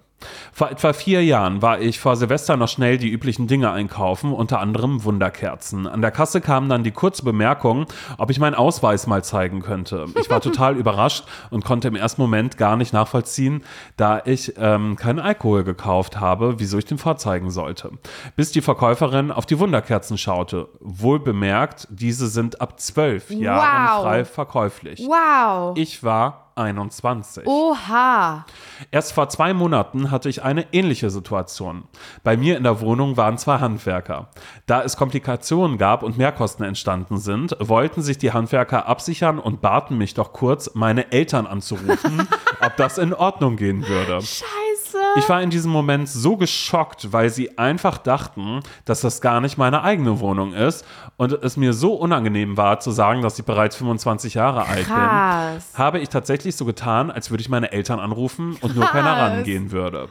Vor 0.54 0.70
etwa 0.70 0.94
vier 0.94 1.24
Jahren 1.24 1.62
war 1.62 1.80
ich 1.80 2.00
vor 2.00 2.16
Silvester 2.16 2.58
noch 2.58 2.68
schnell 2.68 2.98
die 2.98 3.10
üblichen 3.10 3.48
Dinge 3.48 3.72
einkaufen, 3.72 4.34
unter 4.34 4.60
anderem 4.60 5.04
Wunderkerzen. 5.04 5.88
An 5.88 6.02
der 6.02 6.12
Kasse 6.12 6.42
kam 6.42 6.70
dann 6.70 6.84
die 6.84 6.92
kurze 6.92 7.24
Bemerkung, 7.24 7.86
ob 8.18 8.30
ich 8.30 8.40
meinen 8.40 8.56
Ausweis 8.56 9.08
mal 9.08 9.24
zeigen 9.24 9.62
könnte. 9.62 10.06
Ich 10.20 10.30
war 10.30 10.42
total 10.42 10.76
überrascht 10.78 11.26
und 11.50 11.64
konnte 11.66 11.88
im 11.88 11.96
ersten 11.96 12.22
Moment 12.22 12.58
gar 12.58 12.76
nicht 12.76 12.94
nachvollziehen, 12.94 13.64
da 13.98 14.22
ich 14.26 14.54
ähm, 14.58 14.96
keinen 14.96 15.20
Alkohol 15.20 15.64
gekauft 15.64 16.20
habe, 16.20 16.56
wieso 16.60 16.78
ich 16.78 16.86
den 16.86 16.98
vorzeigen 16.98 17.50
sollte. 17.52 17.92
Bis 18.36 18.52
die 18.52 18.62
Verkäuferin 18.62 19.32
auf 19.32 19.46
die 19.46 19.60
Wunderkerzen 19.60 20.18
schaute. 20.18 20.68
Wohl 20.80 21.20
bemerkt, 21.20 21.88
diese 21.90 22.28
sind 22.28 22.60
ab 22.62 22.80
zwölf 22.80 23.30
Jahren 23.30 23.96
Wow. 23.98 24.04
frei 24.04 24.26
verkäuflich. 24.26 25.00
Wow. 25.06 25.74
Ich 25.78 26.04
war 26.04 26.49
21. 26.60 27.48
Oha. 27.48 28.46
Erst 28.92 29.14
vor 29.14 29.30
zwei 29.30 29.54
Monaten 29.54 30.12
hatte 30.12 30.30
ich 30.30 30.44
eine 30.44 30.68
ähnliche 30.74 31.10
Situation. 31.10 31.86
Bei 32.24 32.38
mir 32.38 32.58
in 32.58 32.64
der 32.64 32.82
Wohnung 32.82 33.18
waren 33.18 33.38
zwei 33.38 33.60
Handwerker. 33.60 34.30
Da 34.66 34.84
es 34.84 34.98
Komplikationen 34.98 35.78
gab 35.78 36.04
und 36.04 36.18
Mehrkosten 36.18 36.66
entstanden 36.66 37.18
sind, 37.18 37.56
wollten 37.60 38.02
sich 38.02 38.18
die 38.18 38.34
Handwerker 38.34 38.88
absichern 38.88 39.40
und 39.40 39.62
baten 39.62 39.98
mich 39.98 40.14
doch 40.14 40.34
kurz, 40.34 40.72
meine 40.76 41.12
Eltern 41.12 41.48
anzurufen, 41.48 42.28
ob 42.62 42.76
das 42.78 42.98
in 42.98 43.14
Ordnung 43.14 43.56
gehen 43.56 43.88
würde. 43.88 44.22
Scheiße. 44.22 44.69
Ich 45.18 45.28
war 45.28 45.42
in 45.42 45.50
diesem 45.50 45.72
Moment 45.72 46.08
so 46.08 46.38
geschockt, 46.38 47.12
weil 47.12 47.30
sie 47.30 47.58
einfach 47.58 47.98
dachten, 47.98 48.62
dass 48.86 49.02
das 49.02 49.22
gar 49.22 49.42
nicht 49.42 49.58
meine 49.58 49.84
eigene 49.84 50.20
Wohnung 50.20 50.54
ist 50.54 50.86
und 51.18 51.32
es 51.34 51.58
mir 51.58 51.74
so 51.74 51.94
unangenehm 51.96 52.58
war 52.58 52.80
zu 52.80 52.92
sagen, 52.92 53.22
dass 53.22 53.38
ich 53.40 53.46
bereits 53.46 53.76
25 53.76 54.36
Jahre 54.36 54.66
alt 54.68 54.86
bin, 54.88 54.96
Krass. 54.96 55.72
habe 55.76 56.00
ich 56.00 56.10
tatsächlich 56.10 56.56
so 56.56 56.66
getan, 56.66 57.12
als 57.12 57.32
würde 57.32 57.42
ich 57.42 57.50
meine 57.50 57.72
Eltern 57.72 58.00
anrufen 58.00 58.56
und 58.62 58.76
nur 58.76 58.86
keiner 58.86 59.14
Krass. 59.16 59.32
rangehen 59.32 59.72
würde. 59.72 60.10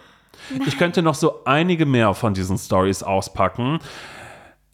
Ich 0.67 0.79
könnte 0.79 1.03
noch 1.03 1.15
so 1.15 1.41
einige 1.45 1.85
mehr 1.85 2.15
von 2.15 2.33
diesen 2.35 2.59
Stories 2.59 3.03
auspacken. 3.03 3.81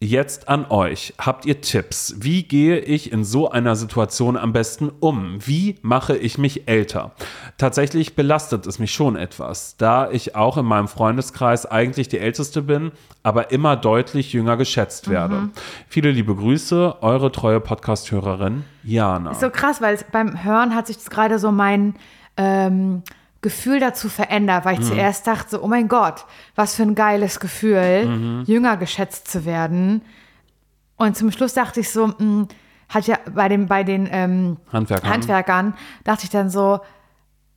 Jetzt 0.04 0.50
an 0.50 0.66
euch. 0.68 1.14
Habt 1.18 1.46
ihr 1.46 1.62
Tipps? 1.62 2.16
Wie 2.18 2.42
gehe 2.42 2.78
ich 2.78 3.10
in 3.10 3.24
so 3.24 3.50
einer 3.50 3.74
Situation 3.74 4.36
am 4.36 4.52
besten 4.52 4.92
um? 5.00 5.38
Wie 5.46 5.78
mache 5.80 6.14
ich 6.14 6.36
mich 6.36 6.68
älter? 6.68 7.12
Tatsächlich 7.56 8.14
belastet 8.14 8.66
es 8.66 8.78
mich 8.78 8.92
schon 8.92 9.16
etwas, 9.16 9.78
da 9.78 10.10
ich 10.10 10.36
auch 10.36 10.58
in 10.58 10.66
meinem 10.66 10.88
Freundeskreis 10.88 11.64
eigentlich 11.64 12.08
die 12.08 12.18
Älteste 12.18 12.60
bin, 12.60 12.92
aber 13.22 13.50
immer 13.50 13.76
deutlich 13.76 14.34
jünger 14.34 14.58
geschätzt 14.58 15.08
werde. 15.08 15.48
Viele 15.88 16.10
liebe 16.10 16.34
Grüße, 16.34 16.96
eure 17.00 17.32
treue 17.32 17.60
Podcast-Hörerin 17.60 18.64
Jana. 18.82 19.32
So 19.32 19.48
krass, 19.48 19.80
weil 19.80 19.98
beim 20.12 20.44
Hören 20.44 20.74
hat 20.74 20.86
sich 20.86 20.98
das 20.98 21.08
gerade 21.08 21.38
so 21.38 21.50
mein 21.50 21.94
ähm, 22.36 23.04
Gefühl 23.44 23.78
dazu 23.78 24.08
verändert, 24.08 24.64
weil 24.64 24.80
ich 24.80 24.86
zuerst 24.86 25.26
dachte, 25.26 25.50
so, 25.50 25.62
oh 25.62 25.68
mein 25.68 25.86
Gott, 25.86 26.24
was 26.54 26.74
für 26.74 26.82
ein 26.82 26.94
geiles 26.94 27.40
Gefühl, 27.40 28.42
jünger 28.46 28.78
geschätzt 28.78 29.28
zu 29.28 29.44
werden. 29.44 30.00
Und 30.96 31.14
zum 31.14 31.30
Schluss 31.30 31.52
dachte 31.52 31.80
ich 31.80 31.90
so, 31.90 32.06
mh, 32.06 32.48
hat 32.88 33.06
ja 33.06 33.18
bei, 33.34 33.48
dem, 33.50 33.66
bei 33.66 33.84
den 33.84 34.08
ähm, 34.10 34.56
Handwerkern. 34.72 35.10
Handwerkern, 35.10 35.74
dachte 36.04 36.24
ich 36.24 36.30
dann 36.30 36.48
so, 36.48 36.80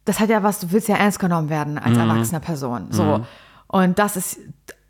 das 0.04 0.20
hat 0.20 0.30
ja 0.30 0.44
was, 0.44 0.60
du 0.60 0.72
willst 0.74 0.90
ja 0.90 0.98
ernst 0.98 1.20
genommen 1.20 1.50
werden 1.50 1.78
als 1.78 1.98
erwachsene 1.98 2.42
Person. 2.42 2.88
So. 2.92 3.26
Und 3.68 3.98
das 3.98 4.18
ist 4.18 4.40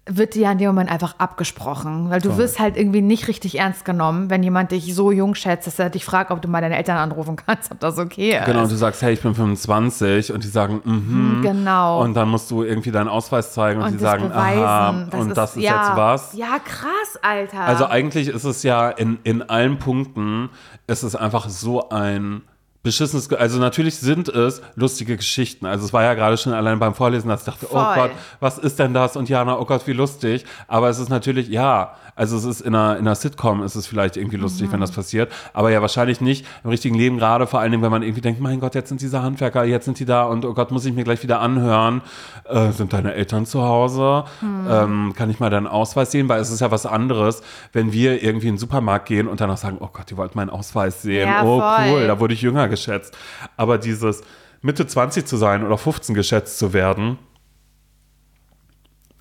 wird 0.09 0.35
dir 0.35 0.43
ja 0.43 0.51
in 0.51 0.57
dem 0.57 0.67
Moment 0.67 0.89
einfach 0.91 1.15
abgesprochen, 1.17 2.09
weil 2.09 2.21
du 2.21 2.29
Voll. 2.29 2.37
wirst 2.39 2.59
halt 2.59 2.77
irgendwie 2.77 3.01
nicht 3.01 3.27
richtig 3.27 3.59
ernst 3.59 3.85
genommen, 3.85 4.29
wenn 4.29 4.41
jemand 4.43 4.71
dich 4.71 4.93
so 4.95 5.11
jung 5.11 5.35
schätzt, 5.35 5.67
dass 5.67 5.77
er 5.79 5.89
dich 5.89 6.05
fragt, 6.05 6.31
ob 6.31 6.41
du 6.41 6.47
mal 6.47 6.61
deine 6.61 6.77
Eltern 6.77 6.97
anrufen 6.97 7.35
kannst, 7.35 7.71
ob 7.71 7.79
das 7.79 7.97
okay 7.97 8.37
ist. 8.37 8.45
Genau, 8.45 8.63
und 8.63 8.71
du 8.71 8.75
sagst, 8.75 9.01
hey, 9.01 9.13
ich 9.13 9.21
bin 9.21 9.35
25 9.35 10.31
und 10.33 10.43
die 10.43 10.47
sagen, 10.47 10.81
mhm. 10.83 11.41
Genau. 11.41 12.01
Und 12.01 12.13
dann 12.15 12.29
musst 12.29 12.49
du 12.51 12.63
irgendwie 12.63 12.91
deinen 12.91 13.07
Ausweis 13.09 13.53
zeigen 13.53 13.79
und, 13.81 13.87
Und 13.87 13.93
die 13.93 13.99
sagen, 13.99 14.29
beweisen. 14.29 14.63
aha, 14.63 15.05
Das 15.11 15.19
und 15.21 15.27
ist- 15.29 15.37
das 15.37 15.55
ist 15.57 15.63
ja, 15.63 15.87
jetzt 15.87 15.97
was. 15.97 16.33
Ja, 16.33 16.59
krass, 16.63 17.19
Alter. 17.21 17.59
Also 17.61 17.85
eigentlich 17.87 18.27
ist 18.29 18.43
es 18.43 18.63
ja 18.63 18.89
in, 18.89 19.19
in 19.23 19.41
allen 19.49 19.77
Punkten, 19.79 20.49
ist 20.87 21.03
es 21.03 21.15
einfach 21.15 21.49
so 21.49 21.89
ein 21.89 22.41
beschissenes, 22.87 23.31
also 23.33 23.59
natürlich 23.59 23.95
sind 23.97 24.29
es 24.29 24.61
lustige 24.75 25.17
Geschichten. 25.17 25.65
Also 25.65 25.85
es 25.85 25.93
war 25.93 26.03
ja 26.03 26.13
gerade 26.13 26.37
schon 26.37 26.53
allein 26.53 26.79
beim 26.79 26.95
Vorlesen, 26.95 27.29
dass 27.29 27.41
ich 27.41 27.45
dachte, 27.45 27.67
oh 27.69 27.73
Voll. 27.79 27.95
Gott, 27.95 28.11
was 28.39 28.57
ist 28.57 28.79
denn 28.79 28.93
das? 28.93 29.15
Und 29.15 29.29
Jana, 29.29 29.59
oh 29.59 29.65
Gott, 29.65 29.85
wie 29.87 29.93
lustig. 29.93 30.45
Aber 30.67 30.89
es 30.89 30.99
ist 30.99 31.09
natürlich, 31.09 31.47
ja, 31.49 31.93
also 32.15 32.35
es 32.37 32.45
ist 32.45 32.61
in 32.61 32.73
einer, 32.73 32.93
in 32.97 33.01
einer 33.05 33.13
Sitcom 33.15 33.61
ist 33.63 33.75
es 33.75 33.85
vielleicht 33.85 34.17
irgendwie 34.17 34.37
lustig, 34.37 34.67
Mhm. 34.67 34.73
wenn 34.73 34.79
das 34.81 34.91
passiert. 34.91 35.31
Aber 35.53 35.69
ja, 35.69 35.81
wahrscheinlich 35.81 36.19
nicht 36.21 36.45
im 36.63 36.69
richtigen 36.71 36.95
Leben, 36.95 37.17
gerade 37.19 37.45
vor 37.45 37.59
allen 37.59 37.71
Dingen, 37.71 37.83
wenn 37.83 37.91
man 37.91 38.01
irgendwie 38.01 38.21
denkt, 38.21 38.41
mein 38.41 38.59
Gott, 38.59 38.73
jetzt 38.73 38.89
sind 38.89 39.01
diese 39.01 39.21
Handwerker, 39.21 39.63
jetzt 39.65 39.85
sind 39.85 39.99
die 39.99 40.05
da 40.05 40.23
und 40.23 40.43
oh 40.45 40.53
Gott, 40.53 40.71
muss 40.71 40.85
ich 40.85 40.93
mir 40.93 41.03
gleich 41.03 41.21
wieder 41.21 41.39
anhören. 41.41 42.01
Äh, 42.49 42.71
sind 42.71 42.93
deine 42.93 43.13
Eltern 43.13 43.45
zu 43.45 43.61
Hause? 43.61 44.23
Hm. 44.39 44.67
Ähm, 44.69 45.13
kann 45.15 45.29
ich 45.29 45.39
mal 45.39 45.49
deinen 45.51 45.67
Ausweis 45.67 46.11
sehen? 46.11 46.27
Weil 46.29 46.39
es 46.41 46.49
ist 46.49 46.61
ja 46.61 46.71
was 46.71 46.85
anderes, 46.87 47.43
wenn 47.73 47.91
wir 47.91 48.23
irgendwie 48.23 48.47
in 48.47 48.53
den 48.55 48.59
Supermarkt 48.59 49.05
gehen 49.07 49.27
und 49.27 49.39
danach 49.41 49.57
sagen, 49.57 49.77
oh 49.79 49.89
Gott, 49.93 50.09
die 50.09 50.17
wollten 50.17 50.37
meinen 50.37 50.49
Ausweis 50.49 51.01
sehen. 51.01 51.27
Ja, 51.27 51.43
oh 51.43 51.59
voll. 51.59 51.91
cool, 51.91 52.07
da 52.07 52.19
wurde 52.19 52.33
ich 52.33 52.41
jünger 52.41 52.67
geschätzt. 52.77 53.17
Aber 53.55 53.77
dieses 53.77 54.21
Mitte 54.61 54.87
20 54.87 55.25
zu 55.25 55.37
sein 55.37 55.63
oder 55.63 55.77
15 55.77 56.15
geschätzt 56.15 56.57
zu 56.57 56.73
werden, 56.73 57.17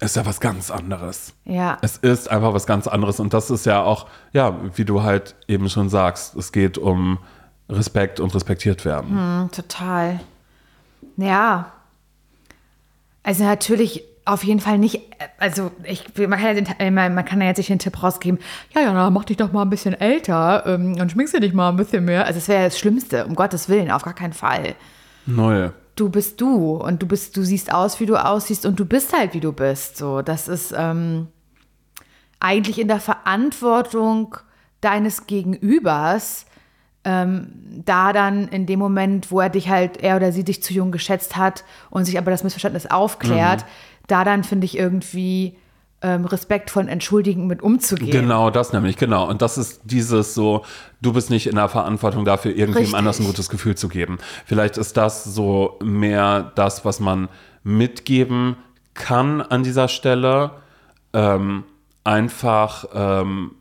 ist 0.00 0.16
ja 0.16 0.26
was 0.26 0.40
ganz 0.40 0.70
anderes. 0.70 1.32
ja. 1.44 1.78
Es 1.80 1.96
ist 1.96 2.30
einfach 2.30 2.52
was 2.52 2.66
ganz 2.66 2.86
anderes 2.86 3.18
und 3.18 3.32
das 3.32 3.50
ist 3.50 3.64
ja 3.64 3.82
auch, 3.82 4.08
ja, 4.32 4.54
wie 4.76 4.84
du 4.84 5.02
halt 5.02 5.34
eben 5.48 5.70
schon 5.70 5.88
sagst, 5.88 6.36
es 6.36 6.52
geht 6.52 6.76
um 6.76 7.18
Respekt 7.68 8.20
und 8.20 8.34
respektiert 8.34 8.84
werden. 8.84 9.10
Hm, 9.10 9.50
total. 9.52 10.20
Ja. 11.16 11.72
Also 13.22 13.44
natürlich 13.44 14.04
auf 14.26 14.42
jeden 14.42 14.60
Fall 14.60 14.76
nicht, 14.76 15.00
also 15.38 15.70
ich, 15.84 16.04
man, 16.18 16.32
kann 16.32 16.48
ja 16.48 16.54
den, 16.54 16.66
äh, 16.80 16.90
man 16.90 17.24
kann 17.24 17.40
ja 17.40 17.46
jetzt 17.46 17.58
nicht 17.58 17.70
den 17.70 17.78
Tipp 17.78 18.02
rausgeben, 18.02 18.40
ja, 18.74 18.82
ja, 18.82 19.10
mach 19.10 19.24
dich 19.24 19.36
doch 19.36 19.52
mal 19.52 19.62
ein 19.62 19.70
bisschen 19.70 19.94
älter 19.94 20.64
ähm, 20.66 20.96
und 21.00 21.12
schminkst 21.12 21.32
dir 21.32 21.40
dich 21.40 21.54
mal 21.54 21.70
ein 21.70 21.76
bisschen 21.76 22.04
mehr. 22.04 22.26
Also 22.26 22.40
das 22.40 22.48
wäre 22.48 22.62
ja 22.62 22.66
das 22.66 22.78
Schlimmste, 22.78 23.24
um 23.24 23.36
Gottes 23.36 23.68
Willen, 23.68 23.90
auf 23.90 24.02
gar 24.02 24.14
keinen 24.14 24.32
Fall. 24.32 24.74
Null. 25.26 25.72
Du 25.94 26.10
bist 26.10 26.40
du 26.40 26.76
und 26.76 27.00
du 27.00 27.06
bist, 27.06 27.36
du 27.36 27.42
siehst 27.42 27.72
aus, 27.72 28.00
wie 28.00 28.06
du 28.06 28.16
aussiehst 28.16 28.66
und 28.66 28.78
du 28.78 28.84
bist 28.84 29.16
halt, 29.16 29.32
wie 29.32 29.40
du 29.40 29.52
bist. 29.52 29.96
So, 29.96 30.20
das 30.22 30.48
ist 30.48 30.74
ähm, 30.76 31.28
eigentlich 32.40 32.80
in 32.80 32.88
der 32.88 33.00
Verantwortung 33.00 34.36
deines 34.80 35.26
Gegenübers, 35.26 36.46
ähm, 37.04 37.52
da 37.84 38.12
dann 38.12 38.48
in 38.48 38.66
dem 38.66 38.80
Moment, 38.80 39.30
wo 39.30 39.40
er 39.40 39.50
dich 39.50 39.68
halt, 39.68 39.98
er 39.98 40.16
oder 40.16 40.32
sie 40.32 40.42
dich 40.42 40.62
zu 40.64 40.74
jung 40.74 40.90
geschätzt 40.90 41.36
hat 41.36 41.64
und 41.90 42.04
sich 42.04 42.18
aber 42.18 42.32
das 42.32 42.42
Missverständnis 42.42 42.86
aufklärt, 42.86 43.64
da 44.06 44.24
dann 44.24 44.44
finde 44.44 44.64
ich 44.64 44.76
irgendwie 44.76 45.56
ähm, 46.02 46.24
respektvoll 46.26 46.84
und 46.84 46.88
entschuldigend 46.88 47.46
mit 47.46 47.62
umzugehen. 47.62 48.10
Genau, 48.10 48.50
das 48.50 48.72
nämlich, 48.72 48.96
genau. 48.96 49.28
Und 49.28 49.42
das 49.42 49.58
ist 49.58 49.80
dieses 49.84 50.34
so, 50.34 50.64
du 51.00 51.12
bist 51.12 51.30
nicht 51.30 51.46
in 51.46 51.56
der 51.56 51.68
Verantwortung 51.68 52.24
dafür, 52.24 52.50
irgendjemandem 52.50 52.82
Richtig. 52.82 52.98
anders 52.98 53.20
ein 53.20 53.26
gutes 53.26 53.48
Gefühl 53.48 53.76
zu 53.76 53.88
geben. 53.88 54.18
Vielleicht 54.44 54.76
ist 54.76 54.96
das 54.96 55.24
so 55.24 55.78
mehr 55.82 56.52
das, 56.54 56.84
was 56.84 57.00
man 57.00 57.28
mitgeben 57.64 58.56
kann 58.94 59.40
an 59.40 59.62
dieser 59.62 59.88
Stelle. 59.88 60.52
Ähm, 61.12 61.64
einfach 62.04 62.84
ähm, 62.94 63.52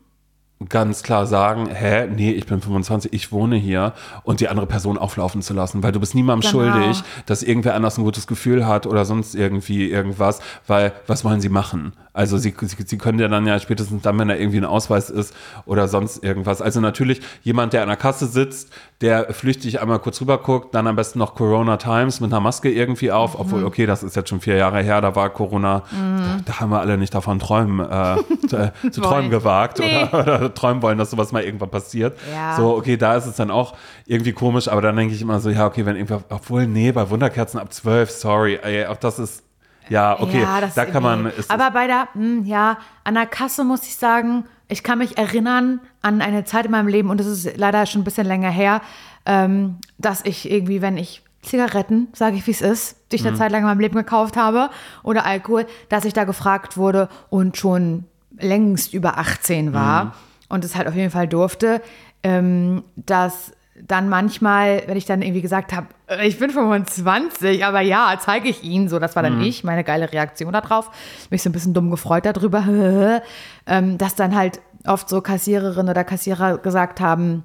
ganz 0.70 1.02
klar 1.02 1.26
sagen, 1.26 1.68
hä, 1.68 2.06
nee, 2.06 2.30
ich 2.32 2.46
bin 2.46 2.62
25, 2.62 3.12
ich 3.12 3.30
wohne 3.30 3.56
hier 3.56 3.92
und 4.22 4.40
die 4.40 4.48
andere 4.48 4.66
Person 4.66 4.96
auflaufen 4.96 5.42
zu 5.42 5.52
lassen, 5.52 5.82
weil 5.82 5.92
du 5.92 6.00
bist 6.00 6.14
niemandem 6.14 6.50
Genau. 6.50 6.64
schuldig, 6.72 7.02
dass 7.26 7.42
irgendwer 7.42 7.74
anders 7.74 7.98
ein 7.98 8.04
gutes 8.04 8.26
Gefühl 8.26 8.66
hat 8.66 8.86
oder 8.86 9.04
sonst 9.04 9.34
irgendwie 9.34 9.90
irgendwas, 9.90 10.40
weil 10.66 10.92
was 11.06 11.24
wollen 11.24 11.42
sie 11.42 11.50
machen? 11.50 11.92
Also 12.14 12.38
sie, 12.38 12.54
sie, 12.58 12.76
sie 12.86 12.96
können 12.96 13.18
ja 13.18 13.28
dann 13.28 13.46
ja 13.46 13.60
spätestens 13.60 14.00
dann, 14.00 14.18
wenn 14.18 14.28
da 14.28 14.34
irgendwie 14.34 14.56
ein 14.56 14.64
Ausweis 14.64 15.10
ist 15.10 15.34
oder 15.66 15.86
sonst 15.88 16.24
irgendwas. 16.24 16.62
Also 16.62 16.80
natürlich 16.80 17.20
jemand, 17.42 17.74
der 17.74 17.82
an 17.82 17.88
der 17.88 17.98
Kasse 17.98 18.26
sitzt, 18.26 18.70
der 19.02 19.34
flüchtig 19.34 19.80
einmal 19.82 19.98
kurz 19.98 20.20
rüber 20.22 20.38
guckt, 20.38 20.74
dann 20.74 20.86
am 20.86 20.96
besten 20.96 21.18
noch 21.18 21.34
Corona 21.34 21.76
Times 21.76 22.20
mit 22.20 22.32
einer 22.32 22.40
Maske 22.40 22.70
irgendwie 22.70 23.12
auf, 23.12 23.38
obwohl, 23.38 23.62
okay, 23.64 23.84
das 23.84 24.02
ist 24.02 24.16
jetzt 24.16 24.30
schon 24.30 24.40
vier 24.40 24.56
Jahre 24.56 24.82
her, 24.82 25.02
da 25.02 25.14
war 25.14 25.28
Corona, 25.28 25.82
da, 25.90 26.38
da 26.44 26.60
haben 26.60 26.70
wir 26.70 26.80
alle 26.80 26.96
nicht 26.96 27.14
davon 27.14 27.38
träumen, 27.38 27.80
äh, 27.80 28.16
zu, 28.48 28.72
zu 28.90 29.00
träumen 29.02 29.28
gewagt 29.30 29.80
Nee. 29.80 30.04
oder, 30.04 30.20
oder 30.40 30.54
träumen 30.54 30.80
wollen, 30.80 30.96
dass 30.96 31.10
sowas 31.10 31.30
mal 31.30 31.42
irgendwann 31.42 31.68
passiert. 31.70 32.18
Ja. 32.32 32.56
So, 32.56 32.74
okay, 32.74 32.96
da 32.96 33.16
ist 33.16 33.26
es 33.26 33.36
dann 33.36 33.50
auch 33.50 33.74
irgendwie 34.06 34.32
komisch, 34.32 34.66
aber 34.68 34.80
dann 34.80 34.96
denke 34.96 35.14
ich 35.14 35.20
immer 35.20 35.40
so, 35.40 35.50
ja, 35.50 35.66
okay, 35.66 35.84
wenn 35.84 35.96
irgendwer, 35.96 36.22
obwohl, 36.30 36.66
nee, 36.66 36.90
bei 36.90 37.10
Wunderkerzen 37.10 37.60
ab 37.60 37.74
12, 37.74 38.10
sorry, 38.10 38.58
ey, 38.62 38.86
auch 38.86 38.96
das 38.96 39.18
ist, 39.18 39.42
ja, 39.90 40.18
okay, 40.18 40.40
Ja, 40.40 40.62
da 40.74 40.84
kann 40.86 41.02
man, 41.02 41.26
ist, 41.26 41.50
aber 41.50 41.70
bei 41.70 41.86
der, 41.86 42.08
hm, 42.14 42.44
ja, 42.46 42.78
an 43.04 43.14
der 43.14 43.26
Kasse 43.26 43.62
muss 43.62 43.82
ich 43.82 43.96
sagen, 43.96 44.46
ich 44.68 44.82
kann 44.82 44.98
mich 44.98 45.16
erinnern 45.18 45.80
an 46.02 46.20
eine 46.20 46.44
Zeit 46.44 46.64
in 46.66 46.70
meinem 46.72 46.88
Leben, 46.88 47.10
und 47.10 47.18
das 47.20 47.26
ist 47.26 47.56
leider 47.56 47.86
schon 47.86 48.00
ein 48.02 48.04
bisschen 48.04 48.26
länger 48.26 48.50
her, 48.50 48.80
ähm, 49.24 49.76
dass 49.98 50.24
ich 50.24 50.50
irgendwie, 50.50 50.82
wenn 50.82 50.96
ich 50.96 51.22
Zigaretten, 51.42 52.08
sage 52.12 52.36
ich 52.36 52.46
wie 52.46 52.50
es 52.50 52.60
ist, 52.60 52.96
die 53.12 53.16
ich 53.16 53.22
Mhm. 53.22 53.28
eine 53.28 53.36
Zeit 53.38 53.52
lang 53.52 53.60
in 53.62 53.68
meinem 53.68 53.80
Leben 53.80 53.94
gekauft 53.96 54.36
habe, 54.36 54.70
oder 55.04 55.24
Alkohol, 55.24 55.66
dass 55.88 56.04
ich 56.04 56.12
da 56.12 56.24
gefragt 56.24 56.76
wurde 56.76 57.08
und 57.30 57.56
schon 57.56 58.04
längst 58.38 58.92
über 58.92 59.18
18 59.18 59.72
war 59.72 60.04
Mhm. 60.06 60.10
und 60.48 60.64
es 60.64 60.74
halt 60.74 60.88
auf 60.88 60.94
jeden 60.96 61.10
Fall 61.12 61.28
durfte, 61.28 61.80
ähm, 62.24 62.82
dass 62.96 63.52
dann 63.82 64.08
manchmal, 64.08 64.82
wenn 64.86 64.96
ich 64.96 65.04
dann 65.04 65.22
irgendwie 65.22 65.42
gesagt 65.42 65.72
habe, 65.72 65.88
äh, 66.08 66.26
ich 66.26 66.38
bin 66.38 66.50
25, 66.50 67.64
aber 67.64 67.80
ja, 67.80 68.16
zeige 68.18 68.48
ich 68.48 68.62
Ihnen 68.62 68.88
so, 68.88 68.98
das 68.98 69.16
war 69.16 69.22
dann 69.22 69.40
ich, 69.40 69.64
meine 69.64 69.84
geile 69.84 70.12
Reaktion 70.12 70.52
darauf, 70.52 70.90
mich 71.30 71.42
so 71.42 71.50
ein 71.50 71.52
bisschen 71.52 71.74
dumm 71.74 71.90
gefreut 71.90 72.26
darüber, 72.26 73.22
ähm, 73.66 73.98
dass 73.98 74.14
dann 74.14 74.34
halt 74.34 74.60
oft 74.86 75.08
so 75.08 75.20
Kassiererinnen 75.20 75.90
oder 75.90 76.04
Kassierer 76.04 76.58
gesagt 76.58 77.00
haben, 77.00 77.44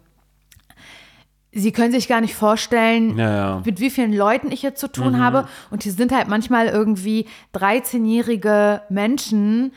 Sie 1.53 1.73
können 1.73 1.91
sich 1.91 2.07
gar 2.07 2.21
nicht 2.21 2.33
vorstellen, 2.33 3.17
Ja, 3.17 3.35
ja. 3.35 3.61
mit 3.65 3.81
wie 3.81 3.89
vielen 3.89 4.13
Leuten 4.13 4.53
ich 4.53 4.61
hier 4.61 4.73
zu 4.73 4.87
tun 4.87 5.21
habe. 5.21 5.49
Und 5.69 5.83
hier 5.83 5.91
sind 5.91 6.13
halt 6.13 6.29
manchmal 6.29 6.67
irgendwie 6.67 7.27
13-jährige 7.53 8.83
Menschen, 8.87 9.73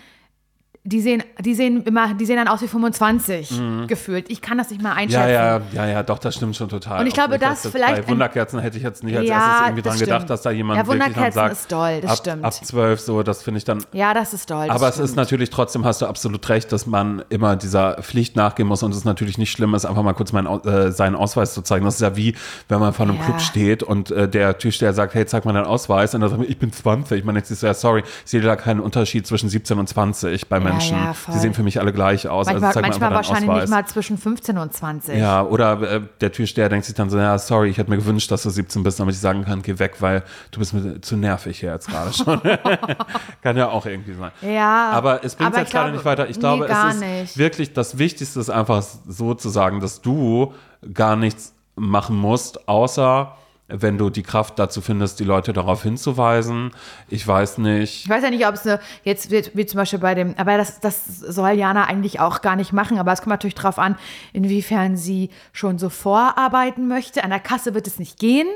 die 0.87 1.01
sehen, 1.01 1.23
die 1.41 1.55
sehen 1.55 1.83
immer, 1.85 2.13
die 2.13 2.27
sehen 2.27 2.37
dann 2.37 2.47
aus 2.47 2.61
wie 2.61 2.69
25 2.69 3.61
gefühlt. 3.87 4.31
Ich 4.31 4.43
kann 4.43 4.59
das 4.59 4.69
nicht 4.69 4.83
mal 4.83 4.93
einschätzen. 4.93 5.25
Mhm. 5.25 5.33
ja, 5.33 5.57
ja, 5.59 5.63
ja, 5.73 5.87
ja, 5.87 6.03
doch, 6.03 6.19
das 6.19 6.35
stimmt 6.35 6.57
schon 6.57 6.69
total. 6.69 7.01
Und 7.01 7.07
ich 7.07 7.15
glaube, 7.15 7.39
das 7.39 7.63
dass 7.63 7.73
vielleicht 7.73 8.03
Bei 8.05 8.09
Wunderkerzen 8.09 8.61
hätte 8.61 8.77
ich 8.77 8.83
jetzt 8.83 9.03
nicht 9.03 9.17
als 9.17 9.27
Ja, 9.27 9.35
erstes 9.35 9.61
irgendwie 9.69 9.83
das 9.83 9.93
dran 9.95 10.01
gedacht, 10.01 10.17
stimmt. 10.19 10.31
dass 10.31 10.43
da 10.43 10.51
jemand 10.51 10.79
Ja, 10.79 10.87
wirklich 10.87 11.01
dann 11.03 11.09
Wunderkerzen 11.15 11.35
sagt, 11.41 11.53
ist 11.53 11.73
doll, 11.73 12.01
das 12.03 12.11
ab, 12.11 12.17
stimmt. 12.19 12.45
ab 12.45 12.53
12 12.53 13.01
so, 13.01 13.23
das 13.23 13.43
finde 13.43 13.59
ich 13.59 13.65
dann 13.65 13.83
Ja, 13.93 14.13
das 14.13 14.35
ist 14.35 14.47
toll. 14.47 14.67
das 14.67 14.77
Aber 14.77 14.89
es 14.89 14.95
stimmt. 14.97 15.09
ist 15.09 15.17
natürlich 15.17 15.49
trotzdem, 15.51 15.87
hast 15.87 16.03
du 16.03 16.07
absolut 16.07 16.47
recht, 16.51 16.71
dass 16.71 16.87
man 16.87 17.25
immer 17.31 17.57
dieser 17.57 17.95
Pflicht 18.03 18.37
nachgehen 18.37 18.69
muss 18.69 18.83
und 18.83 18.95
es 18.95 19.07
natürlich 19.07 19.39
nicht 19.39 19.53
schlimm 19.53 19.75
ist, 19.75 19.87
einfach 19.87 20.03
mal 20.03 20.13
kurz 20.13 20.33
meinen, 20.33 20.47
Au- 20.47 20.61
äh, 20.69 20.93
seinen 20.93 21.15
Ausweis 21.17 21.55
zu 21.55 21.63
zeigen. 21.63 21.87
Das 21.87 21.95
ist 21.95 22.01
ja 22.03 22.15
wie, 22.15 22.35
wenn 22.69 22.81
man 22.81 22.93
vor 22.93 23.07
einem 23.07 23.17
Ja. 23.17 23.25
Club 23.25 23.41
steht 23.41 23.83
und 23.83 24.11
äh, 24.11 24.29
der 24.29 24.59
Türsteher 24.59 24.93
sagt, 24.93 25.15
hey, 25.15 25.25
zeig 25.25 25.47
mal 25.47 25.55
deinen 25.55 25.65
Ausweis 25.67 26.15
und 26.15 26.21
dann 26.21 26.29
sagt 26.29 26.41
man, 26.43 26.51
ich 26.51 26.59
bin 26.59 26.71
20. 26.73 27.19
Ich 27.21 27.25
meine, 27.25 27.39
jetzt 27.39 27.51
ist 27.51 27.63
ja, 27.63 27.73
sorry, 27.73 28.03
ich 28.25 28.31
sehe 28.31 28.43
da 28.43 28.55
keinen 28.57 28.81
Unterschied 28.81 29.27
zwischen 29.27 29.49
17 29.49 29.79
und 29.79 29.89
20 29.89 30.47
bei 30.49 30.61
Menschen. 30.61 30.74
Ja, 30.81 31.13
voll. 31.13 31.35
Die 31.35 31.41
sehen 31.41 31.55
für 31.55 31.63
mich 31.63 31.81
alle 31.81 31.93
gleich 31.93 32.29
aus. 32.29 32.47
manchmal, 32.47 32.69
also 32.69 32.81
manchmal 32.81 33.11
wahrscheinlich 33.13 33.47
deinen 33.47 33.55
nicht 33.55 33.65
Ausweis. 33.65 33.85
mal 33.85 33.87
zwischen 33.87 34.19
15 34.19 34.59
und 34.59 34.73
20. 34.73 35.19
Ja, 35.19 35.43
oder 35.43 35.81
äh, 35.83 36.01
der 36.21 36.33
Türsteher 36.33 36.69
denkt 36.69 36.87
sich 36.87 36.95
dann 36.95 37.11
so, 37.11 37.19
ja, 37.19 37.39
sorry, 37.39 37.71
ich 37.71 37.79
hätte 37.79 37.91
mir 37.91 37.97
gewünscht, 37.97 38.31
dass 38.31 38.43
du 38.43 38.51
17 38.51 38.83
bist, 38.83 39.01
damit 39.01 39.15
ich 39.15 39.21
sagen 39.21 39.45
kann, 39.45 39.63
geh 39.63 39.79
weg, 39.79 39.97
weil 40.01 40.23
du 40.51 40.59
bist 40.59 40.75
mir 40.75 41.01
zu 41.01 41.17
nervig 41.17 41.61
hier 41.61 41.73
jetzt 41.73 41.89
gerade 41.89 42.13
schon. 42.13 42.41
kann 43.43 43.57
ja 43.57 43.69
auch 43.69 43.87
irgendwie 43.87 44.15
sein. 44.15 44.31
Ja, 44.43 44.91
Aber 44.91 45.25
es 45.25 45.35
bringt 45.35 45.57
jetzt 45.57 45.73
gerade 45.73 45.93
nicht 45.93 46.05
weiter. 46.05 46.29
Ich 46.29 46.37
nee, 46.37 46.41
glaube, 46.41 46.67
gar 46.67 46.89
es 46.89 46.95
ist 46.97 47.01
nicht. 47.01 47.39
wirklich 47.39 47.73
das 47.73 47.99
Wichtigste 47.99 48.41
ist 48.41 48.51
einfach 48.51 48.83
so 49.07 49.35
zu 49.35 49.49
sagen, 49.49 49.81
dass 49.81 50.01
du 50.01 50.53
gar 50.93 51.17
nichts 51.17 51.55
machen 51.77 52.17
musst, 52.17 52.69
außer 52.69 53.37
wenn 53.69 53.97
du 53.97 54.11
die 54.11 54.23
Kraft 54.23 54.59
dazu 54.59 54.81
findest, 54.83 55.21
die 55.21 55.25
Leute 55.25 55.53
darauf 55.55 55.83
hinzuweisen. 55.83 56.71
Ich 57.09 57.27
weiß 57.27 57.59
nicht. 57.59 58.05
Ich 58.05 58.09
weiß 58.11 58.23
ja 58.23 58.31
nicht, 58.31 58.47
ob 58.47 58.55
es 58.55 58.67
eine, 58.67 58.79
jetzt 59.05 59.31
wird, 59.31 59.53
wie 59.57 59.65
zum 59.65 59.79
Beispiel 59.79 59.99
bei 59.99 60.15
dem, 60.15 60.35
aber 60.37 60.59
das, 60.59 60.81
das 60.81 61.07
soll 61.21 61.53
Jana 61.53 61.85
eigentlich 61.85 62.21
auch 62.21 62.43
gar 62.43 62.57
nicht 62.57 62.73
machen, 62.75 62.99
aber 62.99 63.13
es 63.13 63.21
kommt 63.21 63.31
natürlich 63.31 63.55
darauf 63.55 63.79
an, 63.79 63.97
inwiefern 64.35 64.97
sie 64.99 65.31
schon 65.53 65.79
so 65.79 65.89
vorarbeiten 65.89 66.89
möchte. 66.89 67.25
An 67.25 67.31
der 67.31 67.41
Kasse 67.41 67.75
wird 67.75 67.87
es 67.87 67.99
nicht 67.99 68.19
gehen, 68.19 68.47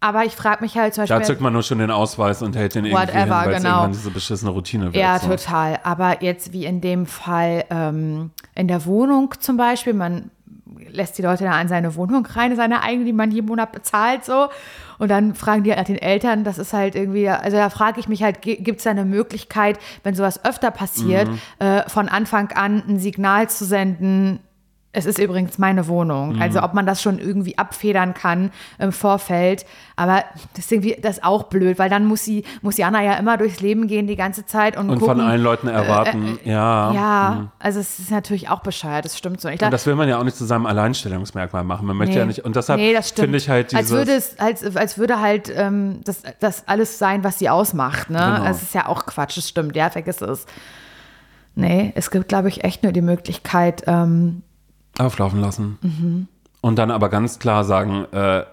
aber 0.00 0.24
ich 0.24 0.32
frage 0.32 0.62
mich 0.64 0.76
halt 0.78 0.94
zum 0.94 1.04
Mhm. 1.04 1.08
Da 1.08 1.14
Beispiel. 1.16 1.26
zückt 1.34 1.40
man 1.42 1.52
nur 1.52 1.62
schon 1.62 1.78
den 1.78 1.90
Ausweis 1.90 2.40
und 2.42 2.56
hält 2.56 2.74
den 2.74 2.86
irgendwie 2.86 3.02
Whatever, 3.02 3.20
hin, 3.20 3.30
weil 3.30 3.54
genau. 3.56 3.68
irgendwann 3.68 3.92
diese 3.92 4.10
beschissene 4.10 4.50
Routine 4.50 4.86
wird. 4.86 4.96
Ja, 4.96 5.18
so. 5.18 5.28
total. 5.28 5.78
Aber 5.84 6.22
jetzt 6.22 6.52
wie 6.52 6.64
in 6.64 6.80
dem 6.80 7.04
Fall 7.06 7.64
ähm, 7.70 8.30
in 8.54 8.66
der 8.66 8.84
Wohnung 8.86 9.34
zum 9.40 9.56
Beispiel, 9.58 9.92
man 9.92 10.30
lässt 10.90 11.16
die 11.18 11.22
Leute 11.22 11.44
da 11.44 11.60
in 11.60 11.68
seine 11.68 11.94
Wohnung 11.96 12.26
rein, 12.26 12.54
seine 12.56 12.82
eigene, 12.82 13.04
die 13.04 13.12
man 13.12 13.30
jeden 13.30 13.46
Monat 13.48 13.72
bezahlt, 13.72 14.24
so. 14.24 14.48
Und 14.98 15.10
dann 15.10 15.34
fragen 15.34 15.64
die 15.64 15.70
halt 15.70 15.78
nach 15.80 15.86
den 15.86 15.98
Eltern, 15.98 16.44
das 16.44 16.58
ist 16.58 16.72
halt 16.72 16.94
irgendwie, 16.94 17.28
also 17.28 17.56
da 17.56 17.70
frage 17.70 17.98
ich 17.98 18.08
mich 18.08 18.22
halt, 18.22 18.42
gibt 18.42 18.78
es 18.78 18.84
da 18.84 18.90
eine 18.90 19.04
Möglichkeit, 19.04 19.78
wenn 20.04 20.14
sowas 20.14 20.44
öfter 20.44 20.70
passiert, 20.70 21.28
Mhm. 21.28 21.38
äh, 21.58 21.88
von 21.88 22.08
Anfang 22.08 22.52
an 22.52 22.82
ein 22.88 22.98
Signal 22.98 23.48
zu 23.50 23.64
senden, 23.64 24.38
es 24.94 25.06
ist 25.06 25.18
übrigens 25.18 25.56
meine 25.56 25.88
Wohnung. 25.88 26.34
Mhm. 26.36 26.42
Also 26.42 26.62
ob 26.62 26.74
man 26.74 26.84
das 26.84 27.00
schon 27.00 27.18
irgendwie 27.18 27.56
abfedern 27.56 28.12
kann 28.12 28.50
im 28.78 28.92
Vorfeld. 28.92 29.64
Aber 29.96 30.22
das 30.54 30.66
ist 30.66 30.72
irgendwie 30.72 30.96
das 31.00 31.16
ist 31.18 31.24
auch 31.24 31.44
blöd, 31.44 31.78
weil 31.78 31.88
dann 31.88 32.04
muss 32.04 32.24
sie, 32.24 32.44
muss 32.60 32.76
Jana 32.76 33.02
ja 33.02 33.14
immer 33.14 33.38
durchs 33.38 33.60
Leben 33.60 33.86
gehen 33.86 34.06
die 34.06 34.16
ganze 34.16 34.44
Zeit 34.44 34.76
und, 34.76 34.90
Und 34.90 34.98
gucken. 34.98 35.16
von 35.16 35.20
allen 35.26 35.42
Leuten 35.42 35.68
erwarten, 35.68 36.38
ja. 36.44 36.92
ja, 36.92 37.52
also 37.58 37.80
es 37.80 37.98
ist 37.98 38.10
natürlich 38.10 38.50
auch 38.50 38.60
bescheuert, 38.60 39.04
das 39.06 39.16
stimmt 39.16 39.40
so. 39.40 39.48
Ich 39.48 39.54
Und 39.54 39.58
glaub, 39.60 39.70
das 39.70 39.86
will 39.86 39.94
man 39.94 40.08
ja 40.08 40.18
auch 40.18 40.24
nicht 40.24 40.36
zu 40.36 40.44
seinem 40.44 40.66
Alleinstellungsmerkmal 40.66 41.64
machen. 41.64 41.86
Man 41.86 41.96
möchte 41.96 42.14
Nee. 42.14 42.20
ja 42.20 42.26
nicht, 42.26 42.44
und 42.44 42.54
deshalb 42.56 42.78
Nee, 42.78 42.92
das 42.92 43.10
finde 43.12 43.38
ich 43.38 43.48
halt 43.48 43.72
dieses, 43.72 43.80
als 43.84 43.90
würde 43.90 44.12
es, 44.12 44.38
als, 44.38 44.76
als 44.76 44.98
würde 44.98 45.20
halt 45.20 45.50
ähm, 45.56 46.00
das, 46.04 46.22
das 46.40 46.68
alles 46.68 46.98
sein, 46.98 47.24
was 47.24 47.38
sie 47.38 47.48
ausmacht. 47.48 48.10
Ne? 48.10 48.18
Genau. 48.18 48.50
Es 48.50 48.62
ist 48.62 48.74
ja 48.74 48.86
auch 48.88 49.06
Quatsch, 49.06 49.38
das 49.38 49.48
stimmt, 49.48 49.74
ja, 49.74 49.88
vergiss 49.88 50.20
es. 50.20 50.44
Nee, 51.54 51.92
es 51.96 52.10
gibt, 52.10 52.28
glaube 52.28 52.48
ich, 52.48 52.64
echt 52.64 52.82
nur 52.82 52.92
die 52.92 53.02
Möglichkeit, 53.02 53.84
ähm, 53.86 54.42
auflaufen 54.98 55.40
lassen. 55.40 55.78
Mhm. 55.82 56.28
Und 56.60 56.76
dann 56.76 56.90
aber 56.90 57.08
ganz 57.08 57.38
klar 57.38 57.64
sagen, 57.64 58.06
äh, 58.12 58.44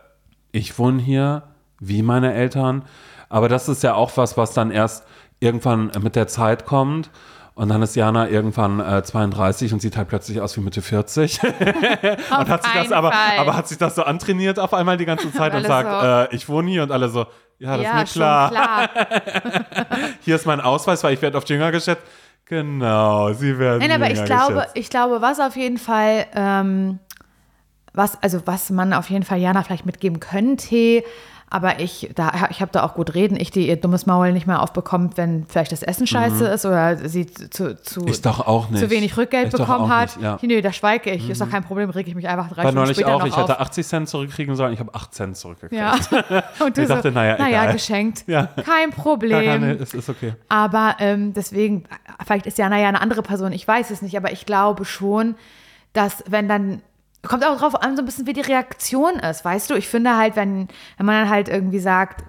ich 0.51 0.77
wohne 0.79 1.01
hier, 1.01 1.43
wie 1.79 2.01
meine 2.01 2.33
Eltern. 2.33 2.83
Aber 3.29 3.49
das 3.49 3.69
ist 3.69 3.83
ja 3.83 3.93
auch 3.93 4.17
was, 4.17 4.37
was 4.37 4.53
dann 4.53 4.71
erst 4.71 5.05
irgendwann 5.39 5.91
mit 6.01 6.15
der 6.15 6.27
Zeit 6.27 6.65
kommt. 6.65 7.09
Und 7.53 7.67
dann 7.67 7.81
ist 7.81 7.95
Jana 7.95 8.29
irgendwann 8.29 8.79
äh, 8.79 9.03
32 9.03 9.73
und 9.73 9.81
sieht 9.81 9.97
halt 9.97 10.07
plötzlich 10.07 10.39
aus 10.39 10.55
wie 10.55 10.61
Mitte 10.61 10.81
40. 10.81 11.43
und 11.43 12.49
hat 12.49 12.63
sich 12.63 12.73
das 12.73 12.91
aber, 12.93 13.11
Fall. 13.11 13.37
aber 13.37 13.55
hat 13.55 13.67
sich 13.67 13.77
das 13.77 13.95
so 13.95 14.03
antrainiert 14.03 14.59
auf 14.59 14.73
einmal 14.73 14.95
die 14.95 15.05
ganze 15.05 15.31
Zeit 15.33 15.51
und 15.53 15.65
alle 15.65 15.67
sagt, 15.67 15.89
so. 16.29 16.33
äh, 16.33 16.35
ich 16.35 16.47
wohne 16.47 16.71
hier 16.71 16.83
und 16.83 16.91
alle 16.91 17.09
so, 17.09 17.25
ja, 17.57 17.75
das 17.75 17.85
ja, 17.85 18.01
ist 18.01 18.15
mir 18.15 18.21
klar. 18.21 18.49
klar. 18.49 18.89
Hier 20.21 20.35
ist 20.35 20.45
mein 20.45 20.61
Ausweis, 20.61 21.03
weil 21.03 21.13
ich 21.13 21.21
werde 21.21 21.37
auf 21.37 21.47
Jünger 21.49 21.73
geschätzt. 21.73 22.01
Genau, 22.49 23.31
sie 23.33 23.59
werden 23.59 23.79
Nein, 23.79 23.91
aber 23.91 24.09
ich 24.09 24.25
glaube, 24.25 24.53
geschätzt. 24.55 24.71
ich 24.73 24.89
glaube, 24.89 25.21
was 25.21 25.39
auf 25.39 25.55
jeden 25.55 25.77
Fall, 25.77 26.25
ähm, 26.33 26.97
was, 27.93 28.21
also 28.23 28.41
was 28.45 28.71
man 28.71 28.91
auf 28.91 29.07
jeden 29.11 29.23
Fall 29.23 29.37
Jana 29.37 29.61
vielleicht 29.61 29.85
mitgeben 29.85 30.19
könnte, 30.19 31.03
aber 31.49 31.79
ich, 31.79 32.11
da, 32.15 32.31
ich 32.49 32.61
habe 32.61 32.71
da 32.71 32.83
auch 32.83 32.93
gut 32.93 33.15
reden, 33.15 33.35
ich, 33.39 33.49
die 33.51 33.67
ihr 33.67 33.75
dummes 33.75 34.05
Maul 34.05 34.31
nicht 34.31 34.45
mehr 34.47 34.61
aufbekommt, 34.61 35.17
wenn 35.17 35.45
vielleicht 35.47 35.71
das 35.71 35.81
Essen 35.81 36.05
scheiße 36.05 36.45
ist 36.45 36.65
oder 36.65 36.97
sie 37.09 37.25
zu, 37.27 37.75
zu, 37.81 38.01
Mhm. 38.01 38.75
Zu 38.75 38.89
wenig 38.89 39.17
Rückgeld 39.17 39.53
doch 39.53 39.59
bekommen 39.59 39.89
hat. 39.89 40.15
Nicht, 40.17 40.23
ja. 40.23 40.37
Nee, 40.41 40.61
da 40.61 40.71
schweige 40.71 41.11
ich. 41.11 41.29
Ist 41.29 41.41
doch 41.41 41.49
kein 41.49 41.63
Problem, 41.63 41.89
reg 41.89 42.07
ich 42.07 42.15
mich 42.15 42.27
einfach 42.27 42.49
drei 42.49 42.63
War 42.65 42.71
neulich 42.71 42.97
später 42.97 43.15
auch, 43.15 43.25
ich 43.25 43.35
hätte 43.35 43.55
auf. 43.55 43.67
80 43.67 43.87
Cent 43.87 44.09
zurückkriegen 44.09 44.55
sollen, 44.55 44.73
ich 44.73 44.79
habe 44.79 44.93
8 44.93 45.13
Cent 45.13 45.37
zurückgekriegt. 45.37 45.81
Ja. 45.81 45.93
Und 46.65 46.77
du 46.77 46.81
Ich 46.83 46.87
dachte, 46.87 47.09
so, 47.09 47.13
naja, 47.13 47.35
egal. 47.35 47.73
geschenkt. 47.73 48.23
Ja. 48.27 48.45
Kein 48.47 48.89
Gar 48.91 48.99
Problem. 48.99 49.45
keine, 49.45 49.73
es 49.73 49.93
ist 49.93 50.09
okay. 50.09 50.33
Aber 50.49 50.95
ähm, 50.99 51.33
deswegen, 51.33 51.85
vielleicht 52.25 52.45
ist 52.45 52.57
ja 52.57 52.67
eine 52.67 53.01
andere 53.01 53.21
Person, 53.21 53.51
ich 53.51 53.67
weiß 53.67 53.89
es 53.91 54.01
nicht, 54.01 54.15
aber 54.17 54.31
ich 54.31 54.45
glaube 54.45 54.85
schon, 54.85 55.35
dass 55.93 56.23
wenn 56.27 56.47
dann, 56.47 56.81
kommt 57.27 57.45
auch 57.45 57.57
drauf 57.57 57.75
an, 57.75 57.95
so 57.95 58.01
ein 58.01 58.05
bisschen, 58.05 58.27
wie 58.27 58.33
die 58.33 58.41
Reaktion 58.41 59.15
ist, 59.15 59.43
weißt 59.43 59.69
du? 59.69 59.75
Ich 59.75 59.87
finde 59.87 60.17
halt, 60.17 60.35
wenn, 60.35 60.67
wenn 60.97 61.05
man 61.05 61.23
dann 61.23 61.29
halt 61.29 61.49
irgendwie 61.49 61.79
sagt, 61.79 62.23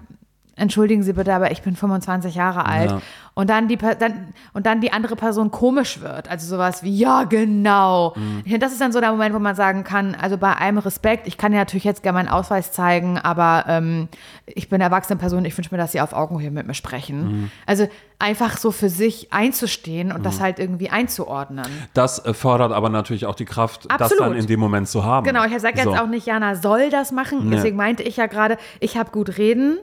entschuldigen 0.55 1.01
Sie 1.03 1.13
bitte, 1.13 1.33
aber 1.33 1.51
ich 1.51 1.61
bin 1.61 1.75
25 1.75 2.35
Jahre 2.35 2.65
alt 2.65 2.91
Ja. 2.91 3.01
und 3.33 3.49
dann 3.49 3.67
die 3.67 3.77
dann 3.77 4.33
und 4.53 4.65
dann 4.65 4.81
die 4.81 4.91
andere 4.91 5.15
Person 5.15 5.49
komisch 5.49 6.01
wird, 6.01 6.29
also 6.29 6.45
sowas 6.55 6.83
wie 6.83 6.95
ja 6.95 7.23
genau. 7.23 8.13
Mhm. 8.15 8.59
Das 8.59 8.71
ist 8.71 8.81
dann 8.81 8.91
so 8.91 8.99
der 8.99 9.11
Moment, 9.11 9.33
wo 9.33 9.39
man 9.39 9.55
sagen 9.55 9.83
kann, 9.83 10.15
also 10.19 10.37
bei 10.37 10.53
allem 10.53 10.77
Respekt, 10.77 11.27
ich 11.27 11.37
kann 11.37 11.53
ja 11.53 11.59
natürlich 11.59 11.85
jetzt 11.85 12.03
gerne 12.03 12.17
meinen 12.19 12.27
Ausweis 12.29 12.71
zeigen, 12.73 13.17
aber 13.17 13.63
ähm, 13.67 14.07
ich 14.45 14.67
bin 14.69 14.75
eine 14.77 14.83
erwachsene 14.83 15.17
Person, 15.17 15.45
ich 15.45 15.57
wünsche 15.57 15.73
mir, 15.73 15.77
dass 15.79 15.93
Sie 15.93 16.01
auf 16.01 16.13
Augenhöhe 16.13 16.51
mit 16.51 16.67
mir 16.67 16.73
sprechen. 16.73 17.23
Mhm. 17.43 17.51
Also 17.65 17.87
einfach 18.19 18.57
so 18.57 18.71
für 18.71 18.89
sich 18.89 19.33
einzustehen 19.33 20.11
und 20.11 20.23
das 20.25 20.39
halt 20.39 20.59
irgendwie 20.59 20.89
einzuordnen. 20.91 21.65
Das 21.95 22.23
äh, 22.23 22.33
fordert 22.35 22.71
aber 22.71 22.89
natürlich 22.89 23.25
auch 23.25 23.33
die 23.35 23.45
Kraft, 23.45 23.85
das 23.85 23.99
Absolut. 24.11 24.25
dann 24.25 24.33
in 24.37 24.45
dem 24.45 24.59
Moment 24.59 24.87
zu 24.89 25.03
haben. 25.05 25.25
Genau, 25.25 25.43
ich 25.45 25.57
sage 25.59 25.77
jetzt 25.77 25.85
So. 25.85 25.95
auch 25.95 26.07
nicht, 26.07 26.27
Jana 26.27 26.55
soll 26.55 26.89
das 26.91 27.11
machen. 27.11 27.49
Nee. 27.49 27.55
Deswegen 27.55 27.77
meinte 27.77 28.03
ich 28.03 28.17
ja 28.17 28.27
gerade, 28.27 28.57
ich 28.79 28.97
habe 28.97 29.09
gut 29.11 29.37
reden. 29.39 29.79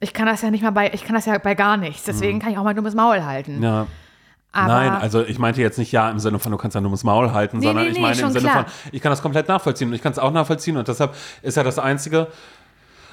Ich 0.00 0.14
kann 0.14 0.26
das 0.26 0.42
ja 0.42 0.50
nicht 0.50 0.62
mal 0.62 0.70
bei, 0.70 0.90
ich 0.92 1.04
kann 1.04 1.14
das 1.14 1.26
ja 1.26 1.38
bei 1.38 1.54
gar 1.54 1.76
nichts. 1.76 2.04
Deswegen 2.04 2.40
kann 2.40 2.52
ich 2.52 2.58
auch 2.58 2.64
mein 2.64 2.76
dummes 2.76 2.94
Maul 2.94 3.22
halten. 3.24 3.58
Mhm. 3.58 3.62
Ja. 3.62 3.86
Aber 4.52 4.66
Nein, 4.66 4.92
also 4.92 5.22
ich 5.22 5.38
meinte 5.38 5.60
jetzt 5.60 5.78
nicht 5.78 5.92
ja 5.92 6.10
im 6.10 6.18
Sinne 6.18 6.40
von, 6.40 6.50
du 6.50 6.58
kannst 6.58 6.74
ja 6.74 6.80
nur 6.80 6.90
das 6.90 7.04
Maul 7.04 7.32
halten, 7.32 7.58
Nee, 7.58 7.66
sondern 7.66 7.84
nee, 7.84 7.90
ich 7.90 7.96
nee, 7.96 8.02
meine 8.02 8.14
im 8.14 8.20
schon 8.20 8.32
Sinne 8.32 8.48
klar. 8.48 8.64
von, 8.64 8.72
ich 8.90 9.00
kann 9.00 9.10
das 9.10 9.22
komplett 9.22 9.46
nachvollziehen 9.46 9.88
und 9.88 9.94
ich 9.94 10.02
kann 10.02 10.10
es 10.10 10.18
auch 10.18 10.32
nachvollziehen 10.32 10.76
und 10.76 10.88
deshalb 10.88 11.14
ist 11.42 11.56
ja 11.56 11.62
das 11.62 11.78
Einzige, 11.78 12.26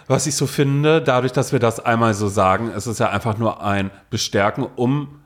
was 0.08 0.26
ich 0.26 0.36
so 0.36 0.48
finde, 0.48 1.00
dadurch, 1.02 1.34
dass 1.34 1.52
wir 1.52 1.60
das 1.60 1.80
einmal 1.80 2.16
so 2.16 2.28
sagen, 2.28 2.72
es 2.76 2.88
ist 2.88 3.00
ja 3.00 3.10
einfach 3.10 3.38
nur 3.38 3.62
ein 3.64 3.92
Bestärken, 4.10 4.66
um 4.76 5.20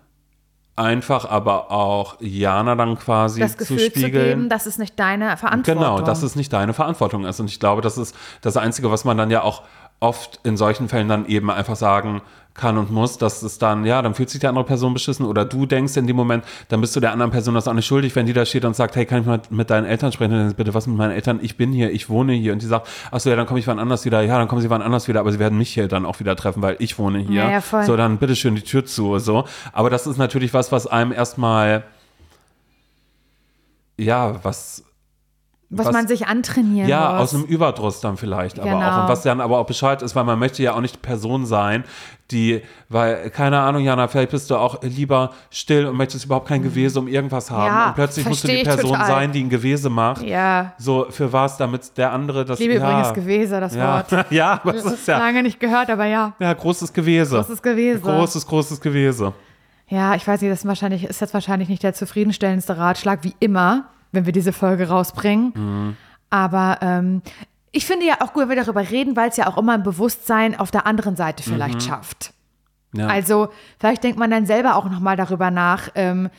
einfach 0.75 1.29
aber 1.29 1.71
auch 1.71 2.17
Jana 2.19 2.75
dann 2.75 2.97
quasi 2.97 3.39
das 3.39 3.51
zu 3.51 3.57
Gefühl 3.59 3.77
zu, 3.79 3.85
spiegeln. 3.85 4.11
geben, 4.11 4.49
dass 4.49 4.65
es 4.65 4.77
nicht 4.77 4.99
deine 4.99 5.37
Verantwortung 5.37 5.81
Genau, 5.83 6.01
dass 6.01 6.23
es 6.23 6.35
nicht 6.35 6.51
deine 6.51 6.73
Verantwortung 6.73 7.25
ist. 7.25 7.39
Und 7.39 7.49
ich 7.49 7.59
glaube, 7.59 7.81
das 7.81 7.97
ist 7.97 8.15
das 8.41 8.57
Einzige, 8.57 8.89
was 8.89 9.05
man 9.05 9.17
dann 9.17 9.29
ja 9.29 9.43
auch 9.43 9.63
oft 10.01 10.39
in 10.43 10.57
solchen 10.57 10.89
Fällen 10.89 11.07
dann 11.07 11.25
eben 11.27 11.49
einfach 11.49 11.75
sagen 11.77 12.21
kann 12.53 12.77
und 12.77 12.91
muss, 12.91 13.17
dass 13.17 13.43
es 13.43 13.59
dann, 13.59 13.85
ja, 13.85 14.01
dann 14.01 14.13
fühlt 14.13 14.29
sich 14.29 14.41
die 14.41 14.47
andere 14.47 14.65
Person 14.65 14.93
beschissen 14.93 15.25
oder 15.25 15.45
du 15.45 15.65
denkst 15.65 15.95
in 15.95 16.05
dem 16.05 16.17
Moment, 16.17 16.43
dann 16.67 16.81
bist 16.81 16.93
du 16.95 16.99
der 16.99 17.13
anderen 17.13 17.31
Person 17.31 17.53
das 17.53 17.67
auch 17.67 17.73
nicht 17.73 17.85
schuldig, 17.85 18.13
wenn 18.15 18.25
die 18.25 18.33
da 18.33 18.45
steht 18.45 18.65
und 18.65 18.75
sagt, 18.75 18.95
hey, 18.95 19.05
kann 19.05 19.21
ich 19.21 19.25
mal 19.27 19.41
mit 19.51 19.69
deinen 19.69 19.85
Eltern 19.85 20.11
sprechen? 20.11 20.31
Dann 20.31 20.53
bitte, 20.55 20.73
was 20.73 20.87
mit 20.87 20.97
meinen 20.97 21.11
Eltern? 21.11 21.39
Ich 21.41 21.55
bin 21.55 21.71
hier, 21.71 21.91
ich 21.91 22.09
wohne 22.09 22.33
hier. 22.33 22.51
Und 22.51 22.61
die 22.61 22.65
sagt, 22.65 22.87
ach 23.09 23.19
so, 23.19 23.29
ja, 23.29 23.35
dann 23.35 23.45
komme 23.45 23.59
ich 23.59 23.67
wann 23.67 23.79
anders 23.79 24.03
wieder. 24.03 24.21
Ja, 24.21 24.37
dann 24.37 24.47
kommen 24.47 24.61
sie 24.61 24.69
wann 24.69 24.81
anders 24.81 25.07
wieder, 25.07 25.21
aber 25.21 25.31
sie 25.31 25.39
werden 25.39 25.57
mich 25.57 25.73
hier 25.73 25.87
dann 25.87 26.05
auch 26.05 26.19
wieder 26.19 26.35
treffen, 26.35 26.61
weil 26.61 26.75
ich 26.79 26.99
wohne 26.99 27.19
hier. 27.19 27.43
Ja, 27.43 27.51
ja, 27.51 27.61
voll. 27.61 27.83
So, 27.83 27.95
dann 27.95 28.17
bitteschön 28.17 28.55
die 28.55 28.63
Tür 28.63 28.85
zu, 28.85 29.17
so. 29.19 29.45
Aber 29.71 29.89
das 29.89 30.07
ist 30.07 30.17
natürlich 30.17 30.53
was, 30.53 30.71
was 30.71 30.87
einem 30.87 31.13
erstmal, 31.13 31.83
ja, 33.97 34.43
was 34.43 34.83
was, 35.73 35.87
was- 35.87 35.93
man 35.93 36.07
sich 36.07 36.27
antrainieren 36.27 36.87
ja, 36.89 37.13
muss. 37.13 37.21
aus 37.21 37.35
einem 37.35 37.45
Überdruss 37.45 38.01
dann 38.01 38.17
vielleicht 38.17 38.59
aber 38.59 38.69
Genau. 38.69 38.91
auch. 38.91 39.01
Und 39.03 39.09
was 39.09 39.23
dann 39.23 39.39
aber 39.41 39.57
auch 39.57 39.65
Bescheid 39.65 40.01
ist, 40.01 40.15
weil 40.15 40.23
man 40.25 40.37
möchte 40.37 40.61
ja 40.61 40.73
auch 40.75 40.81
nicht 40.81 41.01
Person 41.01 41.45
sein, 41.45 41.83
die, 42.29 42.61
weil, 42.89 43.29
keine 43.29 43.59
Ahnung, 43.59 43.83
Jana, 43.83 44.07
vielleicht 44.07 44.31
bist 44.31 44.49
du 44.49 44.55
auch 44.55 44.81
lieber 44.83 45.31
still 45.49 45.85
und 45.87 45.97
möchtest 45.97 46.25
überhaupt 46.25 46.47
kein 46.47 46.61
Gewese 46.61 46.99
um 46.99 47.07
irgendwas 47.07 47.49
haben. 47.51 47.65
Ja, 47.73 47.87
und 47.87 47.95
plötzlich 47.95 48.25
musst 48.25 48.43
du 48.43 48.47
die 48.47 48.63
Person 48.63 48.91
total. 48.91 49.07
sein, 49.07 49.31
die 49.31 49.43
ein 49.43 49.49
Gewese 49.49 49.89
macht. 49.89 50.21
ja, 50.21 50.73
So, 50.77 51.07
für 51.09 51.31
was, 51.33 51.57
damit 51.57 51.97
der 51.97 52.11
andere 52.13 52.45
das 52.45 52.59
ich 52.59 52.67
liebe 52.67 52.79
ja, 52.79 52.89
übrigens 52.89 53.13
Gewese, 53.13 53.59
das 53.59 53.75
ja. 53.75 54.05
Wort. 54.11 54.25
ja, 54.31 54.51
aber 54.63 54.75
es 54.75 54.85
ist 54.85 55.07
ja, 55.07 55.17
Lange 55.17 55.43
nicht 55.43 55.59
gehört, 55.59 55.89
aber 55.89 56.05
ja, 56.05 56.33
ja, 56.39 56.53
großes 56.53 56.93
Gewese. 56.93 57.37
großes 57.37 57.61
Gewese. 57.61 57.99
Großes, 58.01 58.45
großes 58.47 58.79
Gewese. 58.81 59.33
Ja, 59.87 60.15
ich 60.15 60.25
weiß 60.25 60.39
nicht, 60.41 60.51
das 60.51 60.59
ist, 60.59 60.65
wahrscheinlich, 60.67 61.03
ist 61.03 61.19
jetzt 61.19 61.33
wahrscheinlich 61.33 61.67
nicht 61.67 61.83
der 61.83 61.93
zufriedenstellendste 61.93 62.77
Ratschlag, 62.77 63.19
wie 63.23 63.35
immer, 63.41 63.85
wenn 64.11 64.25
wir 64.25 64.33
diese 64.33 64.53
Folge 64.53 64.89
rausbringen. 64.89 65.53
Mhm. 65.55 65.97
Aber 66.29 66.79
ähm, 66.81 67.21
ich 67.71 67.85
finde 67.85 68.05
ja 68.05 68.15
auch 68.21 68.33
gut, 68.33 68.43
wenn 68.43 68.49
wir 68.49 68.63
darüber 68.63 68.81
reden, 68.89 69.15
weil 69.15 69.29
es 69.29 69.37
ja 69.37 69.47
auch 69.47 69.57
immer 69.57 69.73
ein 69.73 69.83
Bewusstsein 69.83 70.59
auf 70.59 70.71
der 70.71 70.85
anderen 70.85 71.15
Seite 71.15 71.43
vielleicht 71.43 71.75
Mhm. 71.75 71.79
schafft. 71.81 72.33
Ja. 72.93 73.07
Also 73.07 73.49
vielleicht 73.79 74.03
denkt 74.03 74.19
man 74.19 74.29
dann 74.31 74.45
selber 74.45 74.75
auch 74.75 74.89
nochmal 74.89 75.15
darüber 75.15 75.49
nach, 75.51 75.89
ähm, 75.95 76.29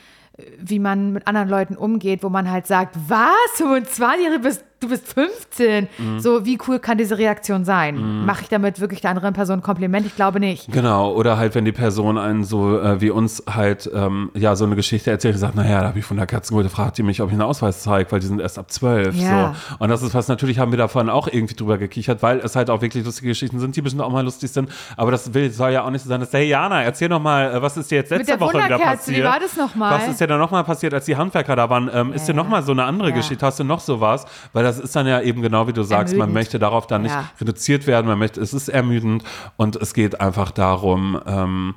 wie 0.59 0.79
man 0.79 1.13
mit 1.13 1.27
anderen 1.27 1.49
Leuten 1.49 1.77
umgeht, 1.77 2.23
wo 2.23 2.29
man 2.29 2.51
halt 2.51 2.67
sagt, 2.67 2.97
was, 3.09 3.29
25, 3.57 4.27
du 4.29 4.39
bist, 4.41 4.65
du 4.83 4.89
bist 4.89 5.13
15. 5.13 5.89
Mhm. 5.99 6.21
So, 6.21 6.45
wie 6.45 6.59
cool 6.67 6.79
kann 6.79 6.99
diese 6.99 7.19
Reaktion 7.19 7.65
sein? 7.65 8.25
Mache 8.27 8.43
ich 8.43 8.49
damit 8.49 8.81
wirklich 8.81 9.01
der 9.01 9.11
anderen 9.11 9.33
Person 9.35 9.61
ein 9.61 9.63
Kompliment? 9.63 10.07
Ich 10.07 10.17
glaube 10.17 10.41
nicht. 10.41 10.71
Genau, 10.73 11.13
oder 11.13 11.37
halt, 11.37 11.55
wenn 11.55 11.65
die 11.65 11.73
Person 11.73 12.19
einen 12.19 12.45
so 12.45 12.81
äh, 12.81 13.01
wie 13.01 13.11
uns 13.11 13.43
halt 13.49 13.91
ähm, 13.95 14.31
ja 14.35 14.57
so 14.57 14.65
eine 14.65 14.77
Geschichte 14.77 15.11
erzählt 15.11 15.35
und 15.35 15.41
sagt, 15.41 15.55
naja, 15.55 15.81
da 15.81 15.89
habe 15.89 15.99
ich 15.99 16.05
von 16.05 16.17
der 16.17 16.27
Katzengude 16.27 16.69
fragt 16.69 16.99
die 16.99 17.03
mich, 17.03 17.21
ob 17.21 17.29
ich 17.29 17.33
einen 17.33 17.43
Ausweis 17.43 17.83
zeige, 17.83 18.11
weil 18.13 18.21
die 18.21 18.27
sind 18.27 18.41
erst 18.41 18.59
ab 18.59 18.71
zwölf. 18.71 19.15
Ja. 19.15 19.55
So. 19.69 19.77
Und 19.79 19.89
das 19.89 20.03
ist 20.03 20.15
was, 20.15 20.29
natürlich 20.29 20.59
haben 20.59 20.73
wir 20.73 20.79
davon 20.79 21.09
auch 21.09 21.29
irgendwie 21.29 21.55
drüber 21.55 21.79
gekichert, 21.79 22.23
weil 22.23 22.39
es 22.41 22.57
halt 22.57 22.71
auch 22.71 22.83
wirklich 22.83 23.05
lustige 23.05 23.29
Geschichten 23.29 23.59
sind, 23.61 23.77
die 23.77 23.83
bestimmt 23.83 24.03
auch 24.03 24.11
mal 24.11 24.25
lustig 24.25 24.51
sind. 24.51 24.71
Aber 24.97 25.11
das 25.11 25.33
will, 25.35 25.51
soll 25.51 25.71
ja 25.71 25.85
auch 25.85 25.91
nicht 25.91 26.03
so 26.03 26.09
sein, 26.09 26.21
dass, 26.21 26.33
hey 26.33 26.49
Jana, 26.49 26.83
erzähl 26.83 27.09
doch 27.09 27.21
mal, 27.21 27.55
äh, 27.55 27.63
was 27.63 27.77
ist 27.77 27.91
dir 27.91 27.97
jetzt 27.97 28.11
letzte 28.11 28.33
der 28.33 28.41
Woche 28.41 28.59
wieder 28.65 28.79
passiert? 28.79 29.19
wie 29.19 29.25
war 29.25 29.39
das 29.41 29.57
noch 29.57 29.75
mal? 29.75 29.93
Was 29.93 30.09
ist 30.09 30.21
dir 30.21 30.27
da 30.27 30.39
nochmal 30.39 30.65
passiert, 30.65 30.95
als 30.95 31.05
die 31.05 31.17
Handwerker 31.17 31.57
da 31.57 31.69
waren? 31.71 31.91
Ähm, 31.93 32.13
ist 32.13 32.27
dir 32.27 32.35
nochmal 32.35 32.63
so 32.63 32.73
eine 32.73 32.85
andere 32.85 33.11
Ja. 33.11 33.15
Geschichte? 33.17 33.45
Hast 33.45 33.61
du 33.61 33.65
noch 33.65 33.81
sowas? 33.81 34.25
Weil 34.53 34.65
das 34.65 34.72
ist 34.79 34.95
dann 34.97 35.07
ja 35.07 35.21
eben 35.21 35.43
genau 35.43 35.67
wie 35.69 35.73
du 35.73 35.83
sagst, 35.83 36.15
man 36.15 36.21
Ermüdend. 36.23 36.35
möchte 36.35 36.59
darauf 36.59 36.87
dann 36.87 37.03
nicht 37.03 37.13
Ja. 37.13 37.31
reduziert 37.41 37.87
werden, 37.87 38.07
man 38.07 38.19
möchte, 38.19 38.41
es 38.41 38.53
ist 38.55 38.69
ermüdend 38.69 39.25
und 39.57 39.77
es 39.77 39.95
geht 39.95 40.21
einfach 40.21 40.51
darum, 40.51 41.21
ähm, 41.27 41.75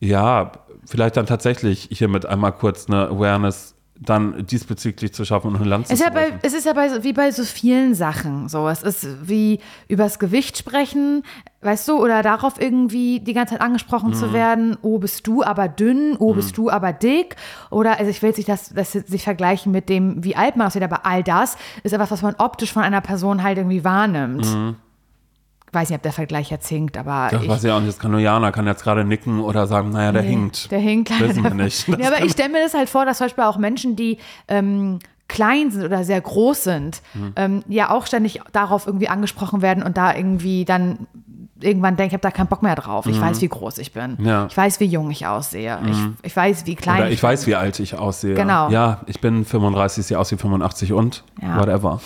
ja, 0.00 0.52
vielleicht 0.86 1.16
dann 1.16 1.26
tatsächlich 1.26 1.88
hiermit 1.92 2.26
einmal 2.26 2.52
kurz 2.52 2.88
eine 2.88 3.08
Awareness 3.08 3.74
dann 4.02 4.46
diesbezüglich 4.46 5.12
zu 5.12 5.26
schaffen 5.26 5.48
und 5.54 5.60
ein 5.60 5.66
Land 5.66 5.86
zu 5.86 5.92
Es 5.92 6.00
ist, 6.00 6.06
ja 6.06 6.10
bei, 6.10 6.32
es 6.40 6.54
ist 6.54 6.64
ja 6.64 6.72
bei, 6.72 7.04
wie 7.04 7.12
bei 7.12 7.30
so 7.32 7.44
vielen 7.44 7.94
Sachen 7.94 8.48
so. 8.48 8.66
Es 8.66 8.82
ist 8.82 9.28
wie 9.28 9.60
übers 9.88 10.18
Gewicht 10.18 10.56
sprechen, 10.56 11.22
weißt 11.62 11.88
du, 11.88 12.02
oder 12.02 12.22
darauf 12.22 12.58
irgendwie 12.60 13.20
die 13.20 13.34
ganze 13.34 13.52
Zeit 13.54 13.60
angesprochen 13.60 14.10
Mhm. 14.10 14.14
zu 14.14 14.32
werden, 14.32 14.78
oh, 14.82 14.98
bist 14.98 15.26
du 15.26 15.42
aber 15.42 15.68
dünn, 15.68 16.16
oh, 16.18 16.32
bist 16.32 16.56
du 16.56 16.70
aber 16.70 16.92
dick. 16.94 17.36
Oder, 17.70 17.98
also 17.98 18.10
ich 18.10 18.22
will 18.22 18.32
nicht 18.34 18.48
das, 18.48 18.70
das 18.70 18.92
sich 18.92 19.24
vergleichen 19.24 19.70
mit 19.70 19.88
dem, 19.90 20.24
wie 20.24 20.36
alt 20.36 20.56
man 20.56 20.66
aussieht, 20.68 20.82
aber 20.82 21.04
all 21.04 21.22
das 21.22 21.56
ist 21.82 21.92
etwas, 21.92 22.10
was 22.10 22.22
man 22.22 22.34
optisch 22.38 22.72
von 22.72 22.82
einer 22.82 23.02
Person 23.02 23.42
halt 23.42 23.58
irgendwie 23.58 23.84
wahrnimmt. 23.84 24.46
Ich 24.46 25.74
weiß 25.74 25.90
nicht, 25.90 25.96
ob 25.98 26.02
der 26.02 26.12
Vergleich 26.12 26.50
jetzt 26.50 26.66
hinkt, 26.68 26.96
aber 26.96 27.28
Das 27.30 27.42
ich, 27.42 27.48
weiß 27.48 27.62
ich 27.64 27.70
auch 27.70 27.78
nicht. 27.78 27.90
Das 27.92 27.98
kann 27.98 28.10
nur 28.10 28.20
Jana, 28.20 28.50
kann 28.50 28.66
jetzt 28.66 28.82
gerade 28.82 29.04
nicken 29.04 29.40
oder 29.40 29.66
sagen, 29.66 29.90
naja, 29.90 30.10
der 30.12 30.22
hinkt. 30.22 30.70
Der 30.70 30.80
hinkt 30.80 31.10
leider. 31.10 31.28
Wissen 31.28 31.44
wir 31.44 31.54
nicht. 31.54 31.86
Ja, 31.88 32.08
aber 32.08 32.24
ich 32.24 32.32
stelle 32.32 32.48
mir 32.48 32.60
das 32.62 32.74
halt 32.74 32.88
vor, 32.88 33.04
dass 33.04 33.18
zum 33.18 33.26
Beispiel 33.26 33.44
auch 33.44 33.56
Menschen, 33.58 33.94
die 33.94 34.18
ähm, 34.48 34.98
klein 35.28 35.70
sind 35.70 35.84
oder 35.84 36.02
sehr 36.02 36.20
groß 36.20 36.64
sind, 36.64 37.02
Hm. 37.12 37.32
ähm, 37.36 37.62
ja 37.68 37.90
auch 37.90 38.06
ständig 38.06 38.40
darauf 38.52 38.86
irgendwie 38.88 39.08
angesprochen 39.08 39.62
werden 39.62 39.84
und 39.84 39.96
da 39.96 40.12
irgendwie 40.16 40.64
dann 40.64 41.06
irgendwann 41.62 41.96
denken, 41.96 42.10
ich 42.10 42.14
habe 42.14 42.22
da 42.22 42.30
keinen 42.30 42.46
Bock 42.48 42.62
mehr 42.62 42.74
drauf. 42.74 43.06
Ich 43.06 43.20
weiß, 43.20 43.40
wie 43.40 43.48
groß 43.48 43.78
ich 43.78 43.92
bin. 43.92 44.16
Ja. 44.24 44.46
Ich 44.50 44.56
weiß, 44.56 44.80
wie 44.80 44.86
jung 44.86 45.10
ich 45.10 45.26
aussehe. 45.26 45.78
Ich, 45.90 45.98
ich 46.22 46.36
weiß, 46.36 46.66
wie 46.66 46.74
klein 46.76 47.00
Oder 47.02 47.10
ich 47.10 47.22
weiß, 47.22 47.46
wie 47.46 47.54
alt 47.54 47.78
ich 47.80 47.96
aussehe. 47.96 48.34
Genau. 48.34 48.70
Ja, 48.70 49.00
ich 49.06 49.20
bin 49.20 49.44
35, 49.44 50.06
sie 50.06 50.16
aussieht 50.16 50.40
85 50.40 50.92
und 50.92 51.24
Ja. 51.42 51.58
whatever. 51.58 52.00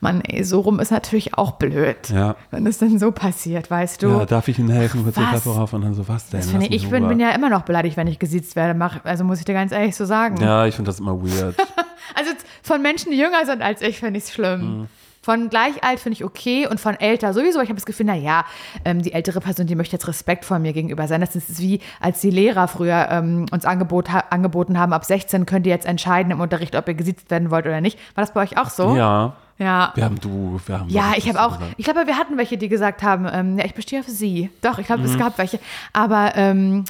Mann, 0.00 0.20
ey, 0.22 0.42
so 0.42 0.60
rum 0.60 0.80
ist 0.80 0.90
natürlich 0.90 1.38
auch 1.38 1.52
blöd. 1.52 2.10
Ja. 2.12 2.34
Wenn 2.50 2.66
es 2.66 2.78
denn 2.78 2.98
so 2.98 3.12
passiert, 3.12 3.70
weißt 3.70 4.02
du. 4.02 4.08
Ja, 4.08 4.26
darf 4.26 4.48
ich 4.48 4.58
Ihnen 4.58 4.70
helfen? 4.70 5.04
Kurz 5.04 5.14
die 5.14 5.20
Was? 5.20 5.42
Treppe 5.44 5.56
rauf 5.56 5.72
und 5.72 5.82
dann 5.82 5.94
so, 5.94 6.08
was 6.08 6.28
denn? 6.30 6.40
das 6.40 6.50
finde 6.50 6.66
ich, 6.66 6.72
ich 6.84 6.90
bin, 6.90 7.06
bin 7.06 7.20
ja 7.20 7.30
immer 7.30 7.48
noch 7.48 7.62
beleidigt, 7.62 7.96
wenn 7.96 8.08
ich 8.08 8.18
gesiezt 8.18 8.56
werde. 8.56 8.74
Mach, 8.74 9.04
also 9.04 9.22
muss 9.22 9.38
ich 9.38 9.44
dir 9.44 9.54
ganz 9.54 9.70
ehrlich 9.70 9.94
so 9.94 10.04
sagen. 10.04 10.38
Ja, 10.40 10.66
ich 10.66 10.74
finde 10.74 10.90
das 10.90 11.00
immer 11.00 11.20
weird. 11.22 11.56
Also 12.14 12.30
von 12.62 12.82
Menschen, 12.82 13.10
die 13.12 13.16
jünger 13.16 13.46
sind 13.46 13.62
als 13.62 13.80
ich, 13.80 13.98
finde 14.00 14.18
ich 14.18 14.24
es 14.24 14.32
schlimm. 14.32 14.60
Mhm. 14.80 14.86
Von 15.24 15.48
gleich 15.50 15.84
alt 15.84 16.00
finde 16.00 16.14
ich 16.14 16.24
okay 16.24 16.66
und 16.66 16.80
von 16.80 16.98
älter 16.98 17.32
sowieso. 17.32 17.60
Ich 17.60 17.68
habe 17.68 17.76
das 17.76 17.86
Gefühl, 17.86 18.06
naja, 18.06 18.44
ähm, 18.84 19.02
die 19.02 19.12
ältere 19.12 19.40
Person, 19.40 19.68
die 19.68 19.76
möchte 19.76 19.94
jetzt 19.94 20.08
Respekt 20.08 20.44
vor 20.44 20.58
mir 20.58 20.72
gegenüber 20.72 21.06
sein. 21.06 21.20
Das 21.20 21.36
ist 21.36 21.60
wie, 21.60 21.78
als 22.00 22.20
die 22.20 22.30
Lehrer 22.30 22.66
früher 22.66 23.06
ähm, 23.08 23.46
uns 23.52 23.64
angebot, 23.64 24.10
ha 24.10 24.24
angeboten 24.30 24.78
haben, 24.78 24.92
ab 24.92 25.04
16 25.04 25.46
könnt 25.46 25.64
ihr 25.66 25.72
jetzt 25.72 25.86
entscheiden 25.86 26.32
im 26.32 26.40
Unterricht, 26.40 26.74
ob 26.74 26.88
ihr 26.88 26.94
gesiezt 26.94 27.30
werden 27.30 27.50
wollt 27.52 27.66
oder 27.66 27.80
nicht. 27.80 27.98
War 28.16 28.22
das 28.24 28.32
bei 28.34 28.42
euch 28.42 28.58
auch 28.58 28.68
so? 28.68 28.96
ja, 28.96 29.34
Ja. 29.58 29.92
wir 29.94 30.04
haben 30.04 30.18
du, 30.18 30.60
wir 30.66 30.80
haben 30.80 30.88
Ja, 30.88 31.12
ich 31.16 31.28
habe 31.28 31.40
auch, 31.40 31.58
gesagt. 31.58 31.74
ich 31.76 31.84
glaube, 31.84 32.06
wir 32.08 32.18
hatten 32.18 32.36
welche, 32.36 32.58
die 32.58 32.68
gesagt 32.68 33.04
haben, 33.04 33.28
ähm, 33.32 33.58
ja, 33.60 33.64
ich 33.64 33.74
bestehe 33.74 34.00
auf 34.00 34.08
sie. 34.08 34.50
Doch, 34.60 34.78
ich 34.80 34.86
glaube, 34.86 35.02
Mhm. 35.02 35.08
es 35.08 35.18
gab 35.18 35.38
welche. 35.38 35.60
Aber, 35.92 36.32
ähm, 36.34 36.84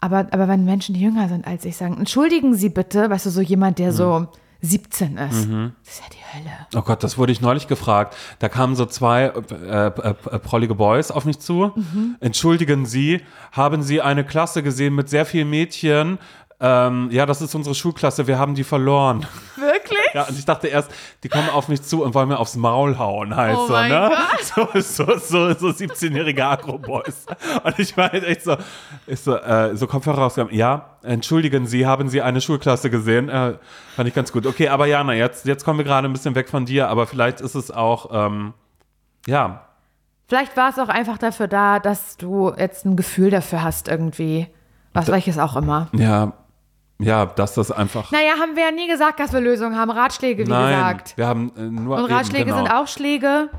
aber, 0.00 0.26
aber 0.30 0.48
wenn 0.48 0.64
Menschen, 0.66 0.94
die 0.94 1.00
jünger 1.00 1.28
sind 1.28 1.46
als 1.46 1.64
ich, 1.64 1.76
sagen, 1.78 1.96
entschuldigen 1.98 2.54
Sie 2.54 2.68
bitte, 2.68 3.08
weißt 3.08 3.24
du, 3.26 3.30
so 3.30 3.40
jemand, 3.40 3.78
der 3.78 3.88
Mhm. 3.92 3.96
so 3.96 4.26
17 4.66 5.16
ist, 5.16 5.48
das 5.84 5.94
ist 5.94 6.00
ja 6.00 6.06
die 6.12 6.38
Hölle. 6.38 6.66
Oh 6.74 6.82
Gott, 6.82 7.02
das 7.02 7.16
wurde 7.18 7.32
ich 7.32 7.40
neulich 7.40 7.68
gefragt. 7.68 8.16
Da 8.38 8.48
kamen 8.48 8.76
so 8.76 8.86
zwei 8.86 9.24
äh, 9.24 9.86
äh, 9.86 9.86
äh, 9.88 10.38
prollige 10.38 10.74
Boys 10.74 11.10
auf 11.10 11.24
mich 11.24 11.38
zu. 11.38 11.72
Mhm. 11.74 12.16
Entschuldigen 12.20 12.86
Sie, 12.86 13.22
haben 13.52 13.82
Sie 13.82 14.00
eine 14.00 14.24
Klasse 14.24 14.62
gesehen 14.62 14.94
mit 14.94 15.08
sehr 15.08 15.24
vielen 15.26 15.50
Mädchen? 15.50 16.18
Ähm, 16.58 17.08
ja, 17.10 17.26
das 17.26 17.42
ist 17.42 17.54
unsere 17.54 17.74
Schulklasse, 17.74 18.26
wir 18.26 18.38
haben 18.38 18.54
die 18.54 18.64
verloren. 18.64 19.26
Wirklich? 19.56 19.75
Ja, 20.16 20.22
und 20.22 20.38
ich 20.38 20.46
dachte 20.46 20.68
erst, 20.68 20.90
die 21.22 21.28
kommen 21.28 21.50
auf 21.50 21.68
mich 21.68 21.82
zu 21.82 22.02
und 22.02 22.14
wollen 22.14 22.28
mir 22.28 22.38
aufs 22.38 22.56
Maul 22.56 22.96
hauen, 22.98 23.36
halt 23.36 23.54
Oh 23.54 23.66
so, 23.66 23.74
ne? 23.74 24.10
So, 24.40 24.66
so, 24.80 25.18
so, 25.18 25.52
so 25.52 25.68
17-jährige 25.68 26.42
Agro-Boys. 26.42 27.26
Und 27.62 27.78
ich 27.78 27.94
war 27.98 28.10
halt 28.10 28.24
echt 28.24 28.42
so, 28.42 28.56
ich 29.06 29.20
so, 29.20 29.36
äh, 29.36 29.76
so 29.76 29.86
Kopfhörer 29.86 30.22
rausgegangen. 30.22 30.56
Ja, 30.56 30.96
entschuldigen 31.02 31.66
Sie, 31.66 31.84
haben 31.86 32.08
Sie 32.08 32.22
eine 32.22 32.40
Schulklasse 32.40 32.88
gesehen? 32.88 33.28
Äh, 33.28 33.58
fand 33.94 34.08
ich 34.08 34.14
ganz 34.14 34.32
gut. 34.32 34.46
Okay, 34.46 34.70
aber 34.70 34.86
Jana, 34.86 35.12
jetzt, 35.12 35.44
jetzt 35.44 35.66
kommen 35.66 35.80
wir 35.80 35.84
gerade 35.84 36.08
ein 36.08 36.14
bisschen 36.14 36.34
weg 36.34 36.48
von 36.48 36.64
dir, 36.64 36.88
aber 36.88 37.06
vielleicht 37.06 37.42
ist 37.42 37.54
es 37.54 37.70
auch, 37.70 38.08
ähm, 38.10 38.54
ja, 39.26 39.66
Vielleicht 40.28 40.56
war 40.56 40.70
es 40.70 40.78
auch 40.78 40.88
einfach 40.88 41.18
dafür 41.18 41.46
da, 41.46 41.78
dass 41.78 42.16
du 42.16 42.52
jetzt 42.56 42.86
ein 42.86 42.96
Gefühl 42.96 43.28
dafür 43.30 43.62
hast, 43.62 43.86
irgendwie. 43.86 44.48
Was 44.94 45.08
welches 45.08 45.38
auch 45.38 45.56
immer. 45.56 45.88
ja, 45.92 46.32
ja, 46.98 47.26
dass 47.26 47.54
das 47.54 47.70
einfach. 47.70 48.10
Naja, 48.10 48.32
haben 48.40 48.56
wir 48.56 48.64
ja 48.64 48.70
nie 48.70 48.88
gesagt, 48.88 49.20
dass 49.20 49.32
wir 49.32 49.40
Lösungen 49.40 49.76
haben. 49.76 49.90
Ratschläge, 49.90 50.46
wie 50.46 50.50
Nein, 50.50 50.74
gesagt. 50.74 51.16
wir 51.16 51.26
haben 51.26 51.52
äh, 51.56 51.60
nur. 51.62 51.96
Und 51.98 52.04
eben, 52.04 52.14
Ratschläge 52.14 52.44
genau. 52.46 52.56
sind 52.58 52.70
auch 52.70 52.88
Schläge. 52.88 53.50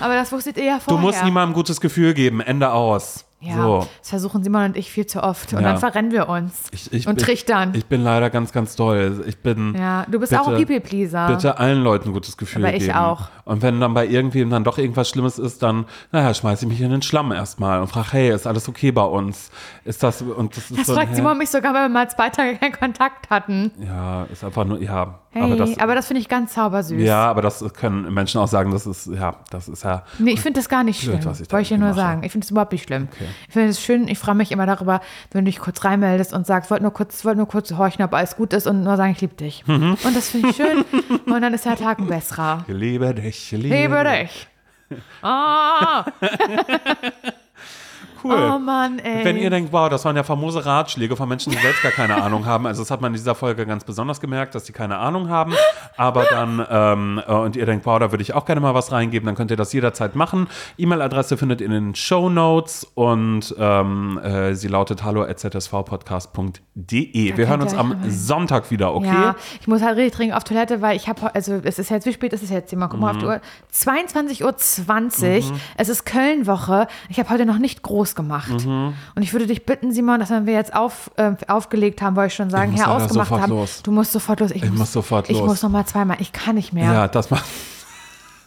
Aber 0.00 0.14
das 0.14 0.30
wusstet 0.30 0.56
ihr 0.56 0.64
ja 0.64 0.74
Du 0.76 0.80
vorher. 0.84 1.00
musst 1.00 1.24
niemandem 1.24 1.50
ein 1.50 1.54
gutes 1.54 1.80
Gefühl 1.80 2.14
geben, 2.14 2.40
Ende 2.40 2.70
aus. 2.70 3.24
Ja, 3.44 3.54
So. 3.62 3.86
das 4.00 4.10
versuchen 4.10 4.42
Simon 4.42 4.64
und 4.66 4.76
ich 4.76 4.90
viel 4.90 5.06
zu 5.06 5.22
oft. 5.22 5.52
Und 5.52 5.60
Ja. 5.62 5.68
dann 5.70 5.78
verrennen 5.78 6.10
wir 6.12 6.28
uns. 6.28 6.62
Ich, 6.72 6.92
ich 6.92 7.06
und 7.06 7.20
trichtern. 7.20 7.72
Ich 7.74 7.86
bin 7.86 8.02
leider 8.02 8.30
ganz, 8.30 8.52
ganz 8.52 8.74
doll. 8.76 9.22
Ich 9.26 9.38
bin. 9.38 9.74
ja, 9.78 10.06
du 10.10 10.18
bist 10.18 10.30
bitte, 10.30 10.42
auch 10.42 10.48
ein 10.48 10.56
People-Pleaser. 10.56 11.26
Bitte 11.28 11.58
allen 11.58 11.82
Leuten 11.82 12.08
ein 12.08 12.12
gutes 12.14 12.36
Gefühl 12.36 12.64
Aber 12.64 12.74
ich 12.74 12.84
geben. 12.86 12.94
auch. 12.96 13.28
Und 13.44 13.60
wenn 13.62 13.80
dann 13.80 13.92
bei 13.92 14.06
irgendwem 14.06 14.48
dann 14.50 14.64
doch 14.64 14.78
irgendwas 14.78 15.08
Schlimmes 15.10 15.38
ist, 15.38 15.62
dann, 15.62 15.84
naja, 16.12 16.32
schmeiße 16.32 16.64
ich 16.64 16.70
mich 16.70 16.80
in 16.80 16.90
den 16.90 17.02
Schlamm 17.02 17.30
erstmal 17.32 17.80
und 17.80 17.88
frage, 17.88 18.12
hey, 18.12 18.30
ist 18.32 18.46
alles 18.46 18.68
okay 18.68 18.90
bei 18.92 19.02
uns? 19.04 19.50
Ist 19.84 20.02
das, 20.02 20.22
und 20.22 20.56
das 20.56 20.70
ist 20.70 20.80
Das 20.80 20.86
so, 20.86 20.94
fragt 20.94 21.10
hä? 21.10 21.16
Simon 21.16 21.36
mich 21.36 21.50
sogar, 21.50 21.74
weil 21.74 21.82
wir 21.82 21.88
mal 21.90 22.08
zwei 22.08 22.30
Tage 22.30 22.56
keinen 22.56 22.72
Kontakt 22.72 23.28
hatten. 23.28 23.70
Ja, 23.86 24.24
ist 24.32 24.42
einfach 24.44 24.64
nur, 24.64 24.80
ja. 24.80 25.18
Hey, 25.34 25.42
aber 25.42 25.56
das, 25.56 25.78
aber 25.78 25.94
das 25.94 26.06
finde 26.06 26.20
ich 26.22 26.28
ganz 26.28 26.54
zaubersüß. 26.54 27.02
ja, 27.02 27.26
aber 27.28 27.42
das 27.42 27.62
können 27.74 28.14
Menschen 28.14 28.40
auch 28.40 28.46
sagen, 28.48 28.70
das 28.70 28.86
ist, 28.86 29.06
ja, 29.08 29.36
das 29.50 29.68
ist 29.68 29.82
ja, 29.84 30.04
Nee, 30.18 30.30
ich 30.30 30.40
finde 30.40 30.60
das 30.60 30.68
gar 30.68 30.84
nicht 30.84 31.02
Blöd, 31.02 31.16
schlimm. 31.16 31.30
was 31.30 31.40
ich 31.40 31.50
Wollte 31.52 31.62
ich 31.62 31.68
dir 31.68 31.78
nur 31.78 31.88
mache. 31.88 31.98
sagen. 32.00 32.22
Ich 32.22 32.32
finde 32.32 32.44
es 32.44 32.50
überhaupt 32.52 32.72
nicht 32.72 32.84
schlimm. 32.84 33.08
Ich 33.48 33.52
finde 33.52 33.68
es 33.68 33.80
schön, 33.82 34.08
ich 34.08 34.18
freue 34.18 34.34
mich 34.36 34.52
immer 34.52 34.64
darüber, 34.66 35.00
wenn 35.32 35.44
du 35.44 35.50
dich 35.50 35.58
kurz 35.58 35.84
reinmeldest 35.84 36.32
und 36.32 36.46
sagst, 36.46 36.70
wollte 36.70 36.84
nur 36.84 36.92
kurz, 36.92 37.24
wollte 37.24 37.38
nur 37.38 37.48
kurz 37.48 37.72
horchen, 37.72 38.04
ob 38.04 38.14
alles 38.14 38.36
gut 38.36 38.52
ist 38.52 38.66
und 38.66 38.84
nur 38.84 38.96
sagen, 38.96 39.12
ich 39.12 39.20
liebe 39.20 39.34
dich. 39.34 39.66
Mhm. 39.66 39.96
Und 40.04 40.16
das 40.16 40.30
finde 40.30 40.50
ich 40.50 40.56
schön. 40.56 40.84
und 41.26 41.42
dann 41.42 41.52
ist 41.52 41.64
der 41.64 41.76
Tag 41.76 41.98
ein 41.98 42.06
besserer. 42.06 42.64
ich 42.68 42.74
liebe 42.74 43.12
dich, 43.14 43.52
ich 43.52 43.60
liebe, 43.60 43.74
Liebe 43.74 44.04
dich. 44.04 44.48
Ah, 45.22 46.04
Cool. 48.24 48.52
oh 48.54 48.58
Mann, 48.58 48.98
ey. 48.98 49.24
Wenn 49.24 49.36
ihr 49.36 49.50
denkt, 49.50 49.72
wow, 49.72 49.88
das 49.88 50.04
waren 50.04 50.16
ja 50.16 50.22
famose 50.22 50.64
Ratschläge 50.64 51.16
von 51.16 51.28
Menschen, 51.28 51.52
die 51.52 51.58
selbst 51.58 51.82
gar 51.82 51.92
keine 51.92 52.22
Ahnung 52.22 52.46
haben, 52.46 52.66
also 52.66 52.82
das 52.82 52.90
hat 52.90 53.00
man 53.00 53.12
in 53.12 53.16
dieser 53.18 53.34
Folge 53.34 53.66
ganz 53.66 53.84
besonders 53.84 54.20
gemerkt, 54.20 54.54
dass 54.54 54.64
die 54.64 54.72
keine 54.72 54.98
Ahnung 54.98 55.28
haben, 55.28 55.54
aber 55.96 56.24
dann, 56.24 56.64
ähm, 56.70 57.20
äh, 57.26 57.32
und 57.32 57.56
ihr 57.56 57.66
denkt, 57.66 57.84
wow, 57.86 57.98
da 57.98 58.12
würde 58.12 58.22
ich 58.22 58.34
auch 58.34 58.44
gerne 58.46 58.60
mal 58.60 58.74
was 58.74 58.92
reingeben, 58.92 59.26
dann 59.26 59.34
könnt 59.34 59.50
ihr 59.50 59.56
das 59.56 59.72
jederzeit 59.72 60.14
machen. 60.16 60.48
E-Mail-Adresse 60.78 61.36
findet 61.36 61.60
ihr 61.60 61.66
in 61.66 61.72
den 61.72 61.94
Show 61.94 62.28
Notes 62.30 62.84
und 62.94 63.54
ähm, 63.58 64.18
äh, 64.22 64.54
sie 64.54 64.68
lautet 64.68 65.04
hallo.zsvpodcast.de. 65.04 67.36
Wir 67.36 67.48
hören 67.48 67.62
uns 67.62 67.74
am 67.74 67.88
mal- 67.90 68.10
Sonntag 68.10 68.70
wieder, 68.70 68.94
okay? 68.94 69.06
Ja, 69.06 69.36
ich 69.60 69.68
muss 69.68 69.82
halt 69.82 69.96
richtig 69.96 70.16
dringend 70.16 70.36
auf 70.36 70.44
Toilette, 70.44 70.80
weil 70.82 70.96
ich 70.96 71.08
habe, 71.08 71.34
also 71.34 71.54
es 71.62 71.78
ist 71.78 71.90
jetzt, 71.90 72.06
wie 72.06 72.12
spät 72.12 72.32
ist 72.32 72.42
es 72.42 72.50
jetzt? 72.50 72.74
Mal 72.74 72.88
guck 72.88 73.00
mal 73.00 73.10
auf 73.10 73.16
Mhm. 73.16 73.20
die 73.20 73.26
Uhr. 73.26 73.40
22.20 73.72 75.50
Uhr, 75.50 75.56
es 75.76 75.88
ist 75.88 76.04
Köln-Woche. 76.06 76.86
Ich 77.08 77.18
habe 77.18 77.28
heute 77.30 77.46
noch 77.46 77.58
nicht 77.58 77.82
groß 77.82 78.13
gemacht. 78.14 78.64
Mhm. 78.66 78.94
Und 79.14 79.22
ich 79.22 79.32
würde 79.32 79.46
dich 79.46 79.66
bitten, 79.66 79.92
Simon, 79.92 80.20
dass 80.20 80.30
wenn 80.30 80.46
wir 80.46 80.54
jetzt 80.54 80.74
auf, 80.74 81.10
äh, 81.16 81.32
aufgelegt 81.48 82.02
haben, 82.02 82.16
wollte 82.16 82.28
ich 82.28 82.34
schon 82.34 82.50
sagen, 82.50 82.72
muss 82.72 82.80
her 82.80 82.90
ausgemacht 82.90 83.28
sofort 83.28 83.42
haben. 83.42 83.52
los. 83.52 83.82
Du 83.82 83.90
musst 83.92 84.12
sofort 84.12 84.40
los. 84.40 84.50
Ich, 84.50 84.64
muss 84.70 84.92
sofort 84.92 85.30
ich 85.30 85.38
los. 85.38 85.46
muss 85.46 85.62
noch 85.62 85.70
mal 85.70 85.86
zweimal. 85.86 86.16
Ich 86.20 86.32
kann 86.32 86.54
nicht 86.54 86.72
mehr. 86.72 86.92
Ja, 86.92 87.08
das 87.08 87.30
macht. 87.30 87.44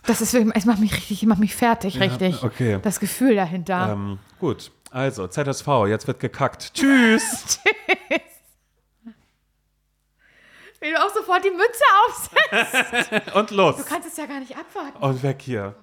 Das 0.08 0.22
ist 0.22 0.32
wirklich, 0.32 0.56
es 0.56 0.64
macht 0.64 0.80
mich 0.80 0.94
richtig, 0.94 1.26
macht 1.26 1.42
mich 1.42 1.54
fertig, 1.54 2.00
richtig. 2.00 2.42
okay. 2.42 2.80
Das 2.82 3.02
Gefühl 3.02 3.36
dahinter. 3.36 3.90
Ähm, 3.92 4.20
gut, 4.40 4.72
also 4.90 5.28
ZSV, 5.28 5.68
jetzt 5.90 6.08
wird 6.08 6.22
gekackt. 6.22 6.74
Tschüss! 6.74 7.60
Wie 10.80 10.92
du 10.92 10.98
auch 10.98 11.14
sofort 11.14 11.44
die 11.44 11.50
Mütze 11.50 11.84
aufsetzt. 12.08 13.36
Und 13.36 13.52
los! 13.52 13.76
Du 13.78 13.84
kannst 13.84 14.08
es 14.08 14.16
ja 14.16 14.28
gar 14.28 14.40
nicht 14.40 14.56
abwarten. 14.56 14.98
Und 15.04 15.24
weg 15.24 15.42
hier. 15.42 15.76